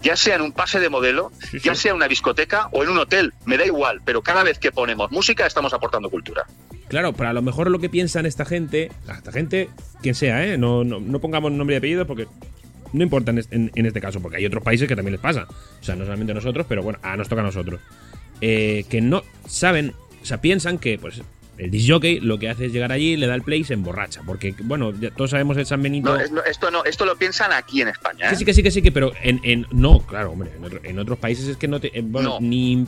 ya 0.03 0.17
sea 0.17 0.37
en 0.37 0.43
un 0.43 0.53
pase 0.53 0.81
de 0.81 0.89
modelo, 0.89 1.33
ya 1.63 1.75
sea 1.75 1.91
en 1.91 1.97
una 1.97 2.09
discoteca 2.09 2.69
o 2.73 2.83
en 2.83 2.91
un 2.91 2.99
hotel, 2.99 3.33
me 3.45 3.57
da 3.57 3.65
igual, 3.65 4.01
pero 4.05 4.23
cada 4.23 4.43
vez 4.43 4.59
que 4.59 4.73
ponemos 4.73 5.11
música 5.11 5.47
estamos 5.47 5.73
aportando 5.73 6.11
cultura. 6.11 6.47
Claro, 6.89 7.13
pero 7.13 7.29
a 7.29 7.33
lo 7.33 7.43
mejor 7.43 7.71
lo 7.71 7.79
que 7.79 7.89
piensan 7.89 8.27
esta 8.27 8.45
gente, 8.45 8.91
esta 9.09 9.33
gente, 9.33 9.71
quien 10.03 10.15
sea, 10.15 10.45
¿eh? 10.45 10.59
No, 10.59 10.83
no, 10.83 10.99
no 10.99 11.21
pongamos 11.21 11.53
nombre 11.53 11.77
y 11.77 11.79
apellido 11.79 12.07
porque 12.07 12.27
no 12.93 13.03
importa 13.03 13.33
en, 13.33 13.71
este 13.75 14.01
caso, 14.01 14.21
porque 14.21 14.39
hay 14.39 14.47
otros 14.47 14.63
países 14.63 14.89
que 14.89 14.97
también 14.97 15.13
les 15.13 15.21
pasa. 15.21 15.47
O 15.81 15.85
sea, 15.85 15.97
no 15.97 16.05
solamente 16.05 16.33
a 16.33 16.35
nosotros, 16.35 16.67
pero 16.69 16.83
bueno, 16.83 16.99
a 17.03 17.17
nos 17.17 17.29
toca 17.29 17.43
a 17.43 17.45
nosotros. 17.45 17.81
Eh, 18.41 18.85
que 18.89 19.01
no 19.01 19.23
saben, 19.47 19.95
o 20.23 20.25
sea, 20.25 20.41
piensan 20.41 20.79
que 20.79 20.99
pues 20.99 21.23
el 21.61 21.71
disjockey 21.71 22.21
lo 22.21 22.39
que 22.39 22.49
hace 22.49 22.67
es 22.67 22.73
llegar 22.73 22.91
allí, 22.91 23.17
le 23.17 23.27
da 23.27 23.35
el 23.35 23.43
play 23.43 23.61
y 23.61 23.65
se 23.65 23.75
emborracha. 23.75 24.23
Porque, 24.25 24.55
bueno, 24.63 24.93
todos 25.15 25.31
sabemos 25.31 25.59
el 25.59 25.67
San 25.67 25.83
Benito. 25.83 26.17
No, 26.31 26.43
esto 26.43 26.71
no, 26.71 26.85
esto 26.85 27.05
lo 27.05 27.17
piensan 27.17 27.53
aquí 27.53 27.83
en 27.83 27.89
España. 27.89 28.31
¿eh? 28.31 28.37
sí, 28.37 28.45
que 28.47 28.55
sí, 28.55 28.63
que 28.63 28.71
sí, 28.71 28.81
que, 28.81 28.91
pero 28.91 29.13
en, 29.23 29.67
no, 29.71 30.01
claro, 30.01 30.33
hombre, 30.33 30.51
en, 30.85 30.99
otros 30.99 31.19
países 31.19 31.47
es 31.47 31.57
que 31.59 31.69
no 31.69 31.79
te. 31.79 31.99
Eh, 31.99 32.03
bueno, 32.03 32.39
ni, 32.41 32.77
ni, 32.77 32.87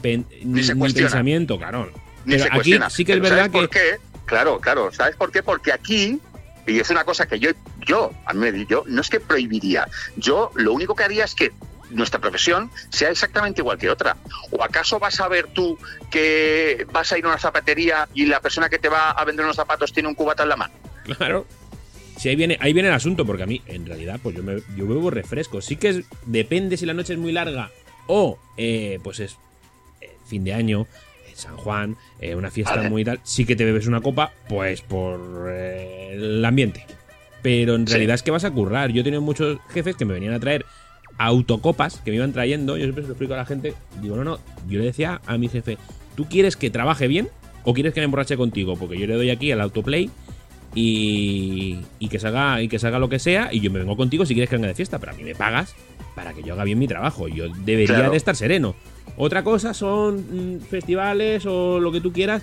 pensamiento, 0.94 1.58
claro. 1.58 1.92
pero 2.24 2.44
aquí 2.50 2.74
sí 2.88 3.04
que 3.04 3.12
es 3.12 3.20
verdad 3.20 3.50
que. 3.50 3.58
Por 3.58 3.68
qué? 3.68 3.98
Claro, 4.24 4.58
claro. 4.58 4.90
¿Sabes 4.90 5.16
por 5.16 5.30
qué? 5.30 5.42
Porque 5.42 5.72
aquí 5.72 6.18
y 6.66 6.78
es 6.78 6.90
una 6.90 7.04
cosa 7.04 7.26
que 7.26 7.38
yo, 7.38 7.50
yo, 7.86 8.12
a 8.26 8.32
mí 8.32 8.50
me 8.50 8.66
yo, 8.66 8.84
no 8.86 9.00
es 9.00 9.10
que 9.10 9.20
prohibiría. 9.20 9.88
Yo 10.16 10.50
lo 10.54 10.72
único 10.72 10.94
que 10.94 11.04
haría 11.04 11.24
es 11.24 11.34
que 11.34 11.52
nuestra 11.90 12.20
profesión 12.20 12.70
sea 12.90 13.10
exactamente 13.10 13.60
igual 13.60 13.78
que 13.78 13.90
otra. 13.90 14.16
¿O 14.50 14.62
acaso 14.62 14.98
vas 14.98 15.20
a 15.20 15.28
ver 15.28 15.48
tú 15.48 15.78
que 16.10 16.86
vas 16.92 17.12
a 17.12 17.18
ir 17.18 17.24
a 17.24 17.28
una 17.28 17.38
zapatería 17.38 18.08
y 18.14 18.26
la 18.26 18.40
persona 18.40 18.68
que 18.68 18.78
te 18.78 18.88
va 18.88 19.10
a 19.10 19.24
vender 19.24 19.44
unos 19.44 19.56
zapatos 19.56 19.92
tiene 19.92 20.08
un 20.08 20.14
cubata 20.14 20.42
en 20.42 20.48
la 20.48 20.56
mano? 20.56 20.74
Claro. 21.04 21.46
Sí, 22.16 22.28
ahí 22.28 22.36
viene, 22.36 22.56
ahí 22.60 22.72
viene 22.72 22.88
el 22.88 22.94
asunto, 22.94 23.26
porque 23.26 23.42
a 23.42 23.46
mí, 23.46 23.62
en 23.66 23.86
realidad, 23.86 24.20
pues 24.22 24.36
yo, 24.36 24.42
me, 24.42 24.62
yo 24.76 24.86
bebo 24.86 25.10
refresco. 25.10 25.60
Sí 25.60 25.76
que 25.76 25.88
es, 25.88 26.04
depende 26.26 26.76
si 26.76 26.86
la 26.86 26.94
noche 26.94 27.14
es 27.14 27.18
muy 27.18 27.32
larga 27.32 27.70
o, 28.06 28.38
eh, 28.56 29.00
pues 29.02 29.20
es 29.20 29.36
eh, 30.00 30.16
fin 30.26 30.44
de 30.44 30.54
año, 30.54 30.86
San 31.42 31.56
Juan, 31.56 31.96
eh, 32.20 32.34
una 32.34 32.50
fiesta 32.50 32.88
muy 32.88 33.04
tal, 33.04 33.20
sí 33.22 33.44
que 33.44 33.56
te 33.56 33.64
bebes 33.64 33.86
una 33.86 34.00
copa, 34.00 34.32
pues 34.48 34.80
por 34.80 35.48
eh, 35.50 36.12
el 36.14 36.44
ambiente. 36.44 36.86
Pero 37.42 37.74
en 37.74 37.86
realidad 37.86 38.14
es 38.14 38.22
que 38.22 38.30
vas 38.30 38.44
a 38.44 38.50
currar. 38.50 38.92
Yo 38.92 39.00
he 39.00 39.04
tenido 39.04 39.20
muchos 39.20 39.58
jefes 39.70 39.96
que 39.96 40.04
me 40.04 40.14
venían 40.14 40.32
a 40.32 40.40
traer 40.40 40.64
autocopas 41.18 41.96
que 42.04 42.10
me 42.10 42.16
iban 42.16 42.32
trayendo. 42.32 42.76
Yo 42.76 42.84
siempre 42.84 43.02
se 43.02 43.08
lo 43.08 43.14
explico 43.14 43.34
a 43.34 43.38
la 43.38 43.44
gente. 43.44 43.74
Digo, 44.00 44.16
no, 44.16 44.24
no. 44.24 44.38
Yo 44.68 44.78
le 44.78 44.86
decía 44.86 45.20
a 45.26 45.36
mi 45.38 45.48
jefe, 45.48 45.76
¿tú 46.16 46.26
quieres 46.26 46.56
que 46.56 46.70
trabaje 46.70 47.08
bien 47.08 47.28
o 47.64 47.74
quieres 47.74 47.92
que 47.92 48.00
me 48.00 48.04
emborrache 48.04 48.36
contigo? 48.36 48.76
Porque 48.76 48.96
yo 48.96 49.06
le 49.08 49.14
doy 49.14 49.30
aquí 49.30 49.50
al 49.50 49.60
autoplay 49.60 50.08
y, 50.74 51.80
y 51.98 52.08
que 52.08 52.18
salga 52.20 52.62
y 52.62 52.68
que 52.68 52.78
salga 52.78 53.00
lo 53.00 53.08
que 53.08 53.18
sea 53.18 53.52
y 53.52 53.60
yo 53.60 53.70
me 53.70 53.80
vengo 53.80 53.96
contigo 53.96 54.24
si 54.24 54.34
quieres 54.34 54.48
que 54.48 54.56
venga 54.56 54.68
de 54.68 54.74
fiesta. 54.74 55.00
Pero 55.00 55.12
a 55.12 55.14
mí 55.16 55.24
me 55.24 55.34
pagas 55.34 55.74
para 56.14 56.32
que 56.32 56.44
yo 56.44 56.54
haga 56.54 56.62
bien 56.62 56.78
mi 56.78 56.86
trabajo. 56.86 57.26
Yo 57.26 57.48
debería 57.48 58.08
de 58.08 58.16
estar 58.16 58.36
sereno. 58.36 58.76
Otra 59.16 59.44
cosa 59.44 59.74
son 59.74 60.56
mm, 60.56 60.60
festivales 60.60 61.44
o 61.46 61.78
lo 61.80 61.92
que 61.92 62.00
tú 62.00 62.12
quieras 62.12 62.42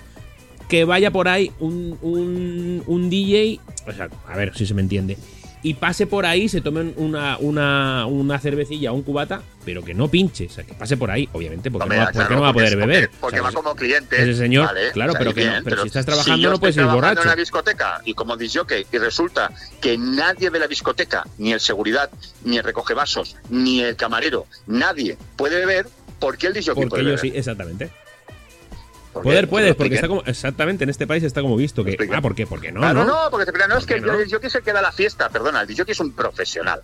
que 0.68 0.84
vaya 0.84 1.10
por 1.10 1.28
ahí 1.28 1.50
un, 1.58 1.98
un, 2.00 2.82
un 2.86 3.10
DJ, 3.10 3.58
o 3.88 3.92
sea, 3.92 4.08
a 4.28 4.36
ver 4.36 4.56
si 4.56 4.64
se 4.66 4.72
me 4.72 4.80
entiende, 4.80 5.18
y 5.62 5.74
pase 5.74 6.06
por 6.06 6.24
ahí, 6.24 6.48
se 6.48 6.60
tomen 6.60 6.94
una, 6.96 7.36
una, 7.38 8.06
una 8.06 8.38
cervecilla 8.38 8.92
o 8.92 8.94
un 8.94 9.02
cubata, 9.02 9.42
pero 9.64 9.84
que 9.84 9.92
no 9.92 10.08
pinche, 10.08 10.46
o 10.46 10.50
sea, 10.50 10.64
que 10.64 10.72
pase 10.72 10.96
por 10.96 11.10
ahí, 11.10 11.28
obviamente, 11.32 11.70
porque, 11.70 11.88
no, 11.88 11.96
va, 11.96 12.12
no, 12.12 12.40
va, 12.40 12.48
a 12.48 12.52
poder 12.52 12.76
beber. 12.76 13.10
Porque, 13.20 13.40
va 13.40 13.52
como 13.52 13.74
cliente. 13.74 14.16
Ese 14.22 14.34
señor, 14.34 14.70
claro, 14.92 15.12
pero 15.18 15.34
que 15.34 15.50
pero, 15.62 15.82
si 15.82 15.88
estás 15.88 16.06
trabajando 16.06 16.50
no 16.50 16.58
puedes 16.58 16.76
ir 16.76 16.84
borracho. 16.84 17.20
en 17.20 17.26
una 17.26 17.36
discoteca 17.36 18.00
y 18.04 18.14
como 18.14 18.38
que 18.38 18.86
y 18.90 18.98
resulta 18.98 19.52
que 19.80 19.98
nadie 19.98 20.50
de 20.50 20.58
la 20.58 20.66
discoteca, 20.66 21.26
ni 21.36 21.52
el 21.52 21.60
seguridad, 21.60 22.10
ni 22.44 22.56
el 22.56 22.64
recoge 22.64 22.94
vasos, 22.94 23.36
ni 23.50 23.80
el 23.80 23.96
camarero, 23.96 24.46
nadie 24.66 25.18
puede 25.36 25.56
beber, 25.58 25.86
¿Por 26.20 26.36
qué 26.36 26.48
el 26.48 26.52
disjockey 26.52 26.86
Porque 26.86 27.04
yo 27.04 27.18
sí, 27.18 27.32
exactamente. 27.34 27.90
Poder 29.12 29.48
puedes, 29.48 29.74
porque 29.74 29.96
está 29.96 30.06
como. 30.06 30.22
Exactamente, 30.24 30.84
en 30.84 30.90
este 30.90 31.06
país 31.06 31.24
está 31.24 31.42
como 31.42 31.56
visto 31.56 31.82
que. 31.82 31.96
Ah, 32.14 32.20
¿por 32.20 32.34
qué? 32.34 32.46
Porque 32.46 32.70
no. 32.70 32.80
no, 32.80 33.04
no, 33.04 33.28
porque 33.30 33.50
no 33.68 33.76
es 33.76 33.84
que 33.84 33.94
el 33.94 34.04
disjockey 34.24 34.48
se 34.48 34.62
queda 34.62 34.80
la 34.80 34.92
fiesta, 34.92 35.28
perdona, 35.28 35.62
el 35.62 35.66
disjockey 35.66 35.92
es 35.92 36.00
un 36.00 36.12
profesional. 36.12 36.80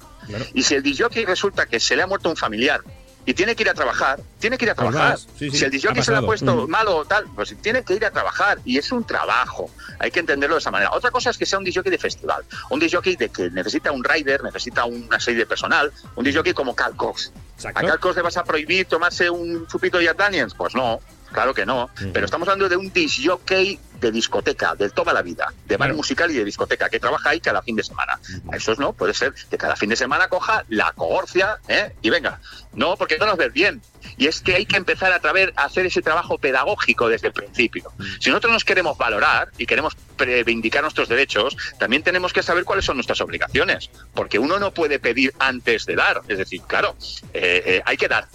Y 0.53 0.63
si 0.63 0.75
el 0.75 0.83
disjockey 0.83 1.25
resulta 1.25 1.67
que 1.67 1.79
se 1.79 1.95
le 1.95 2.03
ha 2.03 2.07
muerto 2.07 2.29
un 2.29 2.37
familiar 2.37 2.83
y 3.27 3.35
tiene 3.35 3.57
que 3.57 3.65
ir 3.65 3.69
a 3.69 3.75
trabajar, 3.75 4.21
tiene 4.39 4.57
que 4.57 4.65
ir 4.65 4.71
a 4.71 4.75
trabajar. 4.75 5.19
si 5.19 5.65
el 5.65 5.71
disjockey 5.71 6.03
se 6.03 6.13
le 6.13 6.19
ha 6.19 6.23
puesto 6.23 6.67
mm. 6.67 6.71
malo 6.71 6.97
o 6.97 7.05
tal, 7.05 7.27
pues 7.35 7.55
tiene 7.61 7.83
que 7.83 7.95
ir 7.95 8.05
a 8.07 8.11
trabajar 8.13 8.59
y 8.65 8.79
es 8.79 8.93
un 8.93 9.05
trabajo. 9.05 9.69
Hay 9.99 10.13
que 10.13 10.21
entenderlo 10.21 10.55
de 10.55 10.61
esa 10.61 10.71
manera. 10.71 10.93
Otra 10.93 11.11
cosa 11.11 11.31
es 11.31 11.37
que 11.37 11.45
sea 11.45 11.59
un 11.59 11.65
disjockey 11.65 11.91
de 11.91 11.99
festival, 11.99 12.45
un 12.71 12.79
disjockey 12.79 13.17
de 13.17 13.29
que 13.29 13.51
necesita 13.51 13.91
un 13.91 14.05
rider, 14.05 14.45
necesita 14.45 14.85
una 14.85 15.19
serie 15.19 15.41
de 15.41 15.47
personal, 15.47 15.93
un 16.15 16.25
disjockey 16.25 16.55
como 16.55 16.75
Cal 16.77 16.95
Cox. 16.97 17.33
¿A 17.65 17.73
Cal 17.73 17.99
Cox 17.99 18.17
le 18.17 18.23
vas 18.23 18.37
a 18.37 18.45
prohibir 18.45 18.87
tomarse 18.87 19.29
un 19.29 19.67
chupito 19.67 19.99
de 19.99 20.05
Jack 20.05 20.19
Daniels? 20.19 20.55
Pues 20.55 20.75
no. 20.77 21.01
Claro 21.33 21.55
que 21.55 21.67
no, 21.67 21.91
pero 22.13 22.25
estamos 22.25 22.49
hablando 22.49 22.69
de 22.69 22.77
un 22.77 22.93
disjockey 22.93 23.79
de 24.01 24.13
discoteca, 24.13 24.75
de 24.75 24.91
toda 24.91 25.13
la 25.13 25.23
vida, 25.23 25.53
de 25.67 25.77
bar 25.77 25.93
musical 25.95 26.31
y 26.31 26.35
de 26.35 26.45
discoteca, 26.45 26.89
que 26.89 27.01
trabaja 27.01 27.31
ahí 27.31 27.41
cada 27.41 27.63
fin 27.63 27.77
de 27.77 27.83
semana. 27.83 28.19
Eso 28.53 28.73
es 28.73 28.79
no, 28.79 28.93
puede 28.93 29.15
ser 29.15 29.33
que 29.51 29.59
cada 29.59 29.77
fin 29.77 29.89
de 29.89 29.97
semana 29.97 30.29
coja 30.29 30.65
la 30.69 30.93
cohorcia 30.93 31.59
¿eh? 31.69 31.95
y 32.03 32.11
venga. 32.11 32.41
No, 32.75 32.97
porque 32.97 33.19
no 33.19 33.27
nos 33.27 33.37
ves 33.37 33.53
bien. 33.53 33.81
Y 34.19 34.27
es 34.27 34.41
que 34.41 34.55
hay 34.55 34.67
que 34.67 34.77
empezar 34.77 35.13
a, 35.13 35.21
través, 35.21 35.51
a 35.57 35.65
hacer 35.65 35.87
ese 35.87 36.03
trabajo 36.03 36.39
pedagógico 36.39 37.09
desde 37.09 37.29
el 37.29 37.33
principio. 37.33 37.93
Si 38.21 38.31
nosotros 38.31 38.53
nos 38.53 38.65
queremos 38.65 38.99
valorar 38.99 39.51
y 39.57 39.67
queremos 39.67 39.97
reivindicar 40.19 40.83
nuestros 40.83 41.09
derechos, 41.09 41.57
también 41.79 42.03
tenemos 42.03 42.33
que 42.33 42.43
saber 42.43 42.65
cuáles 42.65 42.85
son 42.85 42.97
nuestras 42.97 43.21
obligaciones, 43.21 43.91
porque 44.15 44.39
uno 44.39 44.59
no 44.59 44.73
puede 44.73 44.99
pedir 44.99 45.33
antes 45.39 45.87
de 45.87 45.97
dar. 45.97 46.21
Es 46.29 46.39
decir, 46.39 46.61
claro, 46.67 46.97
eh, 47.33 47.63
eh, 47.67 47.83
hay 47.85 47.97
que 47.97 48.09
dar, 48.09 48.29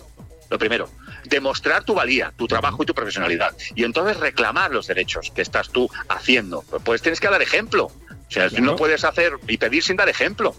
lo 0.50 0.58
primero 0.58 0.90
demostrar 1.26 1.84
tu 1.84 1.94
valía, 1.94 2.34
tu 2.36 2.48
trabajo 2.48 2.84
y 2.84 2.86
tu 2.86 2.94
profesionalidad. 2.94 3.56
Y 3.76 3.84
entonces 3.84 4.18
reclamar 4.18 4.72
los 4.72 4.88
derechos 4.88 5.32
que 5.34 5.42
estás 5.42 5.70
tú 5.70 5.90
haciendo. 6.10 6.64
Pues 6.84 7.02
tienes 7.02 7.20
que 7.20 7.30
dar 7.30 7.42
ejemplo. 7.42 7.86
O 7.86 8.34
sea, 8.34 8.50
no 8.60 8.76
puedes 8.76 9.04
hacer 9.04 9.34
y 9.48 9.58
pedir 9.58 9.84
sin 9.84 9.98
dar 9.98 10.10
ejemplo. 10.10 10.56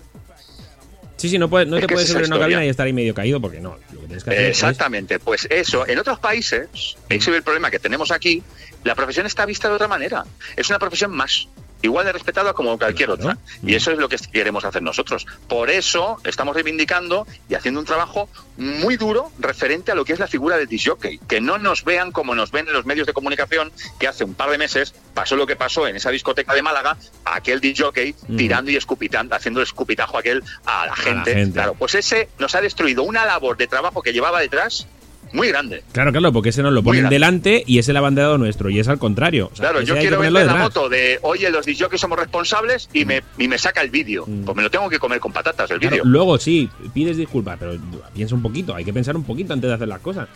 Sí, 1.16 1.28
sí, 1.28 1.38
no, 1.38 1.46
no 1.46 1.78
te 1.78 1.86
puedes 1.86 2.08
subir 2.08 2.24
en 2.24 2.32
una 2.32 2.40
cabina 2.40 2.64
y 2.64 2.68
estar 2.68 2.84
ahí 2.84 2.92
medio 2.92 3.14
caído 3.14 3.40
porque 3.40 3.60
no. 3.60 3.78
Exactamente, 4.26 5.18
pues 5.20 5.46
eso. 5.50 5.86
En 5.86 5.98
otros 5.98 6.18
países, 6.18 6.68
ese 7.08 7.30
es 7.30 7.36
el 7.36 7.42
problema 7.42 7.70
que 7.70 7.78
tenemos 7.78 8.10
aquí, 8.10 8.42
la 8.84 8.94
profesión 8.94 9.26
está 9.26 9.46
vista 9.46 9.68
de 9.68 9.74
otra 9.74 9.88
manera. 9.88 10.24
Es 10.56 10.68
una 10.68 10.78
profesión 10.78 11.12
más 11.12 11.48
igual 11.82 12.06
de 12.06 12.12
respetada 12.12 12.52
como 12.52 12.78
cualquier 12.78 13.10
otra. 13.10 13.36
Y 13.62 13.74
eso 13.74 13.90
es 13.90 13.98
lo 13.98 14.08
que 14.08 14.16
queremos 14.16 14.64
hacer 14.64 14.82
nosotros. 14.82 15.26
Por 15.48 15.70
eso 15.70 16.18
estamos 16.24 16.54
reivindicando 16.54 17.26
y 17.48 17.54
haciendo 17.54 17.80
un 17.80 17.86
trabajo 17.86 18.28
muy 18.56 18.96
duro 18.96 19.30
referente 19.38 19.92
a 19.92 19.94
lo 19.94 20.04
que 20.04 20.12
es 20.12 20.18
la 20.18 20.26
figura 20.26 20.56
del 20.56 20.68
disjockey. 20.68 21.18
Que 21.18 21.40
no 21.40 21.58
nos 21.58 21.84
vean 21.84 22.12
como 22.12 22.34
nos 22.34 22.50
ven 22.50 22.68
en 22.68 22.72
los 22.72 22.86
medios 22.86 23.06
de 23.06 23.12
comunicación, 23.12 23.72
que 23.98 24.08
hace 24.08 24.24
un 24.24 24.34
par 24.34 24.50
de 24.50 24.58
meses 24.58 24.94
pasó 25.14 25.36
lo 25.36 25.46
que 25.46 25.56
pasó 25.56 25.86
en 25.86 25.96
esa 25.96 26.10
discoteca 26.10 26.54
de 26.54 26.62
Málaga, 26.62 26.96
aquel 27.24 27.60
disjockey 27.60 28.14
tirando 28.36 28.70
y 28.70 28.76
escupitando, 28.76 29.34
haciendo 29.34 29.60
el 29.60 29.64
escupitajo 29.64 30.18
aquel 30.18 30.42
a 30.64 30.86
la 30.86 30.96
gente. 30.96 31.50
Claro, 31.52 31.74
pues 31.74 31.94
ese 31.94 32.28
nos 32.38 32.54
ha 32.54 32.60
destruido 32.60 33.02
una 33.02 33.24
labor 33.24 33.56
de 33.56 33.66
trabajo 33.66 34.02
que 34.02 34.12
llevaba 34.12 34.40
detrás 34.40 34.86
muy 35.32 35.48
grande. 35.48 35.82
Claro, 35.92 36.12
claro, 36.12 36.32
porque 36.32 36.50
ese 36.50 36.62
nos 36.62 36.72
lo 36.72 36.82
ponen 36.82 37.08
delante 37.08 37.62
y 37.66 37.78
es 37.78 37.88
el 37.88 37.96
abanderado 37.96 38.38
nuestro, 38.38 38.70
y 38.70 38.78
es 38.78 38.88
al 38.88 38.98
contrario. 38.98 39.50
claro, 39.56 39.80
yo 39.80 39.96
quiero 39.96 40.18
ver 40.18 40.32
la 40.32 40.54
moto 40.56 40.88
de, 40.88 41.18
oye, 41.22 41.50
los 41.50 41.66
que 41.66 41.98
somos 41.98 42.18
responsables 42.18 42.88
y, 42.92 43.04
me, 43.04 43.22
y 43.38 43.48
me 43.48 43.58
saca 43.58 43.80
el 43.80 43.90
vídeo. 43.90 44.24
Mm. 44.26 44.44
Pues 44.44 44.56
me 44.56 44.62
lo 44.62 44.70
tengo 44.70 44.88
que 44.88 44.98
comer 44.98 45.20
con 45.20 45.32
patatas 45.32 45.70
el 45.70 45.78
vídeo. 45.78 46.04
Luego 46.04 46.38
sí, 46.38 46.68
pides 46.94 47.16
disculpas, 47.16 47.56
pero 47.58 47.76
piensa 48.14 48.34
un 48.34 48.42
poquito, 48.42 48.74
hay 48.74 48.84
que 48.84 48.92
pensar 48.92 49.16
un 49.16 49.24
poquito 49.24 49.52
antes 49.52 49.68
de 49.68 49.74
hacer 49.74 49.88
las 49.88 50.00
cosas. 50.00 50.28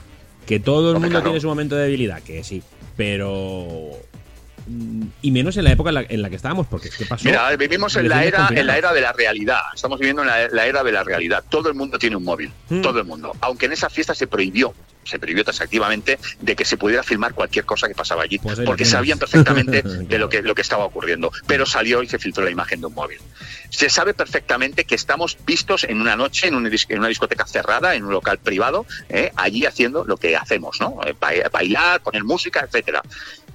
Que 0.46 0.60
todo 0.60 0.92
el 0.92 1.00
mundo 1.00 1.22
tiene 1.22 1.40
su 1.40 1.48
momento 1.48 1.74
de 1.74 1.84
debilidad, 1.84 2.22
que 2.22 2.44
sí, 2.44 2.62
pero 2.96 3.98
y 5.22 5.30
menos 5.30 5.56
en 5.56 5.64
la 5.64 5.72
época 5.72 5.90
en 5.90 6.22
la, 6.22 6.30
que 6.30 6.36
estábamos, 6.36 6.66
porque 6.66 6.90
¿qué 6.90 7.06
pasó? 7.06 7.24
Mira, 7.24 7.54
vivimos 7.56 7.94
en 7.96 8.08
la 8.08 8.24
era, 8.24 8.48
en 8.50 8.66
la 8.66 8.76
era 8.76 8.92
de 8.92 9.00
la 9.00 9.12
realidad. 9.12 9.60
Estamos 9.74 9.98
viviendo 9.98 10.22
en 10.22 10.28
la, 10.28 10.66
era 10.66 10.82
de 10.82 10.92
la 10.92 11.04
realidad. 11.04 11.44
Todo 11.48 11.68
el 11.68 11.74
mundo 11.74 11.98
tiene 11.98 12.16
un 12.16 12.24
móvil, 12.24 12.50
mm. 12.68 12.80
todo 12.80 12.98
el 12.98 13.04
mundo. 13.04 13.32
Aunque 13.40 13.66
en 13.66 13.72
esa 13.72 13.88
fiesta 13.88 14.14
se 14.14 14.26
prohibió, 14.26 14.74
se 15.06 15.18
prohibió 15.18 15.44
taxativamente 15.44 16.18
de 16.40 16.56
que 16.56 16.64
se 16.64 16.76
pudiera 16.76 17.02
filmar 17.02 17.34
cualquier 17.34 17.64
cosa 17.64 17.88
que 17.88 17.94
pasaba 17.94 18.22
allí, 18.22 18.38
pues 18.38 18.60
porque 18.60 18.84
sabían 18.84 19.18
perfectamente 19.18 19.82
de 19.82 20.18
lo 20.18 20.28
que, 20.28 20.42
lo 20.42 20.54
que 20.54 20.62
estaba 20.62 20.84
ocurriendo. 20.84 21.30
Pero 21.46 21.66
salió 21.66 22.02
y 22.02 22.08
se 22.08 22.18
filtró 22.18 22.44
la 22.44 22.50
imagen 22.50 22.80
de 22.80 22.86
un 22.86 22.94
móvil. 22.94 23.18
Se 23.70 23.88
sabe 23.90 24.14
perfectamente 24.14 24.84
que 24.84 24.94
estamos 24.94 25.38
vistos 25.44 25.84
en 25.84 26.00
una 26.00 26.16
noche, 26.16 26.48
en 26.48 26.54
una, 26.54 26.68
en 26.68 26.98
una 26.98 27.08
discoteca 27.08 27.46
cerrada, 27.46 27.94
en 27.94 28.04
un 28.04 28.12
local 28.12 28.38
privado, 28.38 28.86
¿eh? 29.08 29.32
allí 29.36 29.66
haciendo 29.66 30.04
lo 30.04 30.16
que 30.16 30.36
hacemos, 30.36 30.80
¿no? 30.80 31.00
Eh, 31.04 31.14
bailar, 31.50 32.00
poner 32.02 32.24
música, 32.24 32.60
etcétera 32.60 33.02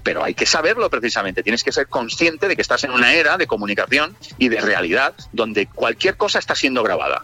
pero 0.04 0.24
hay 0.24 0.34
que 0.34 0.46
saberlo 0.46 0.90
precisamente. 0.90 1.44
Tienes 1.44 1.64
que 1.64 1.72
ser 1.72 1.88
consciente 1.88 2.48
de 2.48 2.56
que 2.56 2.62
estás 2.62 2.84
en 2.84 2.92
una 2.92 3.14
era 3.14 3.38
de 3.38 3.48
comunicación 3.48 4.16
y 4.38 4.50
de 4.50 4.60
realidad 4.60 5.14
donde 5.32 5.68
cualquier 5.68 6.18
cosa 6.18 6.40
está 6.40 6.56
siendo 6.56 6.84
grabada. 6.84 7.24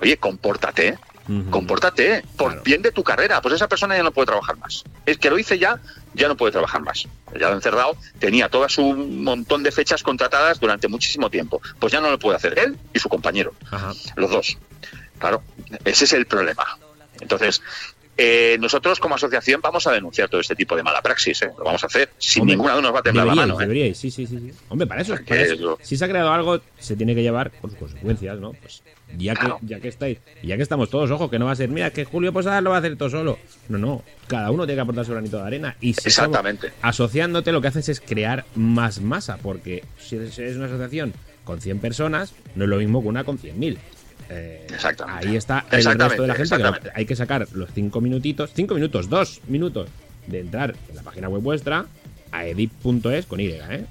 Oye, 0.00 0.16
compórtate, 0.16 0.98
Ujú. 1.28 1.50
Compórtate, 1.50 2.16
¿eh? 2.16 2.24
por 2.36 2.48
Claro. 2.50 2.62
bien 2.64 2.82
de 2.82 2.92
tu 2.92 3.02
carrera. 3.02 3.40
Pues 3.40 3.54
esa 3.54 3.66
persona 3.68 3.96
ya 3.96 4.02
no 4.02 4.12
puede 4.12 4.26
trabajar 4.26 4.56
más. 4.58 4.84
Es 5.06 5.16
que 5.18 5.30
lo 5.30 5.38
hice 5.38 5.58
ya, 5.58 5.78
ya 6.12 6.28
no 6.28 6.36
puede 6.36 6.52
trabajar 6.52 6.82
más. 6.82 7.06
Ya 7.38 7.48
lo 7.48 7.54
encerrado, 7.54 7.96
tenía 8.18 8.48
todo 8.48 8.68
su 8.68 8.82
montón 8.94 9.62
de 9.62 9.72
fechas 9.72 10.02
contratadas 10.02 10.60
durante 10.60 10.86
muchísimo 10.88 11.30
tiempo. 11.30 11.62
Pues 11.78 11.92
ya 11.92 12.00
no 12.00 12.10
lo 12.10 12.18
puede 12.18 12.36
hacer 12.36 12.58
él 12.58 12.76
y 12.92 12.98
su 12.98 13.08
compañero 13.08 13.54
Ajá. 13.70 13.92
los 14.16 14.30
dos. 14.30 14.58
Claro, 15.18 15.42
ese 15.84 16.04
es 16.04 16.12
el 16.12 16.26
problema. 16.26 16.64
Entonces, 17.20 17.62
eh, 18.16 18.56
nosotros 18.60 19.00
como 19.00 19.14
asociación 19.16 19.60
vamos 19.60 19.86
a 19.86 19.92
denunciar 19.92 20.28
todo 20.28 20.40
este 20.40 20.54
tipo 20.54 20.76
de 20.76 20.82
mala 20.82 21.02
praxis, 21.02 21.42
¿eh? 21.42 21.50
lo 21.58 21.64
vamos 21.64 21.82
a 21.82 21.86
hacer. 21.86 22.10
Sin 22.18 22.42
Hombre, 22.42 22.56
ninguna 22.56 22.72
duda 22.74 22.82
nos 22.82 22.94
va 22.94 22.98
a 23.00 23.02
temblar 23.02 23.26
la 23.26 23.34
mano. 23.34 23.60
¿eh? 23.60 23.94
sí, 23.94 24.10
sí, 24.10 24.26
sí. 24.26 24.52
Hombre, 24.68 24.86
para 24.86 25.02
eso, 25.02 25.16
para 25.26 25.42
eso. 25.42 25.78
Si 25.82 25.96
se 25.96 26.04
ha 26.04 26.08
creado 26.08 26.32
algo, 26.32 26.60
se 26.78 26.96
tiene 26.96 27.14
que 27.14 27.22
llevar 27.22 27.50
con 27.60 27.70
sus 27.70 27.78
consecuencias, 27.78 28.38
¿no? 28.38 28.52
Pues 28.52 28.82
ya 29.16 29.34
Claro. 29.34 29.58
que, 29.60 29.66
ya 29.66 29.80
que 29.80 29.88
estáis, 29.88 30.18
ya 30.42 30.56
que 30.56 30.62
estamos 30.62 30.90
todos, 30.90 31.10
ojo, 31.10 31.30
que 31.30 31.38
no 31.38 31.46
va 31.46 31.52
a 31.52 31.56
ser, 31.56 31.68
mira, 31.68 31.90
que 31.90 32.04
Julio 32.04 32.32
Posada 32.32 32.60
lo 32.60 32.70
va 32.70 32.76
a 32.76 32.78
hacer 32.80 32.96
todo 32.96 33.10
solo. 33.10 33.38
No, 33.68 33.78
no. 33.78 34.02
Cada 34.26 34.50
uno 34.50 34.64
tiene 34.64 34.76
que 34.76 34.82
aportar 34.82 35.04
su 35.04 35.12
granito 35.12 35.36
de 35.38 35.42
arena. 35.44 35.76
Y 35.80 35.94
si 35.94 36.08
Exactamente. 36.08 36.72
asociándote, 36.82 37.52
lo 37.52 37.60
que 37.60 37.68
haces 37.68 37.88
es 37.88 38.00
crear 38.00 38.44
más 38.54 39.00
masa, 39.00 39.38
porque 39.42 39.84
si 39.98 40.16
eres 40.16 40.56
una 40.56 40.66
asociación 40.66 41.12
con 41.44 41.60
100 41.60 41.78
personas, 41.78 42.32
no 42.54 42.64
es 42.64 42.70
lo 42.70 42.78
mismo 42.78 43.02
que 43.02 43.08
una 43.08 43.24
con 43.24 43.38
100.000. 43.38 43.76
Eh, 44.30 44.66
Exactamente. 44.72 45.28
Ahí 45.28 45.36
está 45.36 45.64
el 45.70 45.78
Exactamente, 45.78 46.04
resto 46.08 46.22
de 46.22 46.28
la 46.28 46.34
gente. 46.34 46.48
que 46.48 46.54
exactamente. 46.56 46.90
hay 46.94 47.06
que 47.06 47.16
sacar 47.16 47.46
los 47.52 47.70
5 47.74 48.00
minutitos, 48.00 48.50
5 48.54 48.74
minutos, 48.74 49.08
2 49.08 49.40
minutos 49.48 49.88
de 50.26 50.40
entrar 50.40 50.74
en 50.88 50.96
la 50.96 51.02
página 51.02 51.28
web 51.28 51.42
vuestra 51.42 51.84
a 52.32 52.46
edip.es 52.46 53.26
con 53.26 53.40
Y, 53.40 53.46
¿eh? 53.48 53.86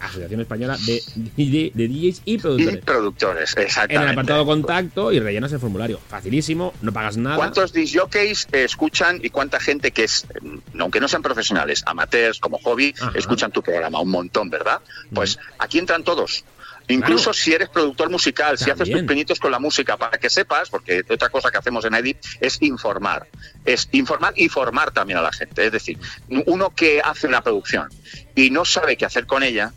Asociación 0.00 0.40
Española 0.40 0.76
de, 0.86 1.02
DJ 1.36 1.72
de 1.74 1.88
DJs 1.88 2.22
y 2.24 2.34
Y 2.34 2.38
Productores. 2.38 2.84
productores, 2.84 3.56
En 3.56 3.62
exactamente. 3.64 4.04
el 4.04 4.12
apartado 4.12 4.46
contacto 4.46 5.10
y 5.12 5.18
rellenas 5.18 5.52
el 5.52 5.58
formulario. 5.58 5.98
Facilísimo, 6.08 6.72
no 6.82 6.92
pagas 6.92 7.16
nada. 7.16 7.34
¿Cuántos 7.34 7.72
disjockeys 7.72 8.46
escuchan 8.52 9.18
y 9.24 9.30
cuánta 9.30 9.58
gente 9.58 9.90
que 9.90 10.04
es, 10.04 10.24
mm, 10.40 10.80
aunque 10.80 11.00
no 11.00 11.08
sean 11.08 11.22
profesionales, 11.22 11.82
amateurs, 11.84 12.38
como 12.38 12.58
hobby, 12.58 12.94
Ajá. 13.00 13.10
escuchan 13.16 13.50
tu 13.50 13.60
programa? 13.60 14.00
Un 14.00 14.10
montón, 14.10 14.50
¿verdad? 14.50 14.80
Pues 15.12 15.36
aquí 15.58 15.80
entran 15.80 16.04
todos. 16.04 16.44
Incluso 16.88 17.24
Claro. 17.24 17.34
si 17.34 17.52
eres 17.52 17.68
productor 17.68 18.10
musical, 18.10 18.56
si 18.56 18.70
haces 18.70 18.90
tus 18.90 19.02
pinitos 19.02 19.38
con 19.38 19.50
la 19.50 19.58
música, 19.58 19.96
para 19.96 20.18
que 20.18 20.30
sepas, 20.30 20.70
porque 20.70 21.04
otra 21.08 21.28
cosa 21.28 21.50
que 21.50 21.58
hacemos 21.58 21.84
en 21.84 21.94
Edit 21.94 22.18
es 22.40 22.58
informar. 22.62 23.26
Es 23.64 23.88
informar 23.92 24.32
y 24.36 24.48
formar 24.48 24.90
también 24.90 25.18
a 25.18 25.22
la 25.22 25.32
gente. 25.32 25.66
Es 25.66 25.72
decir, 25.72 25.98
uno 26.46 26.74
que 26.74 27.00
hace 27.04 27.26
una 27.26 27.42
producción 27.42 27.88
y 28.34 28.50
no 28.50 28.64
sabe 28.64 28.96
qué 28.96 29.04
hacer 29.04 29.26
con 29.26 29.42
ella, 29.42 29.72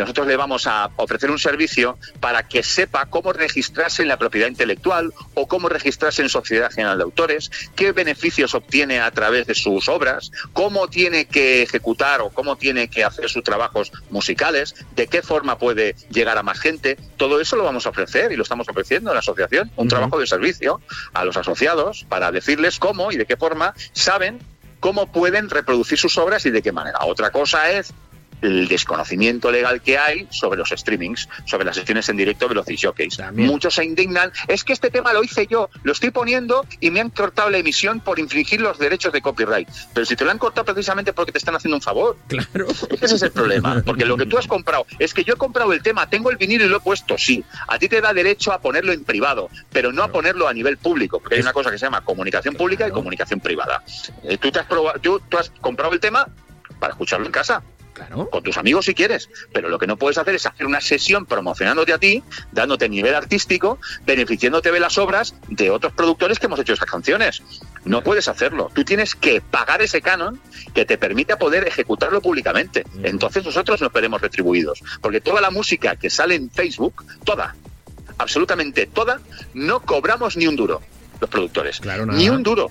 nosotros 0.00 0.26
le 0.26 0.36
vamos 0.36 0.66
a 0.66 0.90
ofrecer 0.96 1.30
un 1.30 1.38
servicio 1.38 1.98
para 2.20 2.46
que 2.48 2.62
sepa 2.62 3.06
cómo 3.06 3.32
registrarse 3.32 4.02
en 4.02 4.08
la 4.08 4.18
propiedad 4.18 4.48
intelectual 4.48 5.12
o 5.34 5.46
cómo 5.46 5.68
registrarse 5.68 6.22
en 6.22 6.28
Sociedad 6.28 6.70
General 6.70 6.98
de 6.98 7.04
Autores, 7.04 7.50
qué 7.74 7.92
beneficios 7.92 8.54
obtiene 8.54 9.00
a 9.00 9.10
través 9.10 9.46
de 9.46 9.54
sus 9.54 9.88
obras, 9.88 10.30
cómo 10.52 10.88
tiene 10.88 11.26
que 11.26 11.62
ejecutar 11.62 12.20
o 12.20 12.30
cómo 12.30 12.56
tiene 12.56 12.88
que 12.88 13.04
hacer 13.04 13.28
sus 13.28 13.44
trabajos 13.44 13.92
musicales, 14.10 14.74
de 14.94 15.06
qué 15.06 15.22
forma 15.22 15.58
puede 15.58 15.94
llegar 16.10 16.38
a 16.38 16.42
más 16.42 16.58
gente. 16.58 16.96
Todo 17.16 17.40
eso 17.40 17.56
lo 17.56 17.64
vamos 17.64 17.86
a 17.86 17.90
ofrecer 17.90 18.32
y 18.32 18.36
lo 18.36 18.42
estamos 18.42 18.68
ofreciendo 18.68 19.10
en 19.10 19.14
la 19.14 19.20
asociación, 19.20 19.70
un 19.76 19.88
trabajo 19.88 20.18
de 20.18 20.26
servicio 20.26 20.80
a 21.12 21.24
los 21.24 21.36
asociados 21.36 22.04
para 22.08 22.32
decirles 22.32 22.78
cómo 22.78 23.12
y 23.12 23.16
de 23.16 23.26
qué 23.26 23.36
forma 23.36 23.74
saben 23.92 24.40
cómo 24.80 25.10
pueden 25.10 25.48
reproducir 25.48 25.98
sus 25.98 26.18
obras 26.18 26.44
y 26.44 26.50
de 26.50 26.60
qué 26.60 26.70
manera. 26.70 26.98
Otra 27.02 27.30
cosa 27.30 27.70
es 27.70 27.94
el 28.42 28.68
desconocimiento 28.68 29.50
legal 29.50 29.80
que 29.80 29.96
hay 29.98 30.26
sobre 30.30 30.58
los 30.58 30.70
streamings, 30.70 31.28
sobre 31.44 31.64
las 31.64 31.76
sesiones 31.76 32.08
en 32.08 32.16
directo 32.16 32.48
de 32.48 32.54
los. 32.54 32.64
También. 33.16 33.48
Muchos 33.48 33.74
se 33.74 33.84
indignan, 33.84 34.32
es 34.48 34.64
que 34.64 34.72
este 34.72 34.90
tema 34.90 35.12
lo 35.12 35.22
hice 35.22 35.46
yo, 35.46 35.68
lo 35.82 35.92
estoy 35.92 36.10
poniendo 36.10 36.66
y 36.80 36.90
me 36.90 37.00
han 37.00 37.10
cortado 37.10 37.50
la 37.50 37.58
emisión 37.58 38.00
por 38.00 38.18
infringir 38.18 38.60
los 38.60 38.78
derechos 38.78 39.12
de 39.12 39.20
copyright. 39.20 39.68
Pero 39.92 40.06
si 40.06 40.16
te 40.16 40.24
lo 40.24 40.30
han 40.30 40.38
cortado 40.38 40.64
precisamente 40.64 41.12
porque 41.12 41.30
te 41.32 41.38
están 41.38 41.54
haciendo 41.54 41.76
un 41.76 41.82
favor. 41.82 42.16
Claro. 42.26 42.66
Ese 43.00 43.14
es 43.16 43.22
el 43.22 43.32
problema, 43.32 43.82
porque 43.84 44.04
lo 44.04 44.16
que 44.16 44.26
tú 44.26 44.38
has 44.38 44.46
comprado 44.46 44.86
es 44.98 45.12
que 45.14 45.24
yo 45.24 45.34
he 45.34 45.36
comprado 45.36 45.72
el 45.72 45.82
tema, 45.82 46.08
tengo 46.08 46.30
el 46.30 46.36
vinilo 46.36 46.64
y 46.64 46.68
lo 46.68 46.78
he 46.78 46.80
puesto, 46.80 47.16
sí. 47.18 47.44
A 47.68 47.78
ti 47.78 47.88
te 47.88 48.00
da 48.00 48.12
derecho 48.12 48.52
a 48.52 48.60
ponerlo 48.60 48.92
en 48.92 49.04
privado, 49.04 49.50
pero 49.70 49.92
no 49.92 50.02
a 50.02 50.08
ponerlo 50.08 50.48
a 50.48 50.52
nivel 50.54 50.78
público, 50.78 51.20
porque 51.20 51.36
hay 51.36 51.40
una 51.42 51.52
cosa 51.52 51.70
que 51.70 51.78
se 51.78 51.84
llama 51.86 52.00
comunicación 52.02 52.54
pública 52.54 52.88
y 52.88 52.90
comunicación 52.90 53.40
privada. 53.40 53.82
Eh, 54.22 54.38
tú, 54.38 54.50
te 54.50 54.58
has 54.60 54.66
tú- 55.02 55.20
tú 55.28 55.38
has 55.38 55.50
comprado 55.60 55.92
el 55.92 56.00
tema 56.00 56.26
para 56.80 56.92
escucharlo 56.92 57.26
en 57.26 57.32
casa 57.32 57.62
Claro. 57.94 58.28
con 58.28 58.42
tus 58.42 58.58
amigos 58.58 58.86
si 58.86 58.94
quieres, 58.94 59.30
pero 59.52 59.68
lo 59.68 59.78
que 59.78 59.86
no 59.86 59.96
puedes 59.96 60.18
hacer 60.18 60.34
es 60.34 60.46
hacer 60.46 60.66
una 60.66 60.80
sesión 60.80 61.26
promocionándote 61.26 61.92
a 61.92 61.98
ti, 61.98 62.24
dándote 62.50 62.88
nivel 62.88 63.14
artístico, 63.14 63.78
beneficiándote 64.04 64.72
de 64.72 64.80
las 64.80 64.98
obras 64.98 65.34
de 65.48 65.70
otros 65.70 65.92
productores 65.92 66.38
que 66.38 66.46
hemos 66.46 66.58
hecho 66.58 66.72
esas 66.72 66.90
canciones. 66.90 67.42
No 67.84 68.02
puedes 68.02 68.26
hacerlo. 68.28 68.70
Tú 68.74 68.84
tienes 68.84 69.14
que 69.14 69.40
pagar 69.40 69.80
ese 69.80 70.02
canon 70.02 70.40
que 70.74 70.84
te 70.84 70.98
permita 70.98 71.38
poder 71.38 71.68
ejecutarlo 71.68 72.20
públicamente. 72.20 72.84
Entonces 73.02 73.44
nosotros 73.44 73.80
nos 73.80 73.92
veremos 73.92 74.20
retribuidos. 74.20 74.82
Porque 75.00 75.20
toda 75.20 75.40
la 75.40 75.50
música 75.50 75.96
que 75.96 76.10
sale 76.10 76.34
en 76.34 76.50
Facebook, 76.50 77.04
toda, 77.24 77.54
absolutamente 78.18 78.86
toda, 78.86 79.20
no 79.54 79.80
cobramos 79.80 80.36
ni 80.36 80.46
un 80.46 80.56
duro 80.56 80.82
los 81.20 81.30
productores. 81.30 81.80
Claro, 81.80 82.06
nada. 82.06 82.18
Ni 82.18 82.28
un 82.28 82.42
duro. 82.42 82.70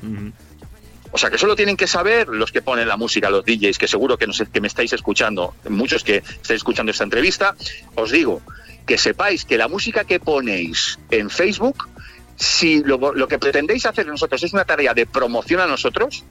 O 1.14 1.18
sea, 1.20 1.30
que 1.30 1.36
eso 1.36 1.46
lo 1.46 1.56
tienen 1.56 1.78
que 1.78 1.86
saber 1.86 2.28
los 2.28 2.52
que 2.52 2.64
ponen 2.64 2.88
la 2.88 2.98
música, 2.98 3.30
los 3.30 3.46
DJs, 3.46 3.78
que 3.78 3.88
seguro 3.88 4.18
que, 4.18 4.26
nos, 4.26 4.42
que 4.52 4.60
me 4.60 4.68
estáis 4.68 4.94
escuchando, 4.94 5.54
muchos 5.70 6.04
que 6.04 6.18
estáis 6.18 6.58
escuchando 6.58 6.92
esta 6.92 7.04
entrevista, 7.04 7.56
os 7.94 8.10
digo 8.10 8.42
que 8.88 8.98
sepáis 8.98 9.46
que 9.46 9.56
la 9.56 9.68
música 9.68 10.06
que 10.06 10.20
ponéis 10.20 10.98
en 11.12 11.30
Facebook, 11.30 11.88
si 12.36 12.84
lo, 12.84 13.14
lo 13.14 13.28
que 13.28 13.38
pretendéis 13.38 13.86
hacer 13.86 14.08
nosotros 14.08 14.42
es 14.42 14.54
una 14.54 14.66
tarea 14.66 14.96
de 14.96 15.06
promoción 15.06 15.62
a 15.62 15.68
nosotros, 15.68 16.24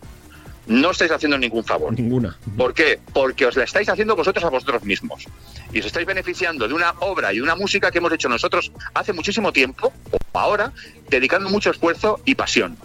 no 0.66 0.90
estáis 0.90 1.12
haciendo 1.12 1.38
ningún 1.38 1.62
favor. 1.62 1.92
Ninguna. 1.92 2.36
¿Por 2.56 2.74
qué? 2.74 2.98
Porque 3.12 3.46
os 3.46 3.54
la 3.54 3.62
estáis 3.62 3.88
haciendo 3.88 4.16
vosotros 4.16 4.44
a 4.44 4.48
vosotros 4.48 4.82
mismos. 4.82 5.26
Y 5.72 5.78
os 5.78 5.86
estáis 5.86 6.06
beneficiando 6.06 6.66
de 6.66 6.74
una 6.74 6.90
obra 6.98 7.32
y 7.32 7.40
una 7.40 7.54
música 7.54 7.92
que 7.92 7.98
hemos 7.98 8.12
hecho 8.12 8.28
nosotros 8.28 8.72
hace 8.94 9.12
muchísimo 9.12 9.52
tiempo, 9.52 9.92
o 10.10 10.18
ahora, 10.38 10.72
dedicando 11.08 11.48
mucho 11.50 11.70
esfuerzo 11.70 12.20
y 12.24 12.34
pasión. 12.34 12.76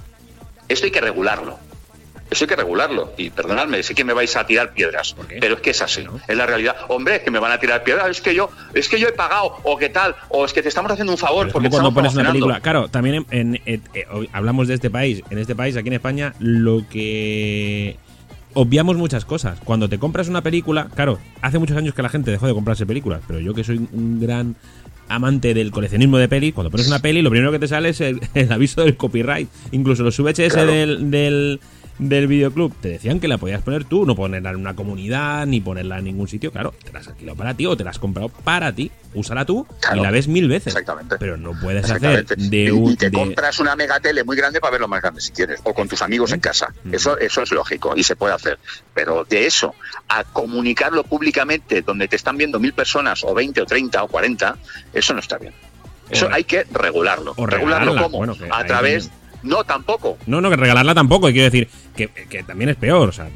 Esto 0.69 0.85
hay 0.85 0.91
que 0.91 1.01
regularlo. 1.01 1.57
Eso 2.29 2.43
hay 2.43 2.49
que 2.49 2.55
regularlo. 2.55 3.13
Y 3.17 3.29
perdonadme, 3.29 3.81
sé 3.83 3.95
que 3.95 4.03
me 4.03 4.13
vais 4.13 4.35
a 4.35 4.45
tirar 4.45 4.73
piedras, 4.73 5.15
pero 5.39 5.55
es 5.55 5.61
que 5.61 5.69
es 5.69 5.81
así, 5.81 6.03
¿No? 6.03 6.19
es 6.27 6.35
la 6.37 6.45
realidad. 6.45 6.75
Hombre, 6.89 7.17
es 7.17 7.21
que 7.23 7.31
me 7.31 7.39
van 7.39 7.51
a 7.51 7.59
tirar 7.59 7.83
piedras, 7.83 8.09
es 8.09 8.21
que 8.21 8.35
yo, 8.35 8.49
es 8.73 8.89
que 8.89 8.99
yo 8.99 9.07
he 9.07 9.13
pagado, 9.13 9.57
o 9.63 9.77
qué 9.77 9.89
tal, 9.89 10.15
o 10.29 10.43
es 10.45 10.51
que 10.53 10.61
te 10.61 10.69
estamos 10.69 10.91
haciendo 10.91 11.13
un 11.13 11.17
favor 11.17 11.51
porque 11.51 11.69
cuando 11.69 11.93
pones 11.93 12.13
una 12.15 12.27
película. 12.31 12.59
Claro, 12.59 12.87
también 12.89 13.25
en, 13.31 13.61
en- 13.65 13.81
eh, 13.93 14.05
hablamos 14.33 14.67
de 14.67 14.73
este 14.75 14.89
país. 14.89 15.21
En 15.29 15.37
este 15.37 15.55
país, 15.55 15.75
aquí 15.77 15.87
en 15.87 15.93
España, 15.93 16.33
lo 16.39 16.83
que 16.89 17.97
obviamos 18.53 18.97
muchas 18.97 19.23
cosas. 19.25 19.59
Cuando 19.63 19.87
te 19.87 19.99
compras 19.99 20.27
una 20.29 20.41
película, 20.41 20.87
claro, 20.95 21.19
hace 21.41 21.59
muchos 21.59 21.77
años 21.77 21.93
que 21.93 22.01
la 22.01 22.09
gente 22.09 22.31
dejó 22.31 22.47
de 22.47 22.53
comprarse 22.53 22.85
películas, 22.85 23.21
pero 23.27 23.39
yo 23.39 23.53
que 23.53 23.63
soy 23.63 23.77
un 23.91 24.19
gran 24.19 24.55
amante 25.09 25.53
del 25.53 25.71
coleccionismo 25.71 26.17
de 26.17 26.27
pelis, 26.27 26.53
cuando 26.53 26.69
pones 26.71 26.87
una 26.87 26.99
peli, 26.99 27.21
lo 27.21 27.29
primero 27.29 27.51
que 27.51 27.59
te 27.59 27.67
sale 27.67 27.89
es 27.89 28.01
el, 28.01 28.19
el 28.33 28.51
aviso 28.51 28.81
del 28.83 28.97
copyright. 28.97 29.47
Incluso 29.71 30.03
los 30.03 30.17
VHS 30.17 30.53
Claro. 30.53 30.71
del, 30.71 31.11
del, 31.11 31.59
del 31.99 32.27
videoclub 32.27 32.75
te 32.79 32.89
decían 32.89 33.19
que 33.19 33.27
la 33.27 33.37
podías 33.37 33.61
poner 33.61 33.83
tú, 33.85 34.05
no 34.05 34.15
ponerla 34.15 34.51
en 34.51 34.57
una 34.57 34.75
comunidad, 34.75 35.45
ni 35.47 35.61
ponerla 35.61 35.97
en 35.99 36.05
ningún 36.05 36.27
sitio. 36.27 36.51
Claro, 36.51 36.73
te 36.83 36.93
la 36.93 36.99
has 36.99 37.07
alquilado 37.07 37.35
para 37.37 37.53
ti 37.55 37.65
o 37.65 37.75
te 37.75 37.83
la 37.83 37.89
has 37.89 37.99
comprado 37.99 38.29
para 38.29 38.71
ti. 38.73 38.91
Úsala 39.13 39.45
tú 39.45 39.65
Claro. 39.81 39.97
y 39.97 40.03
la 40.03 40.11
ves 40.11 40.27
mil 40.27 40.47
veces. 40.47 40.67
Exactamente. 40.67 41.15
Pero 41.17 41.37
no 41.37 41.53
puedes 41.59 41.89
hacer 41.89 42.25
de 42.25 42.71
un. 42.71 42.91
y 42.91 42.95
te 42.97 43.09
de- 43.09 43.17
compras 43.17 43.59
una 43.59 43.75
megatele 43.75 44.23
muy 44.23 44.37
grande 44.37 44.59
para 44.59 44.71
verlo 44.71 44.87
más 44.87 45.01
grande 45.01 45.21
si 45.21 45.31
quieres, 45.31 45.59
o 45.63 45.73
con 45.73 45.87
tus 45.87 46.01
amigos 46.01 46.31
en 46.33 46.39
casa. 46.39 46.73
Mm. 46.83 46.93
Eso, 46.93 47.17
eso 47.17 47.41
es 47.41 47.51
lógico 47.51 47.93
y 47.95 48.03
se 48.03 48.15
puede 48.15 48.33
hacer. 48.35 48.59
Pero 48.93 49.25
de 49.27 49.47
eso 49.47 49.73
a 50.07 50.23
comunicarlo 50.23 51.03
públicamente 51.03 51.81
donde 51.81 52.07
te 52.07 52.15
están 52.15 52.37
viendo 52.37 52.59
mil 52.59 52.73
personas, 52.73 53.23
o 53.23 53.33
20, 53.33 53.61
o 53.61 53.65
30, 53.65 54.03
o 54.03 54.07
40, 54.07 54.55
eso 54.93 55.13
no 55.13 55.19
está 55.19 55.37
bien. 55.39 55.53
Eso 56.09 56.27
O 56.27 56.33
hay 56.33 56.43
que 56.43 56.63
regularlo. 56.71 57.33
o 57.37 57.45
regularlo 57.45 58.09
bueno, 58.09 58.35
que 58.37 58.47
a 58.51 58.65
través. 58.65 59.09
No, 59.47 59.63
tampoco. 59.63 60.17
No, 60.27 60.41
no, 60.41 60.49
que 60.49 60.55
regalarla 60.57 60.93
tampoco. 60.93 61.27
Quiero 61.27 61.45
decir 61.45 61.69
que, 61.95 62.07
que 62.09 62.43
también 62.43 62.69
es 62.69 62.75
peor. 62.75 63.09
O 63.09 63.11
sea, 63.11 63.29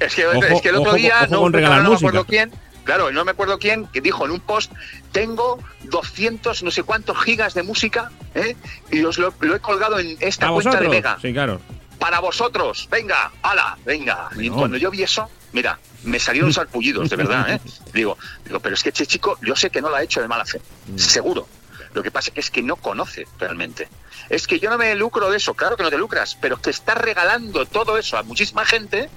Es 0.00 0.14
que, 0.14 0.26
Ojo- 0.26 0.44
es 0.44 0.62
que 0.62 0.68
el 0.70 0.76
otro 0.76 0.90
ojo- 0.90 0.96
día, 0.96 1.14
ojo 1.30 1.48
no, 1.48 1.48
regalar 1.56 1.82
no 1.82 1.90
me 1.90 1.96
acuerdo 1.96 2.24
quién, 2.24 2.52
claro, 2.84 3.10
no 3.12 3.24
me 3.24 3.32
acuerdo 3.32 3.58
quién, 3.58 3.86
que 3.86 4.00
dijo 4.00 4.24
en 4.24 4.30
un 4.32 4.40
post, 4.40 4.72
tengo 5.12 5.58
200 5.84 6.62
no 6.62 6.70
sé 6.70 6.82
cuántos 6.82 7.16
gigas 7.22 7.54
de 7.54 7.62
música, 7.62 8.10
¿eh? 8.34 8.56
y 8.90 9.02
os 9.02 9.18
lo, 9.18 9.34
lo 9.40 9.56
he 9.56 9.60
colgado 9.60 9.98
en 9.98 10.16
esta 10.20 10.48
¿A 10.48 10.50
cuenta 10.52 10.70
vosotros? 10.70 10.90
de 10.90 10.96
Mega. 10.96 11.18
Sí, 11.20 11.32
claro. 11.32 11.60
Para 11.98 12.20
vosotros, 12.20 12.86
venga, 12.90 13.32
ala, 13.42 13.76
venga. 13.84 14.28
Y 14.38 14.48
cuando 14.50 14.76
yo 14.76 14.90
vi 14.90 15.02
eso, 15.02 15.28
mira, 15.52 15.78
me 16.04 16.20
salieron 16.20 16.52
sarpullidos, 16.52 17.10
de 17.10 17.16
verdad, 17.16 17.50
¿eh? 17.54 17.60
Digo, 17.92 18.16
digo, 18.44 18.60
pero 18.60 18.74
es 18.76 18.82
que 18.84 18.90
este 18.90 19.04
chico, 19.06 19.36
yo 19.42 19.56
sé 19.56 19.68
que 19.70 19.80
no 19.82 19.88
lo 19.90 19.96
ha 19.96 20.02
hecho 20.02 20.20
de 20.20 20.28
mala 20.28 20.44
fe, 20.44 20.60
Mm. 20.86 20.96
seguro. 20.96 21.48
Lo 21.94 22.02
que 22.02 22.10
pasa 22.12 22.30
es 22.36 22.50
que 22.50 22.62
no 22.62 22.76
conoce 22.76 23.26
realmente. 23.40 23.88
Es 24.30 24.46
que 24.46 24.58
yo 24.58 24.68
no 24.70 24.78
me 24.78 24.94
lucro 24.94 25.30
de 25.30 25.36
eso, 25.38 25.54
claro 25.54 25.76
que 25.76 25.82
no 25.82 25.90
te 25.90 25.98
lucras, 25.98 26.36
pero 26.40 26.56
es 26.56 26.60
que 26.60 26.70
estás 26.70 26.98
regalando 26.98 27.64
todo 27.66 27.96
eso 27.98 28.16
a 28.18 28.22
muchísima 28.22 28.64
gente 28.64 29.08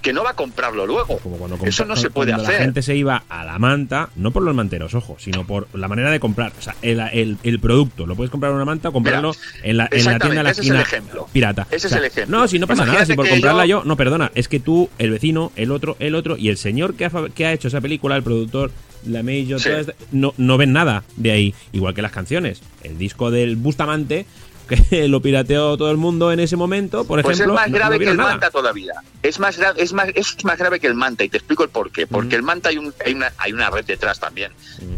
que 0.00 0.12
no 0.12 0.24
va 0.24 0.30
a 0.30 0.34
comprarlo 0.34 0.84
luego. 0.84 1.18
Como 1.18 1.36
cuando 1.36 1.56
Eso 1.64 1.84
no 1.84 1.94
se 1.94 2.10
puede 2.10 2.32
hacer. 2.32 2.54
La 2.54 2.58
gente 2.58 2.82
se 2.82 2.96
iba 2.96 3.22
a 3.28 3.44
la 3.44 3.60
manta, 3.60 4.08
no 4.16 4.32
por 4.32 4.42
los 4.42 4.52
manteros, 4.52 4.94
ojo, 4.94 5.16
sino 5.20 5.46
por 5.46 5.68
la 5.74 5.86
manera 5.86 6.10
de 6.10 6.18
comprar. 6.18 6.52
O 6.58 6.60
sea, 6.62 6.74
el, 6.82 6.98
el- 7.12 7.38
el 7.44 7.60
producto. 7.60 8.04
Lo 8.04 8.16
puedes 8.16 8.28
comprar 8.28 8.50
en 8.50 8.56
una 8.56 8.64
manta 8.64 8.88
o 8.88 8.92
comprarlo 8.92 9.32
en, 9.62 9.76
la, 9.76 9.88
en 9.92 10.04
la 10.04 10.18
tienda 10.18 10.38
de 10.38 10.42
la 10.42 10.50
ese 10.50 10.62
es 10.62 10.70
el 10.70 10.80
ejemplo. 10.80 11.28
pirata. 11.32 11.68
Ese 11.70 11.86
O 11.86 11.90
sea, 11.90 11.98
es 11.98 12.04
el 12.04 12.10
ejemplo. 12.10 12.36
No, 12.36 12.48
si 12.48 12.58
no 12.58 12.66
pasa 12.66 12.84
nada, 12.84 13.06
si 13.06 13.14
por 13.14 13.28
comprarla 13.28 13.64
yo- 13.64 13.82
yo... 13.82 13.84
No, 13.84 13.96
perdona, 13.96 14.32
es 14.34 14.48
que 14.48 14.58
tú, 14.58 14.90
el 14.98 15.12
vecino, 15.12 15.52
el 15.54 15.70
otro, 15.70 15.96
el 16.00 16.16
otro 16.16 16.36
y 16.36 16.48
el 16.48 16.56
señor 16.56 16.94
que 16.94 17.04
ha, 17.04 17.10
que 17.32 17.46
ha 17.46 17.52
hecho 17.52 17.68
esa 17.68 17.80
película, 17.80 18.16
el 18.16 18.24
productor, 18.24 18.72
la 19.06 19.22
Major, 19.22 19.60
Sí. 19.60 19.70
no, 20.10 20.34
no 20.36 20.56
ven 20.58 20.72
nada 20.72 21.04
de 21.16 21.30
ahí. 21.30 21.54
Igual 21.70 21.94
que 21.94 22.02
las 22.02 22.10
canciones. 22.12 22.60
El 22.82 22.98
disco 22.98 23.30
del 23.30 23.54
Bustamante, 23.54 24.26
que 24.68 25.08
lo 25.08 25.20
pirateó 25.20 25.76
todo 25.76 25.90
el 25.90 25.96
mundo 25.96 26.32
en 26.32 26.40
ese 26.40 26.56
momento, 26.56 27.04
por 27.04 27.22
Pues 27.22 27.36
ejemplo. 27.36 27.54
es 27.54 27.60
más 27.60 27.68
no- 27.68 27.72
no 27.72 27.78
grave 27.78 27.98
que 27.98 28.10
el 28.10 28.16
nada. 28.16 28.30
manta 28.30 28.50
todavía. 28.50 28.92
Es 29.22 29.38
más, 29.38 29.58
es 29.76 29.92
más, 29.92 30.08
es 30.14 30.44
más 30.44 30.58
grave 30.58 30.80
que 30.80 30.86
el 30.86 30.94
manta 30.94 31.24
y 31.24 31.28
te 31.28 31.36
explico 31.38 31.62
el 31.64 31.70
porqué. 31.70 32.06
Porque 32.06 32.36
el 32.36 32.42
manta 32.42 32.68
hay, 32.70 32.78
un- 32.78 32.94
hay, 33.04 33.14
una, 33.14 33.32
hay 33.38 33.52
una 33.52 33.70
red 33.70 33.84
detrás 33.84 34.18
también 34.20 34.52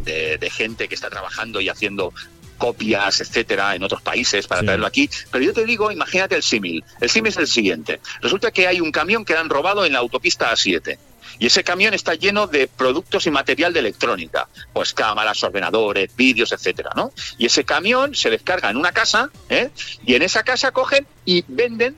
de, 0.05 0.39
de 0.39 0.51
gente 0.51 0.89
que 0.89 0.95
está 0.95 1.11
trabajando 1.11 1.61
y 1.61 1.69
haciendo 1.69 2.13
copias, 2.59 3.21
etcétera, 3.21 3.75
en 3.75 3.83
otros 3.83 4.01
países 4.01 4.47
para 4.47 4.61
Sí. 4.61 4.67
traerlo 4.67 4.87
aquí. 4.87 5.11
Pero 5.31 5.45
yo 5.45 5.53
te 5.53 5.65
digo, 5.65 5.91
imagínate 5.91 6.37
el 6.37 6.43
símil. 6.43 6.85
El 7.01 7.11
símil 7.11 7.31
es 7.31 7.37
el 7.39 7.47
siguiente. 7.49 8.01
Resulta 8.23 8.53
que 8.53 8.67
hay 8.69 8.81
un 8.81 8.93
camión 8.93 9.25
que 9.25 9.35
han 9.37 9.49
robado 9.51 9.85
en 9.85 9.93
la 9.93 9.99
autopista 9.99 10.53
A7. 10.53 10.97
Y 11.39 11.47
ese 11.47 11.65
camión 11.65 11.95
está 11.95 12.15
lleno 12.15 12.47
de 12.47 12.67
productos 12.69 13.27
y 13.27 13.31
material 13.31 13.73
de 13.73 13.81
electrónica, 13.81 14.49
pues 14.73 14.95
cámaras, 14.95 15.43
ordenadores, 15.43 16.15
vídeos, 16.17 16.53
etcétera, 16.53 16.91
¿no? 16.95 17.13
Y 17.39 17.47
ese 17.47 17.65
camión 17.65 18.15
se 18.15 18.31
descarga 18.31 18.71
en 18.71 18.77
una 18.77 18.93
casa, 18.93 19.31
¿eh? 19.49 19.71
Y 20.05 20.15
en 20.15 20.23
esa 20.23 20.43
casa 20.43 20.73
cogen 20.73 21.07
y 21.25 21.45
venden 21.49 21.97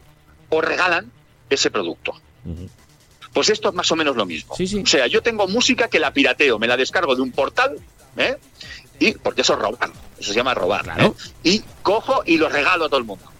o 0.49 0.61
regalan 0.61 1.11
ese 1.51 1.70
producto. 1.70 2.20
Pues 3.32 3.51
esto 3.51 3.68
es 3.68 3.74
más 3.74 3.91
o 3.93 3.97
menos 3.97 4.16
lo 4.16 4.24
mismo. 4.24 4.55
Sí, 4.57 4.66
sí. 4.66 4.80
O 4.82 4.87
sea, 4.87 5.07
yo 5.07 5.22
tengo 5.22 5.47
música 5.47 5.89
que 5.89 5.99
la 5.99 6.12
pirateo, 6.12 6.59
me 6.59 6.66
la 6.66 6.76
descargo 6.76 7.14
de 7.14 7.22
un 7.22 7.32
portal, 7.32 7.78
¿eh? 8.16 8.37
Y 8.99 9.12
porque 9.12 9.43
eso 9.43 9.53
es 9.53 9.59
robar, 9.59 9.91
eso 10.18 10.32
se 10.32 10.37
llama 10.37 10.55
robar. 10.55 10.84
Claro. 10.84 11.14
¿eh? 11.18 11.30
Y 11.43 11.62
cojo 11.82 12.22
y 12.24 12.39
lo 12.39 12.49
regalo 12.49 12.87
a 12.87 12.89
todo 12.89 12.99
el 12.99 13.05
mundo. 13.05 13.30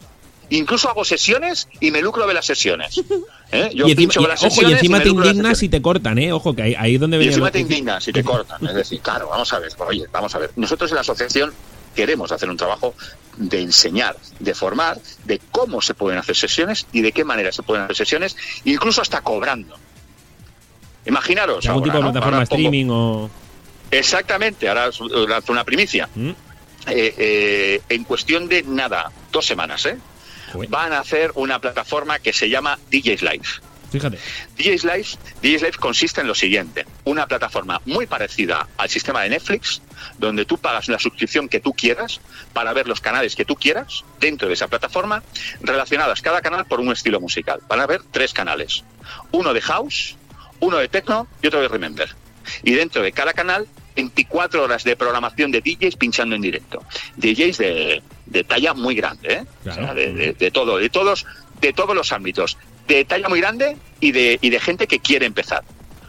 Incluso 0.51 0.89
hago 0.89 1.05
sesiones 1.05 1.69
y 1.81 1.91
me 1.91 2.01
lucro 2.01 2.27
de 2.27 2.35
las 2.35 2.47
sesiones. 2.47 2.99
¿eh? 3.53 3.71
Yo 3.75 3.87
y 3.89 3.91
encima, 3.93 3.97
pincho 3.97 4.21
y- 4.21 4.23
de 4.25 4.29
las 4.29 4.41
ojo, 4.41 4.47
y 4.47 4.51
sesiones 4.55 4.79
encima 4.79 5.03
te 5.03 5.09
indignas 5.09 5.29
sesiones. 5.35 5.59
si 5.59 5.69
te 5.69 5.83
cortan, 5.83 6.19
¿eh? 6.19 6.33
Ojo, 6.33 6.55
que 6.55 6.63
ahí, 6.63 6.75
ahí 6.79 6.95
es 6.95 7.01
donde 7.01 7.23
Y 7.23 7.27
encima 7.29 7.51
te 7.51 7.59
indignas 7.61 8.05
si 8.05 8.13
te 8.13 8.23
cortan. 8.23 8.65
Es 8.67 8.75
decir, 8.75 9.01
claro, 9.01 9.29
vamos 9.29 9.53
a 9.53 9.59
ver, 9.59 9.73
oye, 9.79 10.07
vamos 10.13 10.35
a 10.35 10.39
ver. 10.39 10.51
Nosotros 10.57 10.91
en 10.91 10.95
la 10.97 11.01
asociación 11.01 11.53
queremos 11.95 12.31
hacer 12.31 12.49
un 12.51 12.57
trabajo 12.57 12.95
de 13.39 13.61
enseñar, 13.63 14.17
de 14.39 14.55
formar, 14.55 14.99
de 15.25 15.41
cómo 15.51 15.83
se 15.83 15.95
pueden 15.95 16.19
hacer 16.19 16.37
sesiones 16.37 16.87
y 16.93 17.01
de 17.03 17.11
qué 17.13 17.25
manera 17.25 17.51
se 17.53 17.63
pueden 17.63 17.85
hacer 17.85 17.97
sesiones, 17.97 18.37
incluso 18.65 19.01
hasta 19.03 19.21
cobrando. 19.23 19.77
Imaginaros. 21.07 21.67
algún 21.67 21.83
ahora, 21.83 21.93
tipo 21.93 21.97
de 21.99 22.03
¿no? 22.05 22.13
plataforma 22.13 22.37
Ahora 22.39 22.47
pongo- 22.49 22.57
streaming 22.63 22.87
o. 22.91 23.31
Exactamente, 23.91 24.69
ahora 24.69 24.89
os 24.89 25.01
lanzo 25.29 25.53
una 25.53 25.65
primicia. 25.65 26.09
¿Mm? 26.15 26.31
Eh, 26.89 27.15
eh, 27.19 27.81
en 27.89 28.05
cuestión 28.05 28.49
de 28.49 28.63
nada, 28.65 29.11
dos 29.33 29.47
semanas, 29.47 29.87
¿eh? 29.87 29.97
Van 30.69 30.93
a 30.93 31.01
hacer 31.01 31.33
una 31.35 31.61
plataforma 31.61 32.19
que 32.19 32.33
se 32.33 32.49
llama 32.49 32.79
DJ's 32.91 33.23
Live. 33.23 33.47
Fíjate. 33.91 34.19
DJ's 34.57 34.85
Live, 34.85 35.07
DJ's 35.43 35.63
Live 35.63 35.77
consiste 35.79 36.21
en 36.21 36.27
lo 36.27 36.35
siguiente, 36.35 36.85
una 37.05 37.27
plataforma 37.27 37.81
muy 37.85 38.07
parecida 38.07 38.67
al 38.77 38.89
sistema 38.89 39.23
de 39.23 39.31
Netflix, 39.31 39.81
donde 40.19 40.45
tú 40.45 40.59
pagas 40.59 40.89
la 40.89 40.99
suscripción 40.99 41.49
que 41.49 41.61
tú 41.61 41.73
quieras 41.73 42.21
para 42.53 42.73
ver 42.73 42.89
los 42.89 43.01
canales 43.01 43.37
que 43.37 43.45
tú 43.45 43.55
quieras 43.55 44.05
dentro 44.19 44.49
de 44.49 44.55
esa 44.55 44.69
plataforma, 44.69 45.23
relacionadas 45.61 46.21
cada 46.21 46.41
canal 46.41 46.67
por 46.67 46.81
un 46.81 46.91
estilo 46.91 47.21
musical. 47.21 47.61
Van 47.69 47.81
a 47.81 47.85
haber 47.85 48.03
tres 48.11 48.33
canales, 48.33 48.83
uno 49.31 49.55
de 49.55 49.61
House, 49.61 50.17
uno 50.61 50.79
de 50.79 50.89
Techno 50.89 51.29
y 51.43 51.47
otro 51.47 51.61
de 51.61 51.69
Remember. 51.69 52.09
Y 52.63 52.75
dentro 52.75 53.03
de 53.03 53.13
cada 53.13 53.33
canal, 53.33 53.67
24 53.95 54.63
horas 54.63 54.85
de 54.85 54.97
programación 54.97 55.51
de 55.51 55.61
DJs 55.61 55.97
pinchando 55.97 56.37
en 56.37 56.43
directo. 56.43 56.85
DJs 57.17 57.59
de, 57.59 58.03
de 58.27 58.45
talla 58.45 58.75
muy 58.75 58.95
grande, 58.95 59.33
¿eh? 59.33 59.45
Claro. 59.63 59.83
O 59.83 59.85
sea, 59.87 59.95
de, 59.95 60.13
de- 60.13 60.33
de 60.33 60.51
todo, 60.51 60.79
de 60.79 60.89
todos, 60.91 61.27
de 61.61 61.73
todos 61.73 61.95
los 61.95 62.13
ámbitos, 62.13 62.59
de 62.89 63.05
talla 63.05 63.29
muy 63.29 63.41
grande 63.41 63.77
y 64.01 64.13
de, 64.13 64.39
y 64.43 64.51
de 64.51 64.61
gente 64.61 64.87
que 64.87 64.99
quiere 65.01 65.27
empezar. 65.27 65.65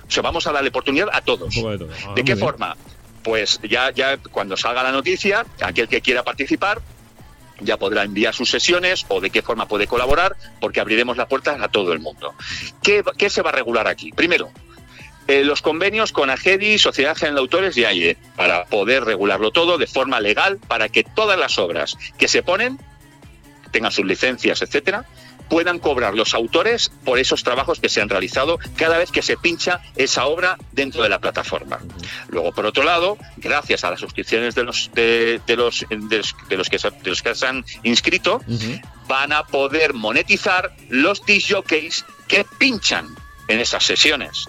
O 0.08 0.12
sea, 0.12 0.24
vamos 0.24 0.48
a 0.48 0.52
darle 0.52 0.70
oportunidad 0.70 1.10
a 1.12 1.22
todos. 1.22 1.54
De 1.56 1.62
todo. 1.62 1.90
Ah, 1.92 1.98
¿De 2.02 2.06
muy 2.08 2.16
qué 2.16 2.24
bien. 2.24 2.40
forma? 2.40 2.76
Pues 3.24 3.60
ya, 3.70 3.92
ya 3.92 4.18
cuando 4.18 4.56
salga 4.56 4.84
la 4.84 4.92
noticia, 4.92 5.46
aquel 5.62 5.88
que 5.88 6.02
quiera 6.02 6.24
participar 6.24 6.82
ya 7.60 7.76
podrá 7.78 8.04
enviar 8.04 8.36
sus 8.36 8.52
sesiones 8.52 9.06
o 9.10 9.20
de 9.20 9.32
qué 9.32 9.42
forma 9.42 9.68
puede 9.68 9.88
colaborar, 9.88 10.36
porque 10.62 10.80
abriremos 10.80 11.18
las 11.18 11.26
puertas 11.28 11.60
a 11.60 11.68
todo 11.68 11.92
el 11.92 12.00
mundo. 12.00 12.36
¿Qué, 12.84 13.04
qué 13.18 13.32
se 13.32 13.42
va 13.42 13.50
a 13.50 13.54
regular 13.54 13.88
aquí? 13.88 14.12
Primero, 14.12 14.52
eh, 15.28 15.44
los 15.44 15.62
convenios 15.62 16.12
con 16.12 16.30
AGEDI, 16.30 16.78
Sociedad 16.80 17.16
General 17.16 17.36
de 17.36 17.42
Autores 17.42 17.78
y 17.78 17.86
AIE, 17.86 18.18
para 18.36 18.66
poder 18.66 19.04
regularlo 19.04 19.52
todo 19.52 19.78
de 19.78 19.88
forma 19.88 20.20
legal, 20.20 20.58
para 20.68 20.90
que 20.90 21.04
todas 21.04 21.38
las 21.38 21.58
obras 21.60 21.98
que 22.18 22.28
se 22.28 22.44
ponen, 22.44 22.80
tengan 23.72 23.92
sus 23.92 24.06
licencias, 24.06 24.62
etcétera, 24.62 25.06
puedan 25.50 25.80
cobrar 25.80 26.14
los 26.14 26.34
autores 26.34 26.92
por 27.06 27.20
esos 27.20 27.44
trabajos 27.44 27.80
que 27.80 27.90
se 27.90 28.02
han 28.02 28.10
realizado 28.10 28.60
cada 28.76 28.98
vez 28.98 29.12
que 29.12 29.22
se 29.22 29.38
pincha 29.38 29.82
esa 29.96 30.26
obra 30.26 30.58
dentro 30.72 31.04
de 31.04 31.10
la 31.10 31.20
plataforma. 31.20 31.80
Luego, 32.30 32.52
por 32.52 32.66
otro 32.66 32.84
lado, 32.84 33.18
gracias 33.38 33.84
a 33.84 33.92
las 33.92 34.00
suscripciones 34.00 34.56
de 34.56 34.64
los 34.64 34.92
de, 34.94 35.42
de 35.46 35.56
los 35.56 35.86
de 35.90 36.18
los, 36.18 36.36
de 36.50 36.58
los 36.58 36.70
que 36.70 36.80
se, 36.80 36.92
de 36.92 37.10
los 37.10 37.22
que 37.22 37.36
se 37.36 37.48
han 37.48 37.66
inscrito, 37.84 38.42
van 39.08 39.32
a 39.32 39.44
poder 39.44 39.94
monetizar 39.94 40.76
los 40.90 41.26
disc 41.26 41.52
jockeys 41.52 42.06
que 42.28 42.46
pinchan 42.58 43.08
en 43.48 43.60
esas 43.60 43.84
sesiones. 43.84 44.48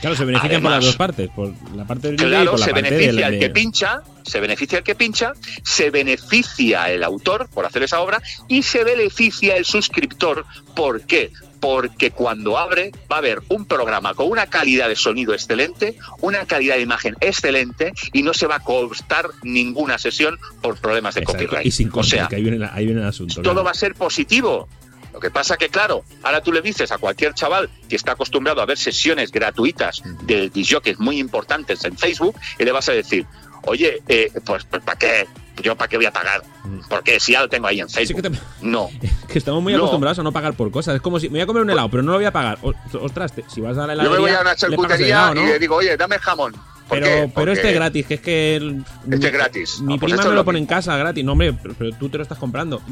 Claro, 0.00 0.16
se 0.16 0.24
benefician 0.24 0.62
por 0.62 0.70
las 0.70 0.84
dos 0.84 0.96
partes. 0.96 1.28
Por 1.30 1.52
la 1.76 1.84
parte 1.84 2.08
del 2.08 2.16
DJ 2.16 2.26
y 2.26 2.30
Claro, 2.30 2.50
por 2.52 2.60
la 2.60 2.66
se 2.66 2.72
parte 2.72 2.90
beneficia 2.90 3.26
el 3.26 3.32
de- 3.34 3.38
que 3.38 3.50
pincha, 3.50 4.02
se 4.24 4.40
beneficia 4.40 4.78
el 4.78 4.84
que 4.84 4.94
pincha, 4.94 5.32
se 5.62 5.90
beneficia 5.90 6.90
el 6.90 7.04
autor 7.04 7.48
por 7.52 7.66
hacer 7.66 7.82
esa 7.82 8.00
obra 8.00 8.22
y 8.48 8.62
se 8.62 8.82
beneficia 8.84 9.56
el 9.56 9.64
suscriptor. 9.64 10.44
¿Por 10.74 11.02
qué? 11.02 11.32
Porque 11.60 12.10
cuando 12.10 12.56
abre 12.56 12.90
va 13.12 13.16
a 13.16 13.18
haber 13.18 13.42
un 13.48 13.66
programa 13.66 14.14
con 14.14 14.30
una 14.30 14.46
calidad 14.46 14.88
de 14.88 14.96
sonido 14.96 15.34
excelente, 15.34 15.98
una 16.22 16.46
calidad 16.46 16.76
de 16.76 16.80
imagen 16.80 17.14
excelente 17.20 17.92
y 18.14 18.22
no 18.22 18.32
se 18.32 18.46
va 18.46 18.56
a 18.56 18.60
costar 18.60 19.28
ninguna 19.42 19.98
sesión 19.98 20.38
por 20.62 20.78
problemas 20.78 21.14
de 21.14 21.20
Exacto, 21.20 21.42
copyright. 21.44 21.66
Y 21.66 21.70
sin 21.70 21.88
o 21.88 21.92
contra, 21.92 22.10
sea, 22.20 22.28
que 22.28 22.36
ahí 22.36 22.42
viene, 22.42 22.58
la- 22.58 22.72
ahí 22.74 22.86
viene 22.86 23.02
el 23.02 23.06
asunto. 23.06 23.34
todo 23.34 23.42
claro. 23.52 23.64
va 23.64 23.70
a 23.72 23.74
ser 23.74 23.94
positivo. 23.94 24.68
Lo 25.12 25.20
que 25.20 25.30
pasa 25.30 25.56
que, 25.56 25.68
claro, 25.68 26.04
ahora 26.22 26.40
tú 26.42 26.52
le 26.52 26.62
dices 26.62 26.90
a 26.92 26.98
cualquier 26.98 27.34
chaval 27.34 27.68
que 27.88 27.96
está 27.96 28.12
acostumbrado 28.12 28.60
a 28.62 28.66
ver 28.66 28.78
sesiones 28.78 29.30
gratuitas 29.32 30.02
de 30.22 30.48
disjockeys 30.50 30.98
muy 30.98 31.18
importantes 31.18 31.84
en 31.84 31.96
Facebook 31.98 32.36
y 32.58 32.64
le 32.64 32.72
vas 32.72 32.88
a 32.88 32.92
decir, 32.92 33.26
oye, 33.66 34.02
eh, 34.08 34.30
pues, 34.44 34.64
pues 34.64 34.82
¿para 34.82 34.98
qué? 34.98 35.26
¿Yo 35.62 35.76
para 35.76 35.88
qué 35.88 35.96
voy 35.96 36.06
a 36.06 36.12
pagar? 36.12 36.42
Porque 36.88 37.20
si 37.20 37.32
ya 37.32 37.42
lo 37.42 37.48
tengo 37.48 37.66
ahí 37.66 37.80
en 37.80 37.88
Sí 37.88 37.96
Facebook. 37.96 38.22
que 38.22 38.30
te- 38.30 38.38
No. 38.62 38.88
que 39.28 39.38
estamos 39.38 39.62
muy 39.62 39.72
No. 39.74 39.80
acostumbrados 39.80 40.18
a 40.18 40.22
no 40.22 40.32
pagar 40.32 40.54
por 40.54 40.70
cosas. 40.70 40.94
Es 40.94 41.02
como 41.02 41.20
si 41.20 41.28
me 41.28 41.32
voy 41.34 41.40
a 41.42 41.46
comer 41.46 41.62
un 41.64 41.70
helado, 41.70 41.90
pero 41.90 42.02
no 42.02 42.12
lo 42.12 42.18
voy 42.18 42.24
a 42.24 42.32
pagar. 42.32 42.58
Ostras, 42.94 43.32
te- 43.34 43.44
si 43.48 43.60
vas 43.60 43.76
a 43.76 43.86
la 43.86 43.94
Yo 43.94 44.00
heladería, 44.00 44.10
me 44.14 44.18
voy 44.20 44.30
a 44.30 44.40
una 44.40 44.56
charcutería 44.56 45.06
helado, 45.06 45.34
¿no? 45.34 45.42
y 45.42 45.46
le 45.46 45.58
digo, 45.58 45.76
oye, 45.76 45.96
dame 45.98 46.18
jamón. 46.18 46.54
¿Por 46.90 46.98
Pero, 46.98 47.06
qué? 47.26 47.32
pero 47.34 47.52
este 47.52 47.68
es 47.68 47.74
gratis, 47.74 48.06
que 48.06 48.14
es 48.14 48.20
que. 48.20 48.56
el- 48.56 48.84
Este 49.10 49.26
es 49.28 49.32
gratis. 49.32 49.80
Mi 49.80 49.94
No, 49.94 50.00
pues 50.00 50.10
prima 50.12 50.24
me 50.24 50.28
lo 50.30 50.34
lo 50.34 50.44
pone 50.44 50.58
en 50.58 50.66
casa 50.66 50.96
gratis. 50.96 51.24
No, 51.24 51.32
hombre, 51.32 51.52
pero, 51.52 51.74
pero 51.78 51.90
tú 51.96 52.08
te 52.08 52.16
lo 52.18 52.22
estás 52.24 52.36
comprando. 52.38 52.82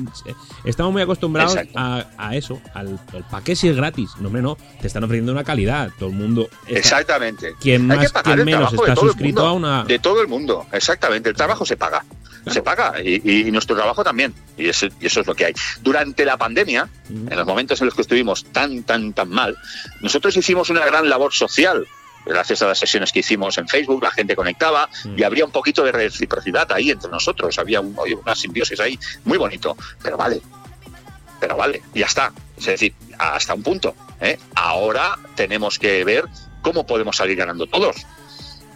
Estamos 0.65 0.93
muy 0.93 1.03
acostumbrados 1.03 1.57
a, 1.75 2.07
a 2.17 2.37
eso, 2.37 2.61
al, 2.75 2.99
al 3.13 3.25
pa' 3.29 3.43
qué 3.43 3.57
si 3.57 3.69
es 3.69 3.77
gratis. 3.77 4.11
No, 4.21 4.29
hombre, 4.29 4.41
no. 4.43 4.57
Te 4.81 4.87
están 4.87 5.05
ofreciendo 5.05 5.33
una 5.33 5.45
calidad. 5.45 5.91
Todo 5.99 6.11
el 6.11 6.15
mundo. 6.15 6.49
está- 6.67 6.79
Exactamente. 6.79 7.55
Quien 7.61 7.91
Hay 7.91 7.99
más, 7.99 8.07
que 8.07 8.13
pagar 8.13 8.35
quien 8.37 8.45
menos 8.47 8.73
está 8.73 8.97
suscrito 8.97 9.41
mundo. 9.43 9.47
a 9.47 9.53
una. 9.53 9.85
De 9.85 9.99
todo 9.99 10.23
el 10.23 10.29
mundo, 10.29 10.67
exactamente. 10.73 11.29
El 11.29 11.35
trabajo 11.37 11.67
se 11.67 11.77
paga. 11.77 12.05
Se 12.47 12.63
paga 12.63 12.95
y, 13.03 13.51
nuestro 13.51 13.77
trabajo 13.77 14.03
también. 14.03 14.33
Y 14.57 14.69
eso, 14.69 14.87
y 15.01 15.07
eso 15.07 15.21
es 15.21 15.27
lo 15.27 15.35
que 15.35 15.45
hay. 15.47 15.53
Durante 15.83 16.25
la 16.25 16.39
pandemia, 16.39 16.89
en 17.11 17.37
los 17.37 17.47
momentos 17.47 17.81
en 17.81 17.87
los 17.87 17.95
que 17.95 18.01
estuvimos 18.03 18.45
tan, 18.53 18.85
tan, 18.85 19.13
tan 19.13 19.29
mal, 19.29 19.57
nosotros 20.01 20.35
hicimos 20.37 20.71
una 20.71 20.87
gran 20.87 21.11
labor 21.11 21.35
social. 21.35 21.85
Gracias 22.27 22.61
a 22.63 22.67
las 22.67 22.79
sesiones 22.79 23.11
que 23.13 23.21
hicimos 23.21 23.57
en 23.59 23.67
Facebook, 23.69 24.03
la 24.03 24.11
gente 24.11 24.37
conectaba 24.37 24.89
Mm. 25.05 25.19
y 25.19 25.23
habría 25.23 25.45
un 25.45 25.51
poquito 25.51 25.83
de 25.85 25.93
reciprocidad 25.93 26.71
ahí 26.73 26.91
entre 26.91 27.11
nosotros. 27.11 27.59
Había 27.59 27.81
un- 27.81 27.97
una 28.23 28.35
simbiosis 28.35 28.79
ahí 28.81 28.99
muy 29.25 29.39
bonito. 29.39 29.77
Pero 30.03 30.17
vale, 30.17 30.41
pero 31.41 31.57
vale, 31.57 31.83
y 31.95 32.01
ya 32.01 32.07
está. 32.07 32.33
Es 32.57 32.67
decir, 32.67 32.95
hasta 33.19 33.55
un 33.55 33.63
punto. 33.63 33.95
¿eh? 34.21 34.39
Ahora 34.57 35.17
tenemos 35.37 35.79
que 35.79 36.05
ver 36.05 36.25
cómo 36.63 36.85
podemos 36.87 37.17
salir 37.17 37.37
ganando 37.37 37.67
todos. 37.67 37.97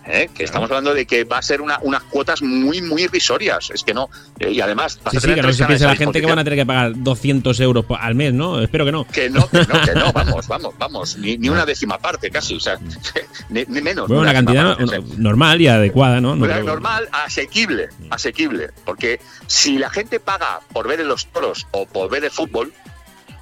¿Eh? 0.06 0.28
Que 0.34 0.44
estamos 0.44 0.70
hablando 0.70 0.94
de 0.94 1.06
que 1.06 1.24
va 1.24 1.38
a 1.38 1.42
ser 1.42 1.60
una, 1.60 1.78
unas 1.82 2.02
cuotas 2.04 2.42
muy, 2.42 2.80
muy 2.82 3.02
irrisorias. 3.04 3.70
Es 3.70 3.82
que 3.84 3.94
no. 3.94 4.08
eh, 4.38 4.50
y 4.50 4.60
además, 4.60 4.98
Sí, 5.10 5.18
sí, 5.20 5.34
que 5.34 5.42
no 5.42 5.52
se 5.52 5.64
piense 5.66 5.84
la 5.86 5.96
gente 5.96 6.20
que 6.20 6.26
van 6.26 6.38
a 6.38 6.44
tener 6.44 6.58
que 6.58 6.66
pagar 6.66 6.92
200 6.96 7.58
euros 7.60 7.84
al 7.98 8.14
mes, 8.14 8.32
¿no? 8.32 8.60
Espero 8.60 8.84
que 8.84 8.92
no. 8.92 9.06
Que 9.06 9.30
no, 9.30 9.48
que 9.48 9.58
no, 9.58 9.80
que 9.84 9.94
no, 9.94 10.12
vamos, 10.14 10.46
vamos, 10.48 10.74
vamos, 10.78 11.16
ni, 11.18 11.36
ni 11.38 11.48
una 11.48 11.64
décima 11.66 11.98
parte 11.98 12.30
casi, 12.30 12.54
o 12.56 12.60
sea, 12.60 12.78
ni, 13.48 13.64
ni 13.68 13.80
menos. 13.80 14.08
Bueno, 14.08 14.22
una 14.22 14.32
cantidad 14.32 14.78
no- 14.78 14.86
normal 15.16 15.60
y 15.60 15.68
adecuada, 15.68 16.20
¿no? 16.20 16.36
No 16.36 16.44
creo- 16.46 16.62
normal, 16.64 17.08
asequible, 17.12 17.88
asequible. 18.10 18.70
Porque 18.84 19.20
si 19.46 19.78
la 19.78 19.90
gente 19.90 20.20
paga 20.20 20.60
por 20.72 20.88
ver 20.88 21.00
los 21.00 21.26
toros 21.26 21.66
o 21.72 21.86
por 21.86 22.10
ver 22.10 22.24
el 22.24 22.30
fútbol, 22.30 22.72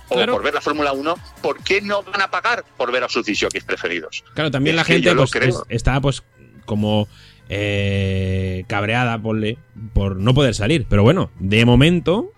o 0.09 0.15
Claro. 0.17 0.33
por 0.33 0.43
ver 0.43 0.55
la 0.55 0.61
Fórmula 0.61 0.93
1, 0.93 1.15
¿por 1.41 1.63
qué 1.63 1.81
no 1.81 2.03
van 2.03 2.21
a 2.21 2.29
pagar 2.31 2.65
por 2.77 2.91
ver 2.91 3.05
a 3.05 3.09
sus 3.09 3.25
disjockeys 3.25 3.63
preferidos? 3.63 4.25
Claro, 4.35 4.51
también 4.51 4.75
Es 4.75 4.79
la 4.79 4.85
gente 4.85 5.15
pues, 5.15 5.35
es- 5.37 5.63
está 5.69 6.01
pues 6.01 6.23
como 6.71 7.09
eh, 7.49 8.65
cabreada 8.69 9.21
ponle, 9.21 9.59
por 9.93 10.17
no 10.17 10.33
poder 10.35 10.55
salir. 10.55 10.87
Pero 10.89 11.03
bueno, 11.03 11.31
de 11.41 11.65
momento. 11.65 12.33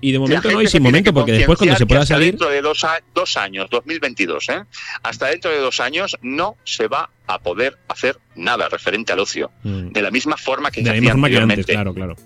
Y 0.00 0.12
de 0.12 0.18
momento 0.18 0.50
no, 0.50 0.60
y 0.60 0.66
sin 0.66 0.82
momento, 0.82 1.10
que 1.10 1.14
porque 1.14 1.32
después 1.32 1.56
cuando 1.58 1.76
se 1.76 1.86
pueda 1.86 2.04
salir. 2.04 2.32
Dentro 2.32 2.50
de 2.50 2.60
dos, 2.60 2.84
a- 2.84 3.00
dos 3.14 3.38
años, 3.38 3.68
2022, 3.70 4.48
¿eh? 4.50 4.62
hasta 5.02 5.28
dentro 5.28 5.50
de 5.50 5.58
dos 5.60 5.80
años 5.80 6.16
no 6.20 6.56
se 6.64 6.88
va 6.88 7.08
a 7.26 7.38
poder 7.38 7.78
hacer 7.88 8.18
nada 8.34 8.68
referente 8.68 9.12
al 9.14 9.20
ocio. 9.20 9.50
Mm, 9.62 9.92
De 9.92 10.02
la 10.02 10.10
misma 10.10 10.36
forma 10.36 10.70
que 10.70 10.80
De 10.82 10.84
se 10.84 10.88
la 10.88 10.92
hacía 10.92 11.00
misma 11.00 11.12
forma 11.14 11.28
que 11.30 11.52
antes, 11.52 11.66
claro, 11.66 11.94
claro. 11.94 12.16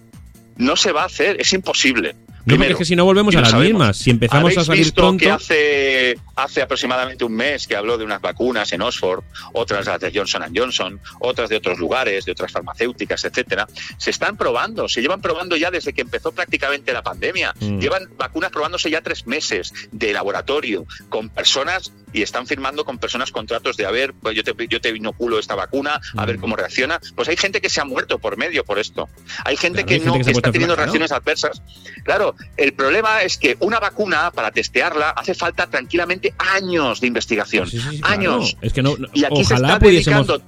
No 0.57 0.75
se 0.75 0.91
va 0.91 1.03
a 1.03 1.07
hacer, 1.07 1.41
es 1.41 1.53
imposible. 1.53 2.17
No, 2.49 2.53
porque 2.53 2.59
Primero, 2.59 2.73
es 2.73 2.79
que 2.79 2.85
si 2.85 2.97
no 2.97 3.05
volvemos 3.05 3.37
a 3.37 3.41
las 3.43 3.51
sabemos. 3.51 3.73
mismas. 3.81 3.97
Si 3.99 4.11
empezamos 4.11 4.45
¿Habéis 4.45 4.59
a 4.59 4.65
salir 4.65 4.85
visto 4.85 5.01
pronto. 5.03 5.25
que 5.25 5.31
hace, 5.31 6.19
hace 6.37 6.63
aproximadamente 6.63 7.25
un 7.25 7.35
mes 7.35 7.67
que 7.67 7.77
habló 7.77 7.99
de 7.99 8.05
unas 8.05 8.21
vacunas 8.21 8.73
en 8.73 8.83
Oxford, 8.83 9.23
otras 9.53 9.87
las 9.87 10.01
de 10.01 10.11
Johnson 10.15 10.43
Johnson, 10.55 11.01
otras 11.21 11.49
de 11.51 11.57
otros 11.57 11.79
lugares, 11.79 12.25
de 12.25 12.33
otras 12.33 12.51
farmacéuticas, 12.53 13.25
etcétera? 13.25 13.67
Se 13.99 14.11
están 14.11 14.37
probando, 14.37 14.89
se 14.89 15.03
llevan 15.03 15.21
probando 15.21 15.57
ya 15.57 15.71
desde 15.71 15.93
que 15.93 16.01
empezó 16.03 16.33
prácticamente 16.33 16.93
la 16.93 17.03
pandemia. 17.03 17.55
Mm. 17.61 17.79
Llevan 17.81 18.09
vacunas 18.17 18.51
probándose 18.51 18.91
ya 18.91 19.01
tres 19.03 19.27
meses 19.27 19.73
de 19.93 20.13
laboratorio 20.13 20.87
con 21.09 21.29
personas 21.29 21.93
y 22.13 22.23
están 22.23 22.47
firmando 22.47 22.85
con 22.87 22.99
personas 22.99 23.31
contratos 23.31 23.77
de 23.77 23.85
a 23.85 23.91
ver, 23.91 24.15
pues 24.15 24.35
yo 24.35 24.43
te, 24.43 24.55
yo 24.69 24.81
te 24.81 24.89
inoculo 24.91 25.39
esta 25.39 25.55
vacuna, 25.55 26.01
a 26.17 26.25
ver 26.25 26.39
Mm. 26.39 26.41
cómo 26.41 26.57
reacciona. 26.57 27.01
Pues 27.15 27.29
hay 27.29 27.37
gente 27.37 27.61
que 27.61 27.69
se 27.69 27.81
ha 27.81 27.85
muerto 27.85 28.19
por 28.19 28.37
medio 28.39 28.65
por 28.65 28.79
esto. 28.79 29.09
Hay 29.45 29.57
gente 29.57 29.85
Claro, 29.85 29.87
que 29.89 29.95
hay 29.95 30.01
gente 30.01 30.19
no 30.19 30.25
que 30.25 30.31
está 30.31 30.51
teniendo 30.53 30.77
reacciones 30.77 31.13
adversas. 31.13 31.63
Claro, 32.05 32.35
el 32.57 32.72
problema 32.72 33.22
es 33.22 33.36
que 33.39 33.57
una 33.61 33.78
vacuna, 33.80 34.30
para 34.30 34.51
testearla, 34.51 35.11
hace 35.11 35.34
falta 35.34 35.66
tranquilamente 35.68 36.34
años 36.39 37.01
de 37.01 37.07
investigación. 37.07 37.68
Sí, 37.68 37.78
sí, 37.78 37.89
sí, 37.91 38.01
claro. 38.01 38.14
años. 38.14 38.57
Es 38.61 38.72
que 38.72 38.82
no, 38.82 38.97
no- 38.97 39.09
Y 39.14 39.24
aquí 39.24 39.45
se 39.45 39.55
está 39.55 39.78
pudiésemos 39.78 40.26
dedicando, 40.26 40.45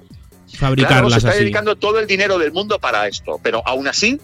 claro, 0.87 1.09
se 1.09 1.17
está 1.17 1.29
así. 1.29 1.39
dedicando 1.39 1.75
todo 1.75 1.99
el 1.99 2.07
dinero 2.07 2.37
del 2.37 2.51
mundo 2.51 2.79
para 2.79 3.07
esto, 3.07 3.39
pero 3.41 3.61
aún 3.65 3.87
así 3.87 4.19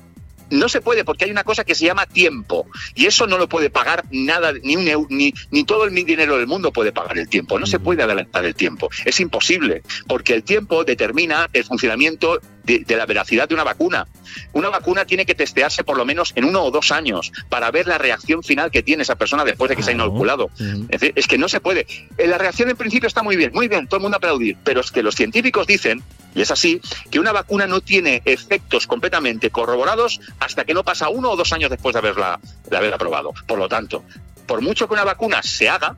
no 0.49 0.70
se 0.70 0.80
puede 0.80 1.03
porque 1.03 1.26
hay 1.26 1.32
una 1.32 1.43
cosa 1.43 1.65
que 1.65 1.76
se 1.76 1.86
llama 1.86 2.05
tiempo 2.05 2.68
y 2.95 3.05
eso 3.05 3.28
no 3.28 3.38
lo 3.38 3.49
puede 3.49 3.70
pagar 3.70 4.05
nada, 4.11 4.53
ni 4.63 4.78
un 4.78 4.86
ni, 5.09 5.34
ni 5.51 5.63
todo 5.65 5.84
el 5.84 5.93
dinero 5.93 6.38
del 6.38 6.47
mundo 6.47 6.72
puede 6.72 6.93
pagar 6.93 7.18
el 7.18 7.28
tiempo. 7.28 7.59
No 7.59 7.65
se 7.65 7.80
Mm. 7.80 7.84
puede 7.84 8.03
adelantar 8.03 8.45
el 8.45 8.55
tiempo, 8.55 8.89
es 9.03 9.20
imposible 9.20 9.82
porque 10.07 10.34
el 10.34 10.43
tiempo 10.43 10.86
determina 10.86 11.49
el 11.51 11.65
funcionamiento 11.65 12.39
de, 12.68 12.80
de 12.80 12.95
la 12.95 13.05
veracidad 13.07 13.47
de 13.47 13.55
una 13.55 13.63
vacuna. 13.63 14.05
Una 14.53 14.70
vacuna 14.70 15.05
tiene 15.05 15.26
que 15.26 15.34
testearse 15.34 15.84
por 15.84 15.97
lo 15.97 16.05
menos 16.05 16.34
en 16.36 16.45
uno 16.45 16.61
o 16.63 16.70
dos 16.70 16.91
años 16.91 17.32
para 17.49 17.72
ver 17.72 17.88
la 17.88 17.97
reacción 17.97 18.43
final 18.43 18.70
que 18.70 18.84
tiene 18.84 19.03
esa 19.03 19.15
persona 19.15 19.43
después 19.43 19.70
de 19.70 19.76
que 19.76 19.84
se 19.84 19.91
ha 19.91 19.93
inoculado. 19.93 20.51
Es 20.59 20.99
decir, 20.99 21.13
es 21.15 21.28
que 21.28 21.38
no 21.38 21.47
se 21.47 21.59
puede. 21.61 21.88
Eh, 22.18 22.28
La 22.28 22.38
reacción 22.38 22.70
en 22.70 22.78
principio 22.78 23.07
está 23.07 23.24
muy 23.24 23.38
bien, 23.38 23.51
muy 23.53 23.68
bien, 23.68 23.88
todo 23.88 23.97
el 23.97 24.01
mundo 24.03 24.18
aplaudir, 24.18 24.57
pero 24.63 24.82
es 24.82 24.91
que 24.91 25.01
los 25.01 25.15
científicos 25.15 25.65
dicen, 25.65 26.03
y 26.36 26.41
es 26.41 26.51
así, 26.51 26.82
que 27.09 27.20
una 27.20 27.32
vacuna 27.32 27.65
no 27.65 27.80
tiene 27.82 28.22
efectos 28.26 28.86
completamente 28.86 29.49
corroborados 29.49 30.20
hasta 30.39 30.65
que 30.65 30.74
no 30.74 30.84
pasa 30.84 31.09
uno 31.09 31.32
o 31.32 31.36
dos 31.36 31.53
años 31.53 31.70
después 31.70 31.93
de 31.93 31.99
haberla, 31.99 32.39
de 32.70 32.78
haberla 32.78 32.97
probado. 32.97 33.34
Por 33.47 33.57
lo 33.57 33.70
tanto, 33.70 34.03
por 34.45 34.61
mucho 34.61 34.88
que 34.88 34.93
una 34.93 35.05
vacuna 35.05 35.41
se 35.41 35.70
haga 35.70 35.95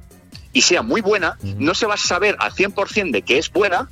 y 0.53 0.61
sea 0.61 0.82
muy 0.82 1.01
buena, 1.01 1.38
no 1.41 1.74
se 1.74 1.88
va 1.88 1.95
a 1.95 1.97
saber 1.97 2.36
al 2.39 2.51
100% 2.51 3.11
de 3.11 3.22
que 3.24 3.38
es 3.38 3.51
buena 3.51 3.89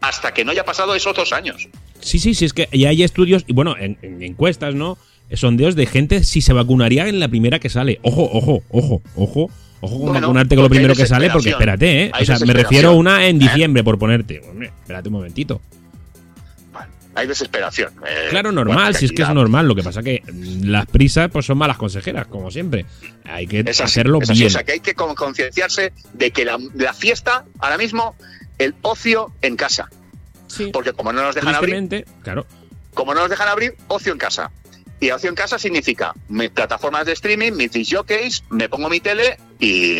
hasta 0.00 0.32
que 0.32 0.44
no 0.44 0.52
haya 0.52 0.64
pasado 0.64 0.94
esos 0.94 1.14
dos 1.14 1.32
años. 1.32 1.68
Sí, 2.00 2.18
sí, 2.18 2.34
sí, 2.34 2.44
es 2.44 2.52
que 2.52 2.68
ya 2.72 2.88
hay 2.90 3.02
estudios, 3.02 3.44
y 3.46 3.52
bueno, 3.52 3.76
en, 3.78 3.98
en 4.02 4.22
encuestas, 4.22 4.74
¿no? 4.74 4.98
Sondeos 5.32 5.74
de 5.76 5.86
gente 5.86 6.24
si 6.24 6.40
se 6.40 6.52
vacunaría 6.52 7.06
en 7.08 7.20
la 7.20 7.28
primera 7.28 7.58
que 7.58 7.68
sale. 7.68 7.98
Ojo, 8.02 8.22
ojo, 8.32 8.62
ojo, 8.70 9.02
ojo. 9.16 9.50
Ojo 9.80 9.94
con 9.94 10.06
Bueno, 10.06 10.20
vacunarte 10.22 10.56
con 10.56 10.64
lo 10.64 10.70
primero 10.70 10.94
que 10.96 11.06
sale, 11.06 11.30
porque 11.30 11.50
espérate, 11.50 12.04
¿eh? 12.04 12.10
Hay 12.12 12.22
O 12.24 12.26
sea, 12.26 12.38
me 12.40 12.52
refiero 12.52 12.88
a 12.88 12.92
una 12.94 13.26
en 13.28 13.36
¿Eh? 13.36 13.38
diciembre, 13.44 13.84
por 13.84 13.96
ponerte. 13.98 14.40
Hombre, 14.50 14.72
espérate 14.80 15.08
un 15.08 15.12
momentito. 15.14 15.60
Hay 17.14 17.26
desesperación. 17.26 17.90
eh, 18.06 18.28
Claro, 18.30 18.52
normal, 18.52 18.94
si 18.94 19.04
es 19.06 19.12
que 19.12 19.22
es 19.22 19.28
normal. 19.30 19.66
Lo 19.66 19.74
que 19.74 19.82
pasa 19.82 20.02
que 20.02 20.22
las 20.62 20.86
prisas 20.86 21.28
pues 21.32 21.46
son 21.46 21.58
malas 21.58 21.76
consejeras, 21.76 22.26
como 22.26 22.50
siempre. 22.50 22.86
Hay 23.24 23.46
que 23.46 23.64
así, 23.68 23.82
hacerlo 23.82 24.18
es 24.22 24.30
así. 24.30 24.40
bien. 24.40 24.46
O 24.48 24.50
sea, 24.50 24.62
que 24.64 24.72
hay 24.72 24.80
que 24.80 24.94
con- 24.94 25.14
concienciarse 25.14 25.92
de 26.14 26.30
que 26.30 26.44
la, 26.44 26.58
la 26.74 26.92
fiesta, 26.92 27.44
ahora 27.58 27.76
mismo, 27.76 28.14
el 28.58 28.74
ocio 28.82 29.32
en 29.42 29.56
casa. 29.56 29.90
Sí, 30.48 30.70
Porque 30.72 30.92
como 30.92 31.12
no 31.12 31.22
nos 31.22 31.34
dejan 31.34 31.54
abrir, 31.54 32.06
claro. 32.22 32.46
como 32.94 33.14
no 33.14 33.20
nos 33.20 33.30
dejan 33.30 33.48
abrir, 33.48 33.76
ocio 33.88 34.12
en 34.12 34.18
casa. 34.18 34.50
Y 35.00 35.10
ocio 35.12 35.28
en 35.28 35.36
casa 35.36 35.58
significa 35.58 36.12
mis 36.28 36.50
plataformas 36.50 37.06
de 37.06 37.12
streaming, 37.12 37.52
mis 37.52 37.70
disc 37.70 37.94
jockeys, 37.94 38.42
me 38.50 38.68
pongo 38.68 38.88
mi 38.88 38.98
tele 38.98 39.38
y, 39.60 39.98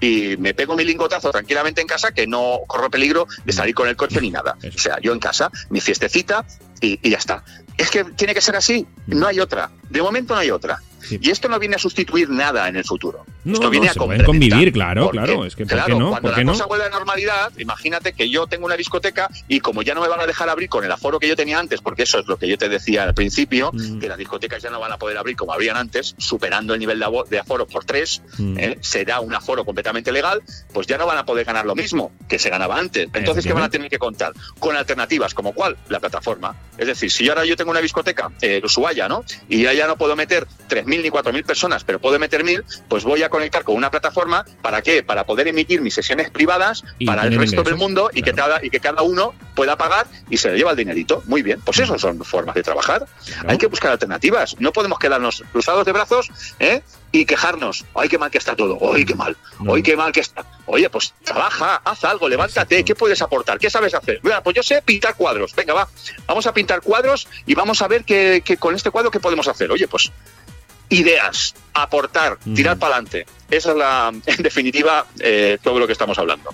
y 0.00 0.36
me 0.36 0.54
pego 0.54 0.76
mi 0.76 0.84
lingotazo 0.84 1.32
tranquilamente 1.32 1.80
en 1.80 1.88
casa 1.88 2.12
que 2.12 2.28
no 2.28 2.60
corro 2.68 2.88
peligro 2.88 3.26
de 3.44 3.52
salir 3.52 3.74
con 3.74 3.88
el 3.88 3.96
coche 3.96 4.20
ni 4.20 4.30
nada. 4.30 4.56
O 4.62 4.78
sea, 4.78 5.00
yo 5.00 5.12
en 5.12 5.18
casa, 5.18 5.50
mi 5.70 5.80
fiestecita 5.80 6.44
y, 6.80 7.00
y 7.02 7.10
ya 7.10 7.18
está. 7.18 7.42
Es 7.76 7.90
que 7.90 8.04
tiene 8.04 8.34
que 8.34 8.40
ser 8.40 8.54
así, 8.54 8.86
no 9.08 9.26
hay 9.26 9.40
otra. 9.40 9.70
De 9.90 10.00
momento 10.00 10.34
no 10.34 10.40
hay 10.40 10.50
otra. 10.52 10.80
Sí. 11.08 11.18
Y 11.22 11.30
esto 11.30 11.48
no 11.48 11.58
viene 11.58 11.76
a 11.76 11.78
sustituir 11.78 12.28
nada 12.30 12.68
en 12.68 12.76
el 12.76 12.84
futuro. 12.84 13.24
No, 13.44 13.52
esto 13.54 13.64
no, 13.64 13.70
viene 13.70 13.88
a 13.88 13.92
se 13.92 13.98
pueden 14.00 14.24
complementar. 14.24 14.50
convivir, 14.56 14.72
claro, 14.72 15.02
Porque, 15.04 15.18
claro. 15.18 15.44
Es 15.44 15.56
que, 15.56 15.64
¿por 15.64 15.72
claro, 15.74 15.86
qué 15.86 15.94
no? 16.00 16.10
Cuando 16.10 16.28
¿Por 16.28 16.34
qué 16.34 16.40
la 16.40 16.44
no? 16.44 16.52
cosa 16.52 16.66
vuelve 16.66 16.84
a 16.84 16.88
la 16.90 16.96
normalidad, 16.96 17.52
imagínate 17.58 18.12
que 18.12 18.28
yo 18.28 18.46
tengo 18.46 18.66
una 18.66 18.76
discoteca 18.76 19.28
y 19.48 19.60
como 19.60 19.82
ya 19.82 19.94
no 19.94 20.00
me 20.00 20.08
van 20.08 20.20
a 20.20 20.26
dejar 20.26 20.48
abrir 20.48 20.68
con 20.68 20.84
el 20.84 20.90
aforo 20.92 21.18
que 21.20 21.28
yo 21.28 21.36
tenía 21.36 21.58
antes, 21.58 21.80
porque 21.80 22.02
eso 22.04 22.18
es 22.18 22.26
lo 22.26 22.36
que 22.38 22.48
yo 22.48 22.58
te 22.58 22.68
decía 22.68 23.04
al 23.04 23.14
principio, 23.14 23.70
Mm. 23.72 23.98
que 24.00 24.08
las 24.08 24.18
discotecas 24.18 24.62
ya 24.62 24.70
no 24.70 24.80
van 24.80 24.92
a 24.92 24.96
poder 24.98 25.16
abrir 25.18 25.36
como 25.36 25.52
abrían 25.52 25.76
antes, 25.76 26.14
superando 26.18 26.74
el 26.74 26.80
nivel 26.80 27.02
de, 27.30 27.38
aforo 27.38 27.66
por 27.66 27.84
tres, 27.84 28.22
Mm. 28.38 28.58
¿eh? 28.58 28.78
será 28.80 29.20
un 29.20 29.34
aforo 29.34 29.64
completamente 29.64 30.10
legal, 30.12 30.42
pues 30.72 30.86
ya 30.86 30.98
no 30.98 31.06
van 31.06 31.18
a 31.18 31.24
poder 31.26 31.44
ganar 31.44 31.66
lo 31.66 31.74
mismo 31.74 32.12
que 32.28 32.38
se 32.38 32.50
ganaba 32.50 32.78
antes. 32.78 33.08
Entonces, 33.14 33.46
¿qué 33.46 33.52
van 33.52 33.62
a 33.62 33.70
tener 33.70 33.88
que 33.90 33.98
contar? 33.98 34.32
Con 34.58 34.76
alternativas, 34.76 35.34
como 35.34 35.52
cuál? 35.52 35.76
La 35.88 36.00
plataforma. 36.00 36.54
Es 36.78 36.86
decir, 36.86 37.10
si 37.10 37.28
ahora 37.28 37.44
yo 37.44 37.56
tengo 37.56 37.70
una 37.70 37.80
discoteca, 37.80 38.30
eh, 38.40 38.60
Ushuaia, 38.64 39.08
¿no? 39.08 39.24
Y 39.48 39.62
ya, 39.62 39.72
ya 39.72 39.86
no 39.86 39.96
puedo 39.96 40.16
meter 40.16 40.46
3.000 40.68 40.95
ni 41.02 41.10
4.000 41.10 41.44
personas, 41.44 41.84
pero 41.84 41.98
puedo 42.00 42.18
meter 42.18 42.44
1.000, 42.44 42.64
pues 42.88 43.04
voy 43.04 43.22
a 43.22 43.28
conectar 43.28 43.64
con 43.64 43.74
una 43.76 43.90
plataforma, 43.90 44.44
¿para 44.62 44.82
qué? 44.82 45.02
Para 45.02 45.24
poder 45.24 45.48
emitir 45.48 45.80
mis 45.80 45.94
sesiones 45.94 46.30
privadas 46.30 46.84
Y 46.98 47.06
para 47.06 47.22
el 47.22 47.28
resto 47.30 47.44
ingresos, 47.44 47.64
del 47.64 47.76
mundo 47.76 48.10
y, 48.12 48.22
que 48.22 48.32
cada, 48.32 48.64
y 48.64 48.70
que 48.70 48.80
cada 48.80 49.02
uno 49.02 49.34
pueda 49.54 49.76
pagar 49.76 50.06
y 50.30 50.36
se 50.36 50.50
le 50.50 50.58
lleva 50.58 50.72
el 50.72 50.76
dinerito. 50.76 51.22
Muy 51.26 51.42
bien, 51.42 51.60
pues 51.64 51.78
eso 51.78 51.98
son 51.98 52.22
formas 52.24 52.54
de 52.54 52.62
trabajar. 52.62 53.06
Claro. 53.26 53.50
Hay 53.50 53.58
que 53.58 53.66
buscar 53.66 53.90
alternativas. 53.92 54.56
No 54.58 54.72
podemos 54.72 54.98
quedarnos 54.98 55.42
cruzados 55.52 55.84
de 55.84 55.92
brazos 55.92 56.30
¿eh? 56.60 56.82
y 57.12 57.24
quejarnos. 57.24 57.84
¡Ay, 57.94 58.08
qué 58.08 58.18
mal 58.18 58.30
que 58.30 58.38
está 58.38 58.54
todo! 58.56 58.78
¡Ay, 58.94 59.04
qué 59.04 59.14
mal! 59.14 59.36
¡Ay, 59.72 59.82
qué 59.82 59.96
mal 59.96 60.12
que 60.12 60.20
está! 60.20 60.44
Oye, 60.66 60.90
pues 60.90 61.14
trabaja, 61.24 61.80
haz 61.84 62.04
algo, 62.04 62.28
levántate. 62.28 62.84
¿Qué 62.84 62.94
puedes 62.94 63.22
aportar? 63.22 63.58
¿Qué 63.58 63.70
sabes 63.70 63.94
hacer? 63.94 64.20
Mira, 64.22 64.42
pues 64.42 64.56
yo 64.56 64.62
sé 64.62 64.82
pintar 64.82 65.14
cuadros. 65.14 65.54
Venga, 65.54 65.72
va. 65.74 65.88
Vamos 66.26 66.46
a 66.46 66.52
pintar 66.52 66.80
cuadros 66.82 67.26
y 67.46 67.54
vamos 67.54 67.80
a 67.82 67.88
ver 67.88 68.04
qué- 68.04 68.42
con 68.58 68.74
este 68.74 68.90
cuadro 68.90 69.10
qué 69.10 69.20
podemos 69.20 69.46
hacer. 69.48 69.70
Oye, 69.70 69.86
pues 69.88 70.10
ideas, 70.88 71.54
aportar, 71.74 72.38
tirar 72.54 72.78
para 72.78 72.94
adelante. 72.94 73.26
Esa 73.50 73.70
es 73.72 73.76
la, 73.76 74.12
en 74.26 74.42
definitiva, 74.42 75.06
eh, 75.20 75.58
todo 75.62 75.78
lo 75.78 75.86
que 75.86 75.92
estamos 75.92 76.18
hablando. 76.18 76.50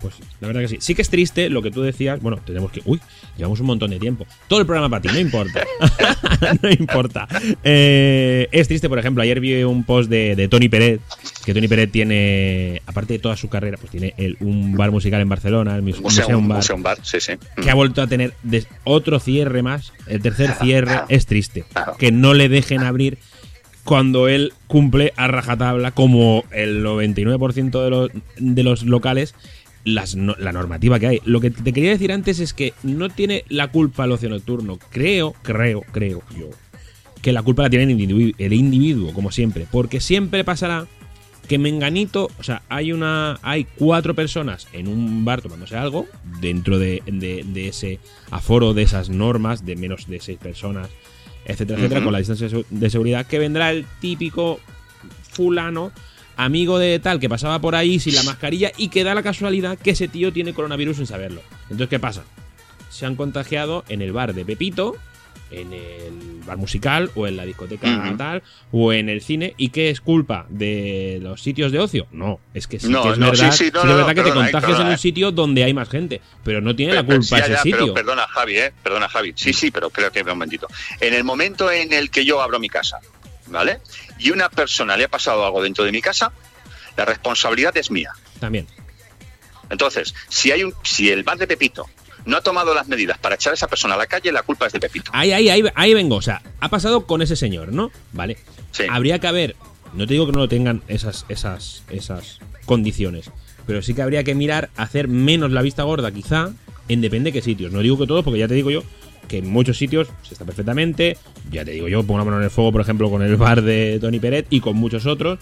Pues 0.00 0.14
la 0.40 0.48
verdad 0.48 0.62
que 0.62 0.68
sí. 0.68 0.78
Sí 0.80 0.96
que 0.96 1.02
es 1.02 1.08
triste 1.10 1.48
lo 1.48 1.62
que 1.62 1.70
tú 1.70 1.80
decías. 1.82 2.20
Bueno, 2.20 2.38
tenemos 2.44 2.72
que. 2.72 2.82
Uy, 2.84 3.00
llevamos 3.36 3.60
un 3.60 3.66
montón 3.66 3.90
de 3.90 4.00
tiempo. 4.00 4.26
Todo 4.48 4.58
el 4.58 4.66
programa 4.66 4.88
para 4.90 5.00
ti, 5.00 5.08
no 5.12 5.20
importa. 5.20 5.62
no 6.62 6.68
importa. 6.70 7.28
Eh, 7.62 8.48
es 8.50 8.66
triste, 8.66 8.88
por 8.88 8.98
ejemplo, 8.98 9.22
ayer 9.22 9.38
vi 9.38 9.62
un 9.62 9.84
post 9.84 10.10
de, 10.10 10.34
de 10.34 10.48
Tony 10.48 10.68
Peret. 10.68 11.00
Que 11.44 11.54
Tony 11.54 11.68
Peret 11.68 11.92
tiene, 11.92 12.82
aparte 12.86 13.12
de 13.12 13.18
toda 13.20 13.36
su 13.36 13.48
carrera, 13.48 13.76
pues 13.76 13.92
tiene 13.92 14.12
el- 14.16 14.36
un 14.40 14.76
bar 14.76 14.90
musical 14.90 15.20
en 15.20 15.28
Barcelona, 15.28 15.76
el 15.76 15.82
Mus- 15.82 16.00
Museo, 16.00 16.24
Museum 16.24 16.48
Bar, 16.48 16.56
Museum 16.58 16.82
Bar, 16.82 16.98
sí, 17.04 17.20
sí. 17.20 17.34
que 17.62 17.70
ha 17.70 17.74
vuelto 17.74 18.02
a 18.02 18.08
tener 18.08 18.34
otro 18.82 19.20
cierre 19.20 19.62
más. 19.62 19.92
El 20.08 20.20
tercer 20.20 20.52
cierre 20.60 21.02
es 21.08 21.26
triste. 21.26 21.64
Que 21.98 22.10
no 22.10 22.34
le 22.34 22.48
dejen 22.48 22.82
abrir 22.82 23.18
cuando 23.84 24.28
él 24.28 24.52
cumple 24.66 25.12
a 25.16 25.26
rajatabla, 25.28 25.90
como 25.90 26.44
el 26.52 26.84
99% 26.84 27.82
de 27.82 27.90
los, 27.90 28.10
de 28.38 28.62
los 28.62 28.84
locales, 28.84 29.34
la 29.84 30.52
normativa 30.52 31.00
que 31.00 31.06
hay. 31.08 31.20
Lo 31.24 31.40
que 31.40 31.50
te 31.50 31.72
quería 31.72 31.90
decir 31.90 32.12
antes 32.12 32.38
es 32.38 32.54
que 32.54 32.72
no 32.84 33.08
tiene 33.10 33.44
la 33.48 33.72
culpa 33.72 34.04
el 34.04 34.12
ocio 34.12 34.28
nocturno. 34.28 34.78
Creo, 34.90 35.34
creo, 35.42 35.80
creo 35.90 36.22
yo, 36.38 36.50
que 37.20 37.32
la 37.32 37.42
culpa 37.42 37.62
la 37.64 37.70
tiene 37.70 37.84
el 38.38 38.52
individuo, 38.52 39.12
como 39.12 39.32
siempre. 39.32 39.66
Porque 39.70 40.00
siempre 40.00 40.44
pasará 40.44 40.86
que 41.48 41.58
Menganito, 41.58 42.30
o 42.38 42.42
sea, 42.44 42.62
hay 42.68 42.92
una. 42.92 43.40
hay 43.42 43.64
cuatro 43.76 44.14
personas 44.14 44.68
en 44.72 44.86
un 44.86 45.24
bar 45.24 45.42
tomándose 45.42 45.76
algo, 45.76 46.06
dentro 46.40 46.78
de, 46.78 47.02
de- 47.06 47.44
de 47.44 47.66
ese 47.68 47.98
aforo, 48.30 48.74
de 48.74 48.82
esas 48.82 49.08
normas, 49.10 49.66
de 49.66 49.74
menos 49.74 50.06
de 50.06 50.20
seis 50.20 50.38
personas, 50.38 50.88
etcétera, 51.44 51.78
etcétera, 51.78 52.02
con 52.02 52.12
la 52.12 52.18
distancia 52.18 52.48
de 52.70 52.90
seguridad, 52.90 53.26
que 53.26 53.38
vendrá 53.38 53.70
el 53.70 53.86
típico 54.00 54.60
fulano, 55.30 55.92
amigo 56.36 56.78
de 56.78 56.98
tal, 56.98 57.20
que 57.20 57.28
pasaba 57.28 57.60
por 57.60 57.74
ahí 57.74 57.98
sin 57.98 58.14
la 58.14 58.22
mascarilla 58.22 58.72
y 58.76 58.88
que 58.88 59.04
da 59.04 59.14
la 59.14 59.22
casualidad 59.22 59.78
que 59.78 59.90
ese 59.90 60.08
tío 60.08 60.32
tiene 60.32 60.54
coronavirus 60.54 60.98
sin 60.98 61.06
saberlo. 61.06 61.42
Entonces, 61.64 61.88
¿qué 61.88 61.98
pasa? 61.98 62.24
Se 62.90 63.06
han 63.06 63.16
contagiado 63.16 63.84
en 63.88 64.02
el 64.02 64.12
bar 64.12 64.34
de 64.34 64.44
Pepito 64.44 64.96
en 65.50 65.72
el 65.72 66.40
bar 66.46 66.56
musical 66.56 67.10
o 67.14 67.26
en 67.26 67.36
la 67.36 67.44
discoteca 67.44 67.86
Ujú. 67.86 68.16
tal 68.16 68.42
o 68.70 68.92
en 68.92 69.10
el 69.10 69.20
cine 69.20 69.54
y 69.58 69.68
qué 69.68 69.90
es 69.90 70.00
culpa 70.00 70.46
de 70.48 71.18
los 71.20 71.42
sitios 71.42 71.70
de 71.72 71.78
ocio 71.78 72.06
no 72.10 72.40
es 72.54 72.66
que 72.66 72.80
sí 72.80 72.88
No, 72.88 73.02
que 73.02 73.10
es 73.10 73.18
no, 73.18 73.26
verdad, 73.30 73.52
sí, 73.52 73.64
sí, 73.66 73.70
no, 73.72 73.82
que 73.82 73.86
no, 73.86 73.92
es 73.92 73.98
no, 74.00 74.06
verdad 74.06 74.08
que 74.08 74.14
te 74.14 74.22
perdona, 74.30 74.50
contagias 74.50 74.80
en 74.80 74.86
un 74.86 74.92
eh. 74.92 74.98
sitio 74.98 75.30
donde 75.30 75.64
hay 75.64 75.74
más 75.74 75.90
gente 75.90 76.22
pero 76.42 76.60
no 76.62 76.74
tiene 76.74 76.94
la 76.94 77.02
culpa 77.04 77.38
ese 77.38 77.50
ya, 77.52 77.60
pero 77.62 77.78
sitio 77.78 77.94
perdona, 77.94 78.26
Javi, 78.28 78.56
¿eh? 78.58 78.72
Perdona, 78.82 79.08
Javi. 79.08 79.32
Sí, 79.36 79.52
sí, 79.52 79.70
pero 79.70 79.90
creo 79.90 80.10
que 80.10 80.22
un 80.22 80.28
momentito. 80.28 80.66
En 81.00 81.12
el 81.14 81.22
momento 81.22 81.70
en 81.70 81.92
el 81.92 82.10
que 82.10 82.24
yo 82.24 82.40
abro 82.40 82.58
mi 82.58 82.68
casa, 82.68 82.98
¿vale? 83.48 83.80
Y 84.18 84.30
una 84.30 84.48
persona 84.48 84.96
le 84.96 85.04
ha 85.04 85.08
pasado 85.08 85.44
algo 85.44 85.62
dentro 85.62 85.84
de 85.84 85.92
mi 85.92 86.00
casa, 86.00 86.32
la 86.96 87.04
responsabilidad 87.04 87.76
es 87.76 87.90
mía. 87.90 88.12
también 88.40 88.66
Entonces, 89.70 90.14
si 90.28 90.50
hay 90.50 90.64
un, 90.64 90.74
si 90.82 91.10
el 91.10 91.22
bar 91.22 91.38
de 91.38 91.46
Pepito 91.46 91.86
no 92.24 92.36
ha 92.36 92.40
tomado 92.40 92.74
las 92.74 92.88
medidas 92.88 93.18
para 93.18 93.34
echar 93.34 93.52
a 93.52 93.54
esa 93.54 93.66
persona 93.68 93.94
a 93.94 93.96
la 93.98 94.06
calle, 94.06 94.30
la 94.32 94.42
culpa 94.42 94.66
es 94.66 94.72
de 94.72 94.80
Pepito. 94.80 95.10
ahí 95.14 95.32
ahí 95.32 95.48
ahí 95.48 95.62
ahí 95.74 95.94
vengo 95.94 96.16
o 96.16 96.22
sea 96.22 96.42
ha 96.60 96.68
pasado 96.68 97.06
con 97.06 97.22
ese 97.22 97.36
señor 97.36 97.72
no 97.72 97.90
vale 98.12 98.36
Sí. 98.70 98.84
habría 98.88 99.18
que 99.18 99.26
haber 99.26 99.56
no 99.92 100.06
te 100.06 100.14
digo 100.14 100.24
que 100.26 100.32
no 100.32 100.38
lo 100.38 100.48
tengan 100.48 100.82
esas 100.88 101.26
esas 101.28 101.82
esas 101.90 102.38
condiciones 102.64 103.30
pero 103.66 103.82
sí 103.82 103.92
que 103.94 104.02
habría 104.02 104.24
que 104.24 104.34
mirar 104.34 104.70
hacer 104.76 105.08
menos 105.08 105.50
la 105.52 105.60
vista 105.62 105.82
gorda 105.82 106.10
quizá 106.10 106.50
en 106.88 107.00
depende 107.00 107.30
de 107.30 107.32
qué 107.38 107.42
sitios 107.42 107.70
no 107.72 107.80
digo 107.80 107.98
que 107.98 108.06
todos 108.06 108.24
porque 108.24 108.38
ya 108.40 108.48
te 108.48 108.54
digo 108.54 108.70
yo 108.70 108.82
que 109.28 109.38
en 109.38 109.48
muchos 109.50 109.76
sitios 109.78 110.08
se 110.22 110.34
está 110.34 110.44
perfectamente 110.44 111.18
ya 111.50 111.64
te 111.64 111.72
digo 111.72 111.86
yo 111.88 112.00
pongo 112.02 112.14
una 112.14 112.24
mano 112.24 112.38
en 112.38 112.44
el 112.44 112.50
fuego 112.50 112.72
por 112.72 112.80
ejemplo 112.80 113.10
con 113.10 113.22
el 113.22 113.36
bar 113.36 113.60
de 113.62 113.98
Tony 114.00 114.18
Peret 114.20 114.46
y 114.50 114.60
con 114.60 114.76
muchos 114.76 115.04
otros 115.06 115.38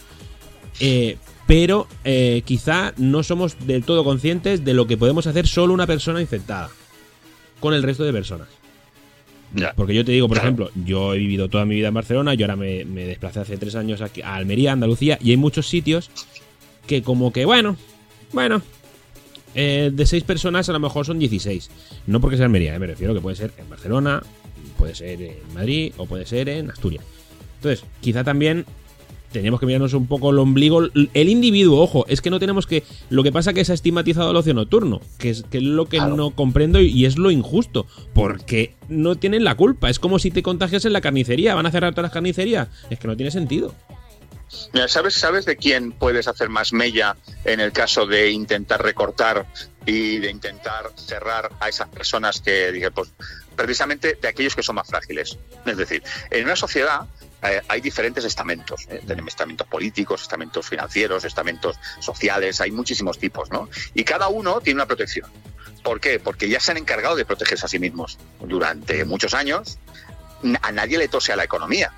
eh, 0.80 1.16
pero 1.50 1.88
eh, 2.04 2.42
quizá 2.44 2.94
no 2.96 3.24
somos 3.24 3.66
del 3.66 3.82
todo 3.82 4.04
conscientes 4.04 4.64
de 4.64 4.72
lo 4.72 4.86
que 4.86 4.96
podemos 4.96 5.26
hacer 5.26 5.48
solo 5.48 5.74
una 5.74 5.84
persona 5.84 6.20
infectada 6.20 6.70
con 7.58 7.74
el 7.74 7.82
resto 7.82 8.04
de 8.04 8.12
personas 8.12 8.46
Ya. 9.52 9.72
porque 9.74 9.92
yo 9.94 10.04
te 10.04 10.12
digo, 10.12 10.28
por 10.28 10.36
Claro. 10.36 10.46
ejemplo, 10.48 10.70
yo 10.84 11.12
he 11.12 11.18
vivido 11.18 11.48
toda 11.48 11.64
mi 11.64 11.74
vida 11.74 11.88
en 11.88 11.94
Barcelona, 11.94 12.34
yo 12.34 12.44
ahora 12.46 12.54
me, 12.54 12.84
me 12.84 13.04
desplacé 13.04 13.40
hace 13.40 13.56
tres 13.56 13.74
años 13.74 14.00
aquí 14.00 14.22
a 14.22 14.36
Almería, 14.36 14.70
Andalucía, 14.70 15.18
y 15.20 15.30
hay 15.32 15.36
muchos 15.36 15.66
sitios 15.68 16.08
que 16.86 17.02
como 17.02 17.32
que, 17.32 17.44
bueno, 17.44 17.76
bueno, 18.32 18.62
eh, 19.56 19.90
de 19.92 20.06
seis 20.06 20.22
personas 20.22 20.68
a 20.68 20.72
lo 20.72 20.78
mejor 20.78 21.04
son 21.04 21.18
16. 21.18 21.68
No 22.06 22.20
porque 22.20 22.36
sea 22.36 22.46
Almería, 22.46 22.76
eh, 22.76 22.78
me 22.78 22.86
refiero 22.86 23.12
que 23.12 23.20
puede 23.20 23.34
ser 23.34 23.50
en 23.58 23.68
Barcelona, 23.68 24.22
puede 24.78 24.94
ser 24.94 25.20
en 25.20 25.36
Madrid 25.52 25.94
o 25.96 26.06
puede 26.06 26.26
ser 26.26 26.48
en 26.48 26.70
Asturias. 26.70 27.04
Entonces, 27.56 27.84
quizá 28.00 28.22
también 28.22 28.64
tenemos 29.32 29.60
que 29.60 29.66
mirarnos 29.66 29.94
un 29.94 30.06
poco 30.06 30.30
el 30.30 30.38
ombligo. 30.38 30.82
El 31.14 31.28
individuo, 31.28 31.80
ojo, 31.80 32.04
es 32.08 32.20
que 32.20 32.30
no 32.30 32.38
tenemos 32.38 32.66
que. 32.66 32.82
Lo 33.08 33.22
que 33.22 33.32
pasa 33.32 33.52
que 33.52 33.64
se 33.64 33.72
ha 33.72 33.74
estigmatizado 33.74 34.30
el 34.30 34.36
ocio 34.36 34.54
nocturno, 34.54 35.00
que 35.18 35.30
es, 35.30 35.44
que 35.50 35.58
es 35.58 35.64
lo 35.64 35.86
que 35.86 35.98
Claro. 35.98 36.16
no 36.16 36.30
comprendo 36.30 36.80
y, 36.80 36.88
y 36.88 37.06
es 37.06 37.18
lo 37.18 37.30
injusto, 37.30 37.86
porque 38.14 38.74
no 38.88 39.16
tienen 39.16 39.44
la 39.44 39.54
culpa. 39.56 39.90
Es 39.90 39.98
como 39.98 40.18
si 40.18 40.30
te 40.30 40.42
contagias 40.42 40.84
en 40.84 40.92
la 40.92 41.00
carnicería, 41.00 41.54
van 41.54 41.66
a 41.66 41.70
cerrar 41.70 41.92
todas 41.92 42.04
las 42.04 42.12
carnicerías. 42.12 42.68
Es 42.90 42.98
que 42.98 43.08
no 43.08 43.16
tiene 43.16 43.30
sentido. 43.30 43.74
Mira, 44.72 44.88
¿sabes, 44.88 45.14
¿Sabes 45.14 45.44
de 45.44 45.56
quién 45.56 45.92
puedes 45.92 46.26
hacer 46.26 46.48
más 46.48 46.72
mella 46.72 47.16
en 47.44 47.60
el 47.60 47.70
caso 47.72 48.06
de 48.06 48.30
intentar 48.32 48.82
recortar 48.82 49.46
y 49.86 50.18
de 50.18 50.28
intentar 50.30 50.90
cerrar 50.96 51.52
a 51.60 51.68
esas 51.68 51.88
personas 51.88 52.40
que, 52.40 52.72
dije, 52.72 52.90
pues 52.90 53.10
precisamente 53.54 54.18
de 54.20 54.28
aquellos 54.28 54.56
que 54.56 54.64
son 54.64 54.74
más 54.74 54.88
frágiles? 54.88 55.38
Es 55.66 55.76
decir, 55.76 56.02
en 56.30 56.44
una 56.44 56.56
sociedad 56.56 57.02
eh, 57.42 57.62
hay 57.68 57.80
diferentes 57.80 58.24
estamentos. 58.24 58.86
¿eh? 58.90 59.02
Tenemos 59.06 59.30
estamentos 59.30 59.66
políticos, 59.66 60.22
estamentos 60.22 60.68
financieros, 60.68 61.24
estamentos 61.24 61.78
sociales, 62.00 62.60
hay 62.60 62.70
muchísimos 62.70 63.18
tipos, 63.18 63.50
¿no? 63.50 63.68
Y 63.94 64.04
cada 64.04 64.28
uno 64.28 64.60
tiene 64.60 64.78
una 64.78 64.86
protección. 64.86 65.30
¿Por 65.82 66.00
qué? 66.00 66.20
Porque 66.20 66.48
ya 66.48 66.60
se 66.60 66.72
han 66.72 66.76
encargado 66.76 67.16
de 67.16 67.24
protegerse 67.24 67.64
a 67.64 67.68
sí 67.68 67.78
mismos 67.78 68.18
durante 68.40 69.04
muchos 69.04 69.34
años. 69.34 69.78
A 70.62 70.72
nadie 70.72 70.98
le 70.98 71.08
tose 71.08 71.32
a 71.32 71.36
la 71.36 71.44
economía. 71.44 71.92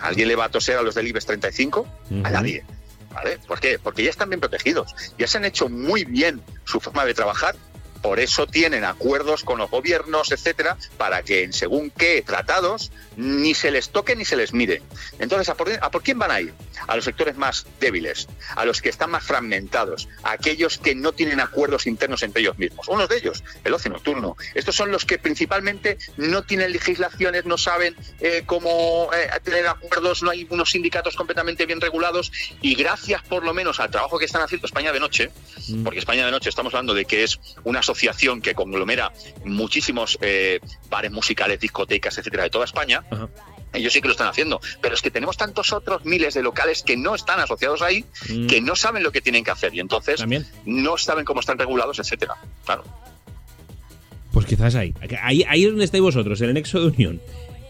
¿A 0.00 0.08
alguien 0.08 0.28
le 0.28 0.36
va 0.36 0.46
a 0.46 0.48
toser 0.48 0.78
a 0.78 0.82
los 0.82 0.94
del 0.94 1.08
IBEX 1.08 1.26
35? 1.26 1.80
Ujú. 1.80 2.22
A 2.24 2.30
nadie. 2.30 2.64
¿Vale? 3.12 3.38
¿Por 3.46 3.60
qué? 3.60 3.78
Porque 3.78 4.02
ya 4.02 4.10
están 4.10 4.28
bien 4.28 4.40
protegidos. 4.40 4.94
Ya 5.18 5.26
se 5.26 5.38
han 5.38 5.44
hecho 5.44 5.68
muy 5.68 6.04
bien 6.04 6.42
su 6.64 6.80
forma 6.80 7.04
de 7.04 7.14
trabajar. 7.14 7.56
Por 8.04 8.20
eso 8.20 8.46
tienen 8.46 8.84
acuerdos 8.84 9.44
con 9.44 9.56
los 9.58 9.70
gobiernos, 9.70 10.30
etcétera, 10.30 10.76
para 10.98 11.22
que 11.22 11.42
en 11.42 11.54
según 11.54 11.90
qué 11.90 12.20
tratados 12.20 12.92
ni 13.16 13.54
se 13.54 13.70
les 13.70 13.88
toque 13.88 14.14
ni 14.14 14.26
se 14.26 14.36
les 14.36 14.52
mire. 14.52 14.82
Entonces, 15.18 15.48
¿a 15.48 15.54
por, 15.54 15.72
a 15.72 15.90
por 15.90 16.02
quién 16.02 16.18
van 16.18 16.30
a 16.30 16.38
ir? 16.38 16.52
A 16.86 16.96
los 16.96 17.06
sectores 17.06 17.34
más 17.38 17.66
débiles, 17.80 18.28
a 18.56 18.66
los 18.66 18.82
que 18.82 18.90
están 18.90 19.10
más 19.10 19.24
fragmentados, 19.24 20.06
a 20.22 20.32
aquellos 20.32 20.76
que 20.76 20.94
no 20.94 21.12
tienen 21.12 21.40
acuerdos 21.40 21.86
internos 21.86 22.22
entre 22.22 22.42
ellos 22.42 22.58
mismos. 22.58 22.88
Unos 22.88 23.08
de 23.08 23.16
ellos, 23.16 23.42
el 23.64 23.72
ocio 23.72 23.90
nocturno. 23.90 24.36
Estos 24.54 24.76
son 24.76 24.90
los 24.90 25.06
que 25.06 25.16
principalmente 25.16 25.96
no 26.18 26.42
tienen 26.42 26.72
legislaciones, 26.72 27.46
no 27.46 27.56
saben 27.56 27.96
eh, 28.20 28.42
cómo 28.44 29.08
eh, 29.14 29.30
tener 29.42 29.66
acuerdos, 29.66 30.22
no 30.22 30.30
hay 30.30 30.46
unos 30.50 30.72
sindicatos 30.72 31.16
completamente 31.16 31.64
bien 31.64 31.80
regulados 31.80 32.30
y 32.60 32.74
gracias 32.74 33.22
por 33.22 33.44
lo 33.44 33.54
menos 33.54 33.80
al 33.80 33.90
trabajo 33.90 34.18
que 34.18 34.26
están 34.26 34.42
haciendo 34.42 34.66
España 34.66 34.92
de 34.92 35.00
Noche, 35.00 35.30
Mm. 35.68 35.84
porque 35.84 35.98
España 35.98 36.24
de 36.26 36.30
Noche 36.30 36.48
estamos 36.48 36.74
hablando 36.74 36.94
de 36.94 37.04
que 37.04 37.22
es 37.24 37.38
una 37.64 37.82
asociación 37.94 38.40
que 38.42 38.54
conglomera 38.54 39.12
muchísimos 39.44 40.18
eh, 40.20 40.60
bares 40.90 41.10
musicales, 41.12 41.58
discotecas, 41.60 42.18
etcétera, 42.18 42.42
de 42.44 42.50
toda 42.50 42.64
España. 42.64 43.02
Ajá. 43.10 43.28
Ellos 43.72 43.92
sí 43.92 44.00
que 44.00 44.06
lo 44.08 44.12
están 44.12 44.28
haciendo, 44.28 44.60
pero 44.80 44.94
es 44.94 45.02
que 45.02 45.10
tenemos 45.10 45.36
tantos 45.36 45.72
otros 45.72 46.04
miles 46.04 46.34
de 46.34 46.42
locales 46.42 46.82
que 46.84 46.96
no 46.96 47.14
están 47.14 47.40
asociados 47.40 47.82
ahí, 47.82 48.04
Mm. 48.28 48.46
que 48.46 48.60
no 48.60 48.76
saben 48.76 49.02
lo 49.02 49.10
que 49.10 49.20
tienen 49.20 49.42
que 49.42 49.50
hacer 49.50 49.74
y 49.74 49.80
entonces 49.80 50.16
También. 50.20 50.46
no 50.64 50.96
saben 50.96 51.24
cómo 51.24 51.40
están 51.40 51.58
regulados, 51.58 51.98
etcétera. 51.98 52.34
Claro. 52.64 52.84
Pues 54.32 54.46
quizás 54.46 54.74
ahí. 54.74 54.94
Ahí, 55.22 55.44
ahí 55.48 55.64
es 55.64 55.70
donde 55.70 55.84
estáis 55.84 56.02
vosotros, 56.02 56.40
en 56.40 56.48
el 56.48 56.54
nexo 56.54 56.80
de 56.80 56.86
unión. 56.88 57.20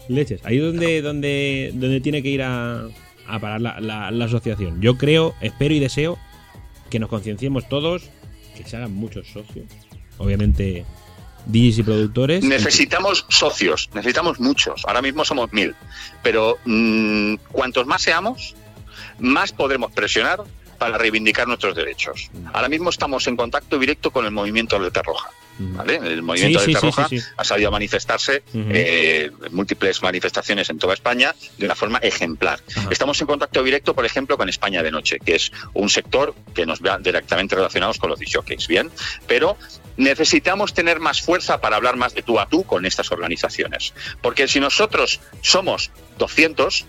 Leches. 0.07 0.41
Ahí 0.45 0.57
es 0.57 0.63
donde, 0.63 1.01
donde, 1.01 1.71
donde 1.73 2.01
tiene 2.01 2.21
que 2.21 2.29
ir 2.29 2.43
a, 2.43 2.87
a 3.27 3.39
parar 3.39 3.61
la, 3.61 3.79
la- 3.79 4.11
la 4.11 4.25
asociación. 4.25 4.81
Yo 4.81 4.97
creo, 4.97 5.33
espero 5.41 5.73
y 5.73 5.79
deseo 5.79 6.19
que 6.91 6.99
nos 6.99 7.09
concienciemos 7.09 7.67
todos, 7.67 8.03
que 8.55 8.63
se 8.63 8.77
hagan 8.77 8.93
muchos 8.93 9.27
socios. 9.27 9.65
Obviamente, 10.17 10.85
DJs 11.45 11.79
y 11.79 11.83
productores. 11.83 12.43
Necesitamos 12.43 13.25
socios, 13.29 13.89
necesitamos 13.93 14.39
muchos. 14.39 14.83
Ahora 14.85 15.01
mismo 15.01 15.25
somos 15.25 15.51
mil, 15.53 15.75
pero 16.23 16.57
mm, 16.65 17.35
cuantos 17.51 17.85
más 17.85 18.01
seamos, 18.01 18.55
más 19.19 19.51
podremos 19.51 19.91
presionar 19.91 20.43
para 20.77 20.97
reivindicar 20.97 21.47
nuestros 21.47 21.75
derechos. 21.75 22.29
Ahora 22.53 22.69
mismo 22.69 22.89
estamos 22.89 23.27
en 23.27 23.37
contacto 23.37 23.79
directo 23.79 24.11
con 24.11 24.25
el 24.25 24.31
movimiento 24.31 24.75
Alerta 24.75 25.01
Roja. 25.01 25.29
¿Vale? 25.59 25.95
El 25.97 26.21
movimiento 26.21 26.59
Sí, 26.59 26.65
Alerta 26.65 26.79
sí, 26.79 26.85
Roja 26.85 27.07
sí, 27.07 27.19
ha 27.37 27.43
salido 27.43 27.69
a 27.69 27.71
manifestarse 27.71 28.43
eh, 28.53 29.31
en 29.45 29.55
múltiples 29.55 30.01
manifestaciones 30.01 30.69
en 30.69 30.79
toda 30.79 30.93
España 30.93 31.35
de 31.57 31.65
una 31.65 31.75
forma 31.75 31.97
ejemplar. 31.99 32.59
Estamos 32.89 33.19
en 33.21 33.27
contacto 33.27 33.63
directo, 33.63 33.93
por 33.93 34.05
ejemplo, 34.05 34.37
con 34.37 34.49
España 34.49 34.83
de 34.83 34.91
Noche, 34.91 35.19
que 35.23 35.35
es 35.35 35.51
un 35.73 35.89
sector 35.89 36.35
que 36.53 36.65
nos 36.65 36.81
vea 36.81 36.97
directamente 36.97 37.55
relacionados 37.55 37.97
con 37.97 38.09
los 38.09 38.19
disjockeys, 38.19 38.67
¿bien? 38.67 38.91
Pero 39.27 39.57
necesitamos 39.97 40.73
tener 40.73 40.99
más 40.99 41.21
fuerza 41.21 41.61
para 41.61 41.77
hablar 41.77 41.95
más 41.95 42.13
de 42.13 42.21
tú 42.21 42.39
a 42.39 42.47
tú 42.47 42.63
con 42.63 42.85
estas 42.85 43.11
organizaciones. 43.11 43.93
Porque 44.21 44.47
si 44.47 44.59
nosotros 44.59 45.19
somos 45.41 45.91
200, 46.17 46.85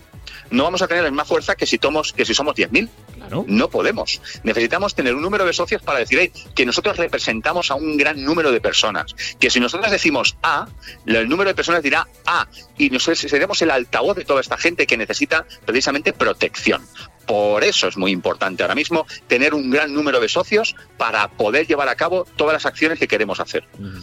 no 0.51 0.63
vamos 0.63 0.81
a 0.81 0.87
tener 0.87 1.03
la 1.03 1.09
misma 1.09 1.25
fuerza 1.25 1.55
que 1.55 1.65
si, 1.65 1.77
tomos, 1.77 2.13
que 2.13 2.25
si 2.25 2.33
somos 2.33 2.55
10.000. 2.55 2.89
Claro. 3.15 3.45
No 3.47 3.69
podemos. 3.69 4.21
Necesitamos 4.43 4.95
tener 4.95 5.13
un 5.15 5.21
número 5.21 5.45
de 5.45 5.53
socios 5.53 5.81
para 5.81 5.99
decir 5.99 6.19
"Ey, 6.19 6.31
que 6.55 6.65
nosotros 6.65 6.97
representamos 6.97 7.71
a 7.71 7.75
un 7.75 7.97
gran 7.97 8.23
número 8.23 8.51
de 8.51 8.61
personas. 8.61 9.15
Que 9.39 9.49
si 9.49 9.59
nosotros 9.59 9.91
decimos 9.91 10.37
A, 10.43 10.67
el 11.05 11.27
número 11.27 11.49
de 11.49 11.55
personas 11.55 11.83
dirá 11.83 12.07
A. 12.25 12.47
Y 12.77 12.89
nosotros 12.89 13.19
seremos 13.19 13.61
el 13.61 13.71
altavoz 13.71 14.15
de 14.15 14.25
toda 14.25 14.41
esta 14.41 14.57
gente 14.57 14.87
que 14.87 14.97
necesita 14.97 15.45
precisamente 15.65 16.13
protección. 16.13 16.81
Por 17.25 17.63
eso 17.65 17.89
es 17.89 17.97
muy 17.97 18.11
importante 18.11 18.63
ahora 18.63 18.75
mismo 18.75 19.05
tener 19.27 19.53
un 19.53 19.69
gran 19.69 19.93
número 19.93 20.21
de 20.21 20.29
socios 20.29 20.75
para 20.97 21.27
poder 21.27 21.67
llevar 21.67 21.89
a 21.89 21.95
cabo 21.95 22.25
todas 22.37 22.53
las 22.53 22.65
acciones 22.65 22.99
que 22.99 23.07
queremos 23.07 23.41
hacer. 23.41 23.65
Mm. 23.77 23.99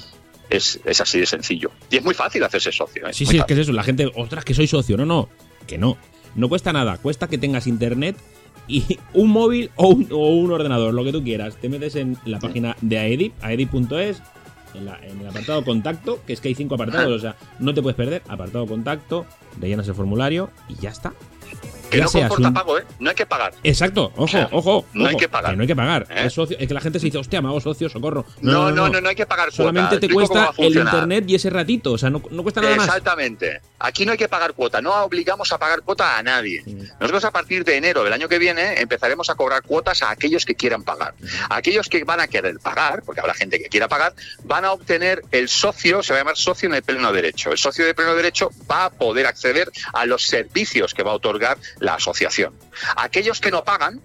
Es, 0.50 0.78
es 0.84 1.00
así 1.00 1.18
de 1.18 1.26
sencillo. 1.26 1.70
Y 1.90 1.96
es 1.96 2.04
muy 2.04 2.12
fácil 2.12 2.44
hacerse 2.44 2.70
socio. 2.70 3.08
¿eh? 3.08 3.14
Sí, 3.14 3.24
Muy 3.24 3.32
sí, 3.32 3.38
es 3.38 3.44
que 3.46 3.54
es 3.54 3.60
eso. 3.60 3.72
La 3.72 3.82
gente, 3.82 4.10
ostras, 4.14 4.44
que 4.44 4.52
soy 4.52 4.66
socio. 4.66 4.98
No, 4.98 5.06
no, 5.06 5.30
que 5.66 5.78
no. 5.78 5.96
No 6.34 6.48
cuesta 6.48 6.72
nada. 6.72 6.96
Cuesta 6.98 7.28
que 7.28 7.38
tengas 7.38 7.66
internet 7.66 8.16
y 8.68 8.98
un 9.14 9.30
móvil 9.30 9.70
o 9.76 9.88
un, 9.88 10.08
o 10.10 10.28
un 10.30 10.50
ordenador, 10.52 10.94
lo 10.94 11.04
que 11.04 11.12
tú 11.12 11.22
quieras. 11.22 11.56
Te 11.56 11.68
metes 11.68 11.96
en 11.96 12.16
la 12.24 12.38
página 12.38 12.76
de 12.80 12.98
Aedip, 12.98 13.32
aedip.es, 13.42 14.22
en, 14.74 14.84
la- 14.86 14.98
en 15.06 15.20
el 15.20 15.28
apartado 15.28 15.64
contacto, 15.64 16.20
que 16.26 16.32
es 16.32 16.40
que 16.40 16.48
hay 16.48 16.54
cinco 16.54 16.74
apartados, 16.74 17.12
o 17.12 17.18
sea, 17.18 17.36
no 17.58 17.72
te 17.74 17.82
puedes 17.82 17.96
perder. 17.96 18.22
Apartado 18.28 18.66
contacto, 18.66 19.26
rellenas 19.60 19.86
el 19.88 19.94
formulario 19.94 20.50
y 20.68 20.74
ya 20.76 20.90
está. 20.90 21.12
Que 21.94 22.00
no 22.02 22.08
seas 22.08 22.28
comporta 22.28 22.48
un- 22.48 22.54
pago, 22.54 22.78
¿eh? 22.78 22.84
No 22.98 23.10
hay 23.10 23.16
que 23.16 23.26
pagar. 23.26 23.52
Exacto, 23.62 24.12
ojo, 24.16 24.38
ojo. 24.52 24.86
No 24.92 25.06
hay 25.08 25.16
que 25.16 25.28
pagar. 25.28 25.56
no 25.56 25.62
hay 25.62 25.66
que 25.66 25.76
pagar. 25.76 26.06
¿Eh? 26.10 26.26
Es, 26.26 26.32
socio- 26.32 26.56
es 26.58 26.68
que 26.68 26.74
la 26.74 26.80
gente 26.80 26.98
se 26.98 27.06
dice, 27.06 27.18
hostia, 27.18 27.40
me 27.42 27.48
hago 27.48 27.60
socio, 27.60 27.88
socorro. 27.88 28.24
No, 28.40 28.70
no, 28.70 28.88
no, 28.88 29.00
no 29.00 29.08
hay 29.08 29.14
que 29.14 29.26
pagar 29.26 29.46
cuota. 29.48 29.56
Solamente 29.56 29.98
te 29.98 30.08
cuesta 30.12 30.52
el 30.58 30.76
internet 30.76 31.24
y 31.28 31.34
ese 31.34 31.50
ratito, 31.50 31.92
o 31.92 31.98
sea, 31.98 32.10
no, 32.10 32.22
no 32.30 32.42
cuesta 32.42 32.60
nada 32.60 32.76
más. 32.76 32.86
Exactamente. 32.86 33.60
Aquí 33.78 34.06
no 34.06 34.12
hay 34.12 34.18
que 34.18 34.28
pagar 34.28 34.54
cuota, 34.54 34.80
no 34.80 34.94
obligamos 35.04 35.52
a 35.52 35.58
pagar 35.58 35.82
cuota 35.82 36.18
a 36.18 36.22
nadie. 36.22 36.62
Nosotros 37.00 37.24
a 37.24 37.30
partir 37.30 37.64
de 37.64 37.76
enero 37.76 38.02
del 38.04 38.12
año 38.12 38.28
que 38.28 38.38
viene 38.38 38.80
empezaremos 38.80 39.28
a 39.30 39.34
cobrar 39.34 39.62
cuotas 39.62 40.02
a 40.02 40.10
aquellos 40.10 40.44
que 40.44 40.54
quieran 40.54 40.82
pagar. 40.82 41.14
Aquellos 41.50 41.88
que 41.88 42.04
van 42.04 42.20
a 42.20 42.28
querer 42.28 42.58
pagar, 42.60 43.02
porque 43.04 43.20
habrá 43.20 43.34
gente 43.34 43.58
que 43.58 43.68
quiera 43.68 43.88
pagar, 43.88 44.14
van 44.44 44.64
a 44.64 44.72
obtener 44.72 45.22
el 45.30 45.48
socio, 45.48 46.02
se 46.02 46.12
va 46.12 46.18
a 46.18 46.20
llamar 46.22 46.36
socio 46.36 46.68
en 46.68 46.74
el 46.76 46.82
pleno 46.82 47.12
derecho. 47.12 47.52
El 47.52 47.58
socio 47.58 47.84
de 47.84 47.94
pleno 47.94 48.14
derecho 48.14 48.50
va 48.70 48.86
a 48.86 48.90
poder 48.90 49.26
acceder 49.26 49.70
a 49.92 50.06
los 50.06 50.24
servicios 50.26 50.94
que 50.94 51.02
va 51.02 51.10
a 51.12 51.14
otorgar 51.14 51.58
la 51.84 51.94
asociación. 51.94 52.54
Aquellos 52.96 53.40
que 53.40 53.50
no 53.50 53.64
pagan, 53.64 54.00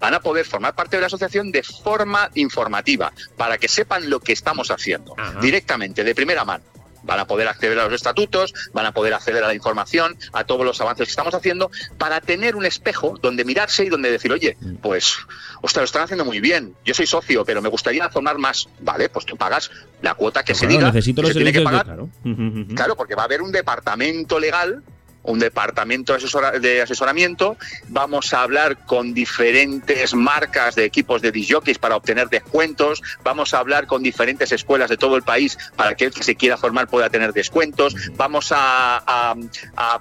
van 0.00 0.14
a 0.14 0.20
poder 0.20 0.44
formar 0.44 0.74
parte 0.74 0.96
de 0.96 1.00
la 1.00 1.06
asociación 1.06 1.50
de 1.52 1.62
forma 1.62 2.30
informativa, 2.34 3.12
para 3.36 3.58
que 3.58 3.68
sepan 3.68 4.10
lo 4.10 4.20
que 4.20 4.32
estamos 4.32 4.70
haciendo, 4.70 5.14
Ajá. 5.18 5.40
directamente, 5.40 6.04
de 6.04 6.14
primera 6.14 6.44
mano. 6.44 6.64
Van 7.06 7.20
a 7.20 7.26
poder 7.26 7.46
acceder 7.48 7.78
a 7.78 7.84
los 7.84 7.92
estatutos, 7.92 8.54
van 8.72 8.86
a 8.86 8.92
poder 8.92 9.12
acceder 9.12 9.44
a 9.44 9.46
la 9.46 9.54
información, 9.54 10.16
a 10.32 10.44
todos 10.44 10.64
los 10.64 10.80
avances 10.80 11.06
que 11.06 11.10
estamos 11.10 11.34
haciendo, 11.34 11.70
para 11.98 12.22
tener 12.22 12.56
un 12.56 12.64
espejo 12.64 13.18
donde 13.20 13.44
mirarse 13.44 13.84
y 13.84 13.90
donde 13.90 14.10
decir, 14.10 14.32
oye, 14.32 14.56
pues, 14.82 15.14
ostras, 15.60 15.82
lo 15.82 15.84
están 15.84 16.02
haciendo 16.02 16.24
muy 16.24 16.40
bien. 16.40 16.74
Yo 16.82 16.94
soy 16.94 17.06
socio, 17.06 17.44
pero 17.44 17.60
me 17.60 17.68
gustaría 17.68 18.08
formar 18.08 18.38
más. 18.38 18.68
Vale, 18.80 19.10
pues 19.10 19.26
tú 19.26 19.36
pagas 19.36 19.70
la 20.00 20.14
cuota 20.14 20.42
que 20.44 20.54
se 20.54 20.60
Claro, 20.60 20.78
diga. 20.78 20.92
necesito 20.92 21.20
que 21.20 21.28
los 21.28 21.32
se 21.34 21.38
tiene 21.40 21.52
que 21.52 21.58
de- 21.58 21.64
pagar. 21.66 21.84
claro. 21.84 22.08
Claro, 22.74 22.96
porque 22.96 23.14
va 23.14 23.22
a 23.22 23.26
haber 23.26 23.42
un 23.42 23.52
departamento 23.52 24.38
legal, 24.38 24.82
un 25.24 25.38
departamento 25.38 26.12
de, 26.12 26.18
asesora- 26.20 26.58
de 26.58 26.82
asesoramiento. 26.82 27.56
Vamos 27.88 28.32
a 28.32 28.42
hablar 28.42 28.78
con 28.86 29.12
diferentes 29.14 30.14
marcas 30.14 30.74
de 30.76 30.84
equipos 30.84 31.20
de 31.22 31.32
disjockeys 31.32 31.78
para 31.78 31.96
obtener 31.96 32.28
descuentos. 32.28 33.02
Vamos 33.22 33.52
a 33.54 33.58
hablar 33.58 33.86
con 33.86 34.02
diferentes 34.02 34.52
escuelas 34.52 34.88
de 34.90 34.96
todo 34.96 35.16
el 35.16 35.22
país 35.22 35.58
para 35.76 35.94
que 35.94 36.04
el 36.06 36.12
que 36.14 36.22
se 36.22 36.36
quiera 36.36 36.56
formar 36.56 36.86
pueda 36.88 37.10
tener 37.10 37.32
descuentos. 37.32 37.94
Vamos 38.16 38.52
a, 38.54 39.34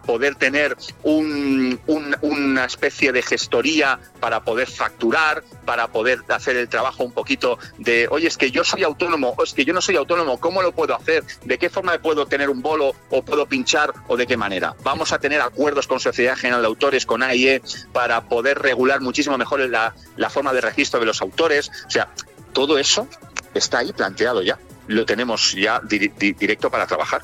poder 0.05 0.35
tener 0.35 0.75
un- 1.03 1.79
un- 1.87 2.15
una 2.21 2.65
especie 2.65 3.11
de 3.11 3.21
gestoría 3.21 3.99
para 4.19 4.41
poder 4.43 4.67
facturar, 4.67 5.43
para 5.65 5.87
poder 5.87 6.19
hacer 6.29 6.57
el 6.57 6.67
trabajo 6.67 7.03
un 7.03 7.11
poquito 7.13 7.57
de, 7.77 8.07
oye, 8.11 8.27
es 8.27 8.37
que 8.37 8.51
yo 8.51 8.63
soy 8.63 8.83
autónomo, 8.83 9.35
es 9.43 9.53
que 9.53 9.63
yo 9.65 9.73
no 9.73 9.81
soy 9.81 9.95
autónomo, 9.95 10.39
¿cómo 10.39 10.61
lo 10.61 10.71
puedo 10.73 10.95
hacer? 10.95 11.23
¿De 11.45 11.57
qué 11.57 11.69
forma 11.69 11.97
puedo 11.99 12.25
tener 12.25 12.49
un 12.49 12.61
bolo 12.61 12.93
o 13.09 13.23
puedo 13.23 13.45
pinchar 13.45 13.93
o 14.07 14.17
de 14.17 14.27
qué 14.27 14.35
manera? 14.35 14.75
Vamos 14.83 15.12
a 15.13 15.19
tener 15.19 15.39
acuerdos 15.41 15.87
con 15.87 15.99
Sociedad 15.99 16.35
General 16.35 16.61
de 16.61 16.67
Autores, 16.67 17.05
con 17.05 17.23
AIE, 17.23 17.61
para 17.93 18.21
poder 18.25 18.59
regular 18.59 18.99
muchísimo 19.01 19.37
mejor 19.37 19.61
la, 19.69 19.93
la 20.17 20.29
forma 20.29 20.51
de 20.53 20.61
registro 20.61 20.99
de 20.99 21.05
los 21.05 21.21
autores. 21.21 21.71
O 21.87 21.89
sea, 21.91 22.09
todo 22.51 22.77
eso 22.77 23.07
está 23.53 23.79
ahí 23.79 23.93
planteado 23.93 24.41
ya. 24.41 24.59
Lo 24.87 25.05
tenemos 25.05 25.53
ya 25.53 25.79
di- 25.79 26.09
di- 26.09 26.33
directo 26.33 26.69
para 26.69 26.85
trabajar. 26.87 27.21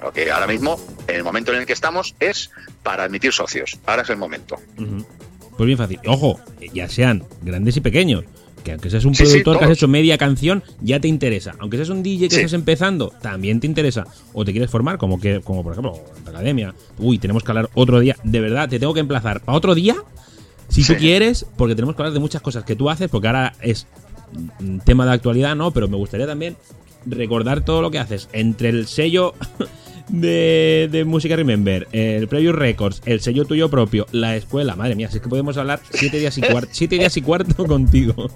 Lo 0.00 0.12
que 0.12 0.30
ahora 0.32 0.46
mismo, 0.46 0.80
en 1.06 1.16
el 1.16 1.22
momento 1.24 1.52
en 1.52 1.58
el 1.60 1.66
que 1.66 1.72
estamos, 1.74 2.14
es 2.18 2.50
para 2.82 3.04
admitir 3.04 3.32
socios. 3.32 3.78
Ahora 3.86 4.02
es 4.02 4.10
el 4.10 4.16
momento. 4.16 4.56
Ujú. 4.78 5.06
Pues 5.56 5.66
bien 5.66 5.78
fácil. 5.78 6.00
Ojo, 6.06 6.40
ya 6.72 6.88
sean 6.88 7.24
grandes 7.42 7.76
y 7.76 7.80
pequeños. 7.82 8.24
Que 8.64 8.72
aunque 8.72 8.90
seas 8.90 9.04
un 9.04 9.14
Sí, 9.14 9.24
sí, 9.26 9.30
productor 9.32 9.58
que 9.58 9.64
has 9.64 9.70
hecho 9.72 9.88
media 9.88 10.16
canción, 10.18 10.62
ya 10.80 11.00
te 11.00 11.08
interesa. 11.08 11.54
Aunque 11.58 11.76
seas 11.76 11.88
un 11.88 12.02
DJ 12.02 12.28
que 12.28 12.34
Sí. 12.36 12.40
estás 12.42 12.52
empezando, 12.52 13.12
también 13.20 13.58
te 13.60 13.66
interesa. 13.66 14.06
O 14.32 14.44
te 14.44 14.52
quieres 14.52 14.70
formar, 14.70 14.98
como 14.98 15.20
que, 15.20 15.40
como 15.40 15.62
por 15.62 15.72
ejemplo, 15.72 15.94
la 16.24 16.30
academia. 16.30 16.74
Uy, 16.98 17.18
tenemos 17.18 17.42
que 17.42 17.50
hablar 17.50 17.70
otro 17.74 17.98
día. 18.00 18.16
De 18.22 18.40
verdad, 18.40 18.68
te 18.68 18.78
tengo 18.78 18.94
que 18.94 19.00
emplazar 19.00 19.40
para 19.40 19.56
otro 19.58 19.74
día. 19.74 19.96
Si 20.68 20.84
tú 20.84 20.94
quieres, 20.94 21.44
porque 21.56 21.74
tenemos 21.74 21.94
que 21.96 22.02
hablar 22.02 22.14
de 22.14 22.20
muchas 22.20 22.40
cosas 22.40 22.64
que 22.64 22.76
tú 22.76 22.88
haces, 22.88 23.10
porque 23.10 23.26
ahora 23.26 23.52
es 23.60 23.86
mm, 24.60 24.78
tema 24.86 25.04
de 25.04 25.12
actualidad, 25.12 25.54
¿no? 25.56 25.70
Pero 25.72 25.86
me 25.88 25.96
gustaría 25.96 26.26
también 26.26 26.56
recordar 27.04 27.64
todo 27.64 27.82
lo 27.82 27.90
que 27.90 27.98
haces. 27.98 28.28
Entre 28.32 28.68
el 28.70 28.86
sello 28.86 29.34
de, 30.08 30.88
de 30.90 31.04
Música 31.04 31.36
Remember, 31.36 31.88
el 31.92 32.26
Preview 32.28 32.52
Records, 32.52 33.02
el 33.06 33.20
sello 33.20 33.44
tuyo 33.44 33.68
propio, 33.70 34.06
la 34.12 34.34
escuela, 34.36 34.74
madre 34.76 34.94
mía, 34.94 35.10
si 35.10 35.16
es 35.16 35.22
que 35.22 35.28
podemos 35.28 35.56
hablar 35.56 35.80
siete 35.90 36.18
días 36.18 36.38
y 36.38 36.40
cuarto, 36.42 36.70
siete 36.72 36.96
días 36.96 37.16
y 37.16 37.22
cuarto 37.22 37.64
contigo. 37.66 38.30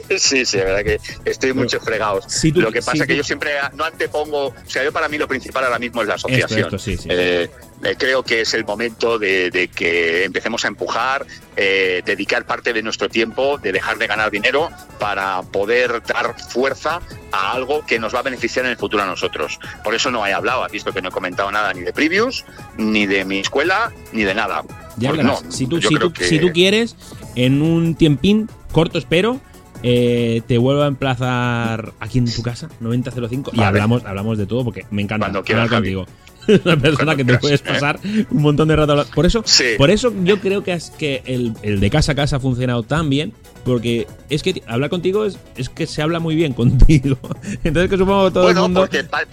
Sí, 0.18 0.44
sí, 0.44 0.56
la 0.58 0.64
verdad 0.64 0.84
que 0.84 1.00
estoy 1.30 1.52
mucho 1.52 1.80
fregados. 1.80 2.24
si 2.28 2.52
tú- 2.52 2.60
lo 2.60 2.70
que 2.72 2.80
pasa 2.80 2.92
si 2.92 2.98
es 3.00 3.06
que 3.06 3.12
tú- 3.14 3.18
yo 3.18 3.24
siempre 3.24 3.52
no 3.74 3.84
antepongo, 3.84 4.46
o 4.48 4.54
sea, 4.66 4.84
yo 4.84 4.92
para 4.92 5.08
mí 5.08 5.18
lo 5.18 5.28
principal 5.28 5.64
ahora 5.64 5.78
mismo 5.78 6.02
es 6.02 6.08
la 6.08 6.14
asociación. 6.14 6.60
esto, 6.60 6.78
sí, 6.78 6.96
sí. 6.96 7.08
Eh, 7.10 7.50
eh, 7.84 7.96
creo 7.98 8.22
que 8.22 8.42
es 8.42 8.54
el 8.54 8.64
momento 8.64 9.18
de, 9.18 9.50
de 9.50 9.68
que 9.68 10.24
empecemos 10.24 10.64
a 10.64 10.68
empujar, 10.68 11.26
eh, 11.56 12.02
dedicar 12.04 12.46
parte 12.46 12.72
de 12.72 12.82
nuestro 12.82 13.08
tiempo, 13.08 13.58
de 13.58 13.72
dejar 13.72 13.98
de 13.98 14.06
ganar 14.06 14.30
dinero 14.30 14.70
para 15.00 15.42
poder 15.42 16.02
dar 16.06 16.34
fuerza 16.48 17.00
a 17.32 17.52
algo 17.52 17.84
que 17.84 17.98
nos 17.98 18.14
va 18.14 18.20
a 18.20 18.22
beneficiar 18.22 18.64
en 18.66 18.70
el 18.72 18.76
futuro 18.76 19.02
a 19.02 19.06
nosotros. 19.06 19.58
Por 19.82 19.94
eso 19.94 20.10
no 20.10 20.24
he 20.26 20.32
hablado, 20.32 20.64
has 20.64 20.70
visto 20.72 20.92
que 20.92 21.02
no 21.02 21.08
he 21.08 21.12
comentado 21.12 21.50
nada 21.50 21.72
ni 21.74 21.80
de 21.80 21.92
previews, 21.92 22.44
ni 22.76 23.06
de 23.06 23.24
mi 23.24 23.40
escuela, 23.40 23.92
ni 24.12 24.22
de 24.22 24.34
nada. 24.34 24.62
Ya 24.96 25.12
no, 25.12 25.40
si, 25.50 25.66
tú, 25.66 25.78
yo 25.80 25.88
si, 25.88 25.94
creo 25.96 26.08
tú, 26.08 26.14
que- 26.14 26.24
si 26.28 26.38
tú 26.38 26.52
quieres, 26.52 26.94
en 27.34 27.62
un 27.62 27.94
tiempín 27.96 28.48
corto, 28.70 28.98
espero, 28.98 29.40
eh, 29.82 30.42
te 30.46 30.58
vuelvo 30.58 30.82
a 30.82 30.86
emplazar 30.86 31.92
aquí 32.00 32.18
en 32.18 32.32
tu 32.32 32.42
casa, 32.42 32.68
9005, 32.80 33.50
y 33.52 33.56
Vale. 33.56 33.68
hablamos, 33.68 34.04
hablamos 34.04 34.38
de 34.38 34.46
todo 34.46 34.64
porque 34.64 34.84
me 34.90 35.02
encanta 35.02 35.30
Cuando 35.30 35.44
hablar 35.52 35.68
contigo. 35.68 36.06
Una 36.64 36.76
persona 36.76 36.96
Cuando 36.96 37.16
que 37.16 37.16
te 37.18 37.24
quieras, 37.24 37.40
puedes 37.40 37.60
¿eh? 37.60 37.64
pasar 37.64 38.00
un 38.32 38.42
montón 38.42 38.66
de 38.66 38.74
rato 38.74 38.92
hablando. 38.92 39.12
Por 39.14 39.26
eso, 39.26 39.42
Sí. 39.46 39.64
por 39.78 39.90
eso 39.90 40.12
yo 40.24 40.40
creo 40.40 40.64
que, 40.64 40.72
es 40.72 40.90
que 40.90 41.22
el, 41.24 41.54
el 41.62 41.78
de 41.78 41.88
casa 41.88 42.12
a 42.12 42.14
casa 42.16 42.36
ha 42.36 42.40
funcionado 42.40 42.82
tan 42.82 43.08
bien. 43.08 43.32
Porque 43.64 44.08
es 44.28 44.42
que 44.42 44.60
hablar 44.66 44.90
contigo 44.90 45.24
es, 45.24 45.38
es 45.56 45.68
que 45.68 45.86
se 45.86 46.02
habla 46.02 46.18
muy 46.18 46.34
bien 46.34 46.52
contigo. 46.52 47.16
Entonces 47.62 47.88
que 47.88 47.96
supongo 47.96 48.24
que 48.24 48.30
todo 48.32 48.42
bueno, 48.42 48.58
el 48.66 48.72
mundo 48.72 48.88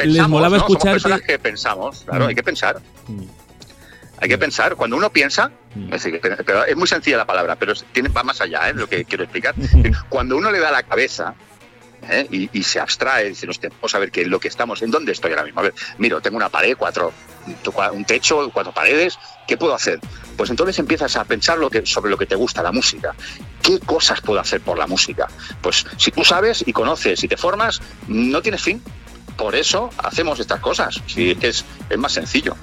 les 0.05 0.27
molaba 0.27 0.57
¿no? 0.57 0.59
Somos 0.63 0.69
escucharte. 0.75 0.91
personas 1.01 1.21
que 1.21 1.39
pensamos, 1.39 2.03
claro, 2.05 2.25
Mm. 2.25 2.27
hay 2.29 2.35
que 2.35 2.43
pensar. 2.43 2.79
Mm. 3.07 3.23
Hay 4.21 4.27
que 4.29 4.37
pensar. 4.37 4.75
Cuando 4.75 4.95
uno 4.97 5.09
piensa, 5.11 5.51
Mm. 5.75 5.93
es, 5.93 6.03
decir, 6.03 6.19
pero 6.45 6.65
es 6.65 6.75
muy 6.75 6.87
sencilla 6.87 7.17
la 7.17 7.25
palabra, 7.27 7.55
pero 7.55 7.73
tiene, 7.91 8.09
va 8.09 8.23
más 8.23 8.41
allá 8.41 8.69
¿eh? 8.69 8.73
lo 8.73 8.87
que 8.89 9.05
quiero 9.09 9.23
explicar. 9.23 9.53
Cuando 10.09 10.35
uno 10.35 10.51
le 10.51 10.59
da 10.59 10.71
la 10.71 10.81
cabeza 10.83 11.35
¿eh? 12.09 12.27
y, 12.31 12.49
y 12.57 12.63
se 12.63 12.79
abstrae, 12.79 13.29
dice, 13.29 13.47
"Hostia, 13.47 13.69
vamos 13.69 13.93
a 13.93 13.99
ver 13.99 14.09
qué 14.11 14.21
es 14.21 14.27
lo 14.27 14.39
que 14.39 14.47
estamos, 14.47 14.81
en 14.81 14.89
dónde 14.89 15.11
estoy 15.11 15.31
ahora 15.31 15.43
mismo. 15.43 15.59
A 15.59 15.63
ver, 15.63 15.73
miro, 15.99 16.21
tengo 16.21 16.37
una 16.37 16.49
pared, 16.49 16.75
cuatro, 16.77 17.13
un 17.93 18.05
techo, 18.05 18.49
cuatro 18.51 18.73
paredes, 18.73 19.19
¿qué 19.47 19.57
puedo 19.57 19.75
hacer? 19.75 19.99
Pues 20.35 20.49
entonces 20.49 20.79
empiezas 20.79 21.15
a 21.15 21.23
pensar 21.25 21.57
lo 21.59 21.69
que, 21.69 21.85
sobre 21.85 22.09
lo 22.09 22.17
que 22.17 22.25
te 22.25 22.35
gusta, 22.35 22.63
la 22.63 22.71
música. 22.71 23.13
¿Qué 23.61 23.79
cosas 23.79 24.21
puedo 24.21 24.39
hacer 24.39 24.61
por 24.61 24.77
la 24.77 24.87
música? 24.87 25.27
Pues 25.61 25.85
si 25.97 26.09
tú 26.11 26.23
sabes 26.25 26.63
y 26.65 26.73
conoces 26.73 27.23
y 27.23 27.27
te 27.27 27.37
formas, 27.37 27.79
no 28.07 28.41
tienes 28.41 28.61
fin. 28.63 28.81
Por 29.37 29.55
eso 29.55 29.89
hacemos 29.97 30.39
estas 30.39 30.59
cosas. 30.61 30.99
Que 31.13 31.37
es, 31.41 31.63
es 31.89 31.97
más 31.97 32.11
sencillo. 32.13 32.55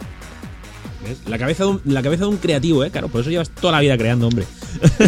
¿Ves? 1.06 1.18
La 1.26 1.38
cabeza, 1.38 1.64
de 1.64 1.70
un, 1.70 1.80
la 1.84 2.02
cabeza 2.02 2.24
de 2.24 2.30
un 2.30 2.36
creativo, 2.38 2.84
¿eh? 2.84 2.90
Claro, 2.90 3.08
por 3.08 3.20
eso 3.20 3.30
llevas 3.30 3.50
toda 3.50 3.74
la 3.74 3.80
vida 3.80 3.96
creando, 3.96 4.26
hombre. 4.26 4.44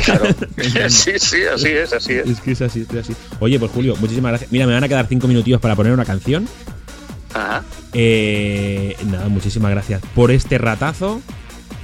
Claro. 0.04 0.26
Sí, 0.88 1.12
sí, 1.18 1.42
así 1.42 1.68
es, 1.68 1.92
así 1.92 2.12
es. 2.14 2.26
Es 2.28 2.40
que 2.40 2.52
es 2.52 2.62
así, 2.62 2.86
es 2.88 2.96
así. 2.96 3.14
Oye, 3.40 3.58
pues 3.58 3.70
Julio, 3.72 3.96
muchísimas 3.96 4.30
gracias. 4.30 4.52
Mira, 4.52 4.66
me 4.66 4.74
van 4.74 4.84
a 4.84 4.88
quedar 4.88 5.06
cinco 5.08 5.26
minutillos 5.28 5.60
para 5.60 5.74
poner 5.74 5.92
una 5.92 6.04
canción. 6.04 6.48
Ajá. 7.34 7.64
Eh, 7.92 8.96
nada, 9.06 9.28
muchísimas 9.28 9.70
gracias 9.70 10.02
por 10.14 10.30
este 10.30 10.58
ratazo. 10.58 11.20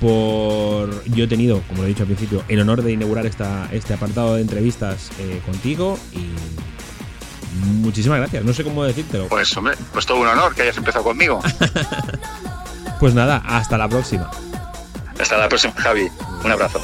Por. 0.00 1.04
Yo 1.06 1.24
he 1.24 1.28
tenido, 1.28 1.60
como 1.62 1.82
lo 1.82 1.86
he 1.86 1.88
dicho 1.88 2.02
al 2.02 2.08
principio, 2.08 2.42
el 2.48 2.60
honor 2.60 2.82
de 2.82 2.92
inaugurar 2.92 3.26
esta, 3.26 3.68
este 3.72 3.94
apartado 3.94 4.36
de 4.36 4.42
entrevistas 4.42 5.10
eh, 5.18 5.40
contigo. 5.44 5.98
Y. 6.12 6.30
Muchísimas 7.82 8.18
gracias. 8.18 8.44
No 8.44 8.52
sé 8.52 8.64
cómo 8.64 8.84
decírtelo. 8.84 9.28
Pues 9.28 9.56
hombre, 9.56 9.76
pues 9.92 10.06
todo 10.06 10.20
un 10.20 10.26
honor 10.26 10.54
que 10.54 10.62
hayas 10.62 10.76
empezado 10.76 11.04
conmigo. 11.04 11.40
Pues 13.00 13.14
nada, 13.14 13.42
hasta 13.46 13.76
la 13.76 13.88
próxima. 13.88 14.30
Hasta 15.18 15.38
la 15.38 15.48
próxima, 15.48 15.74
Javi. 15.76 16.08
Un 16.44 16.52
abrazo. 16.52 16.80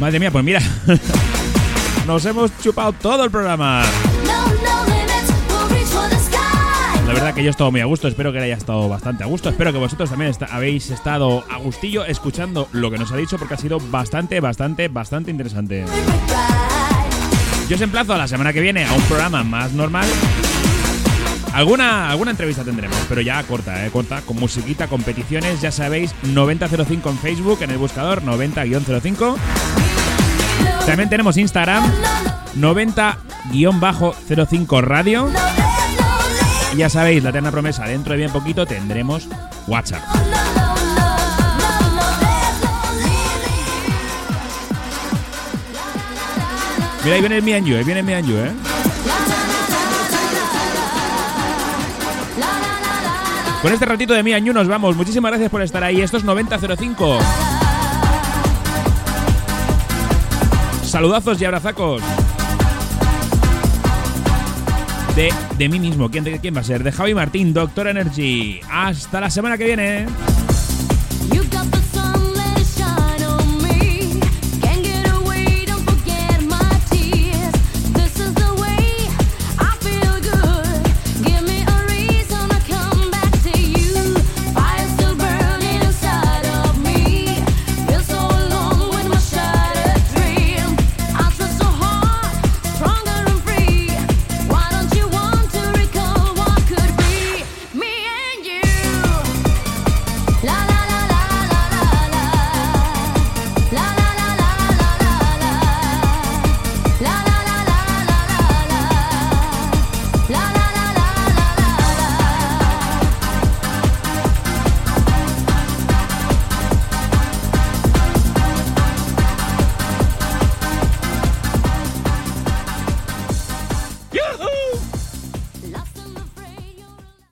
Madre 0.00 0.20
mía, 0.20 0.30
pues 0.30 0.44
mira. 0.44 0.60
Nos 2.06 2.24
hemos 2.26 2.50
chupado 2.60 2.92
todo 2.92 3.24
el 3.24 3.30
programa. 3.30 3.82
La 7.06 7.12
verdad 7.12 7.34
que 7.34 7.42
yo 7.42 7.48
he 7.48 7.50
estado 7.50 7.70
muy 7.70 7.80
a 7.80 7.84
gusto, 7.84 8.08
espero 8.08 8.32
que 8.32 8.38
haya 8.38 8.56
estado 8.56 8.88
bastante 8.88 9.24
a 9.24 9.26
gusto, 9.26 9.50
espero 9.50 9.72
que 9.72 9.78
vosotros 9.78 10.08
también 10.08 10.32
habéis 10.50 10.90
estado 10.90 11.44
a 11.50 11.58
gustillo 11.58 12.04
escuchando 12.04 12.68
lo 12.72 12.90
que 12.90 12.98
nos 12.98 13.12
ha 13.12 13.16
dicho 13.16 13.38
porque 13.38 13.54
ha 13.54 13.58
sido 13.58 13.78
bastante, 13.90 14.40
bastante, 14.40 14.88
bastante 14.88 15.30
interesante. 15.30 15.84
Yo 17.68 17.76
os 17.76 17.82
emplazo 17.82 18.14
a 18.14 18.18
la 18.18 18.28
semana 18.28 18.52
que 18.52 18.60
viene 18.60 18.84
a 18.84 18.92
un 18.92 19.02
programa 19.02 19.44
más 19.44 19.72
normal. 19.72 20.06
Alguna, 21.52 22.10
alguna 22.10 22.32
entrevista 22.32 22.64
tendremos, 22.64 22.98
pero 23.08 23.20
ya 23.20 23.40
corta, 23.44 23.86
eh, 23.86 23.90
corta, 23.90 24.22
con 24.22 24.38
musiquita, 24.38 24.88
competiciones, 24.88 25.60
ya 25.60 25.70
sabéis, 25.70 26.12
9005 26.24 27.10
en 27.10 27.18
Facebook, 27.18 27.62
en 27.62 27.70
el 27.70 27.78
buscador 27.78 28.22
90-05. 28.22 29.36
También 30.84 31.08
tenemos 31.08 31.36
Instagram 31.36 31.84
90-05 32.56 34.82
Radio. 34.82 35.30
Y 36.74 36.78
ya 36.78 36.90
sabéis, 36.90 37.22
la 37.22 37.30
eterna 37.30 37.52
promesa, 37.52 37.84
dentro 37.84 38.14
de 38.14 38.18
bien 38.18 38.32
poquito 38.32 38.66
tendremos 38.66 39.28
WhatsApp. 39.68 40.02
Mira, 47.04 47.14
ahí 47.14 47.20
viene 47.20 47.36
el 47.36 47.42
Mianyu, 47.42 47.76
ahí 47.76 47.84
viene 47.84 48.00
el 48.00 48.06
Mianyu, 48.06 48.36
¿eh? 48.38 48.52
Con 53.62 53.72
este 53.72 53.86
ratito 53.86 54.12
de 54.12 54.24
Mianyu 54.24 54.52
nos 54.52 54.66
vamos. 54.66 54.96
Muchísimas 54.96 55.30
gracias 55.30 55.50
por 55.50 55.62
estar 55.62 55.84
ahí. 55.84 56.00
Esto 56.00 56.16
es 56.16 56.24
9005. 56.24 57.18
Saludazos 60.82 61.40
y 61.40 61.44
abrazacos. 61.44 62.02
De, 65.16 65.32
de 65.56 65.68
mí 65.68 65.78
mismo. 65.78 66.10
¿Quién, 66.10 66.24
¿Quién 66.38 66.56
va 66.56 66.60
a 66.60 66.64
ser? 66.64 66.82
De 66.82 66.90
Javi 66.92 67.14
Martín, 67.14 67.52
Doctor 67.52 67.88
Energy. 67.88 68.60
Hasta 68.70 69.20
la 69.20 69.30
semana 69.30 69.56
que 69.56 69.64
viene. 69.64 70.06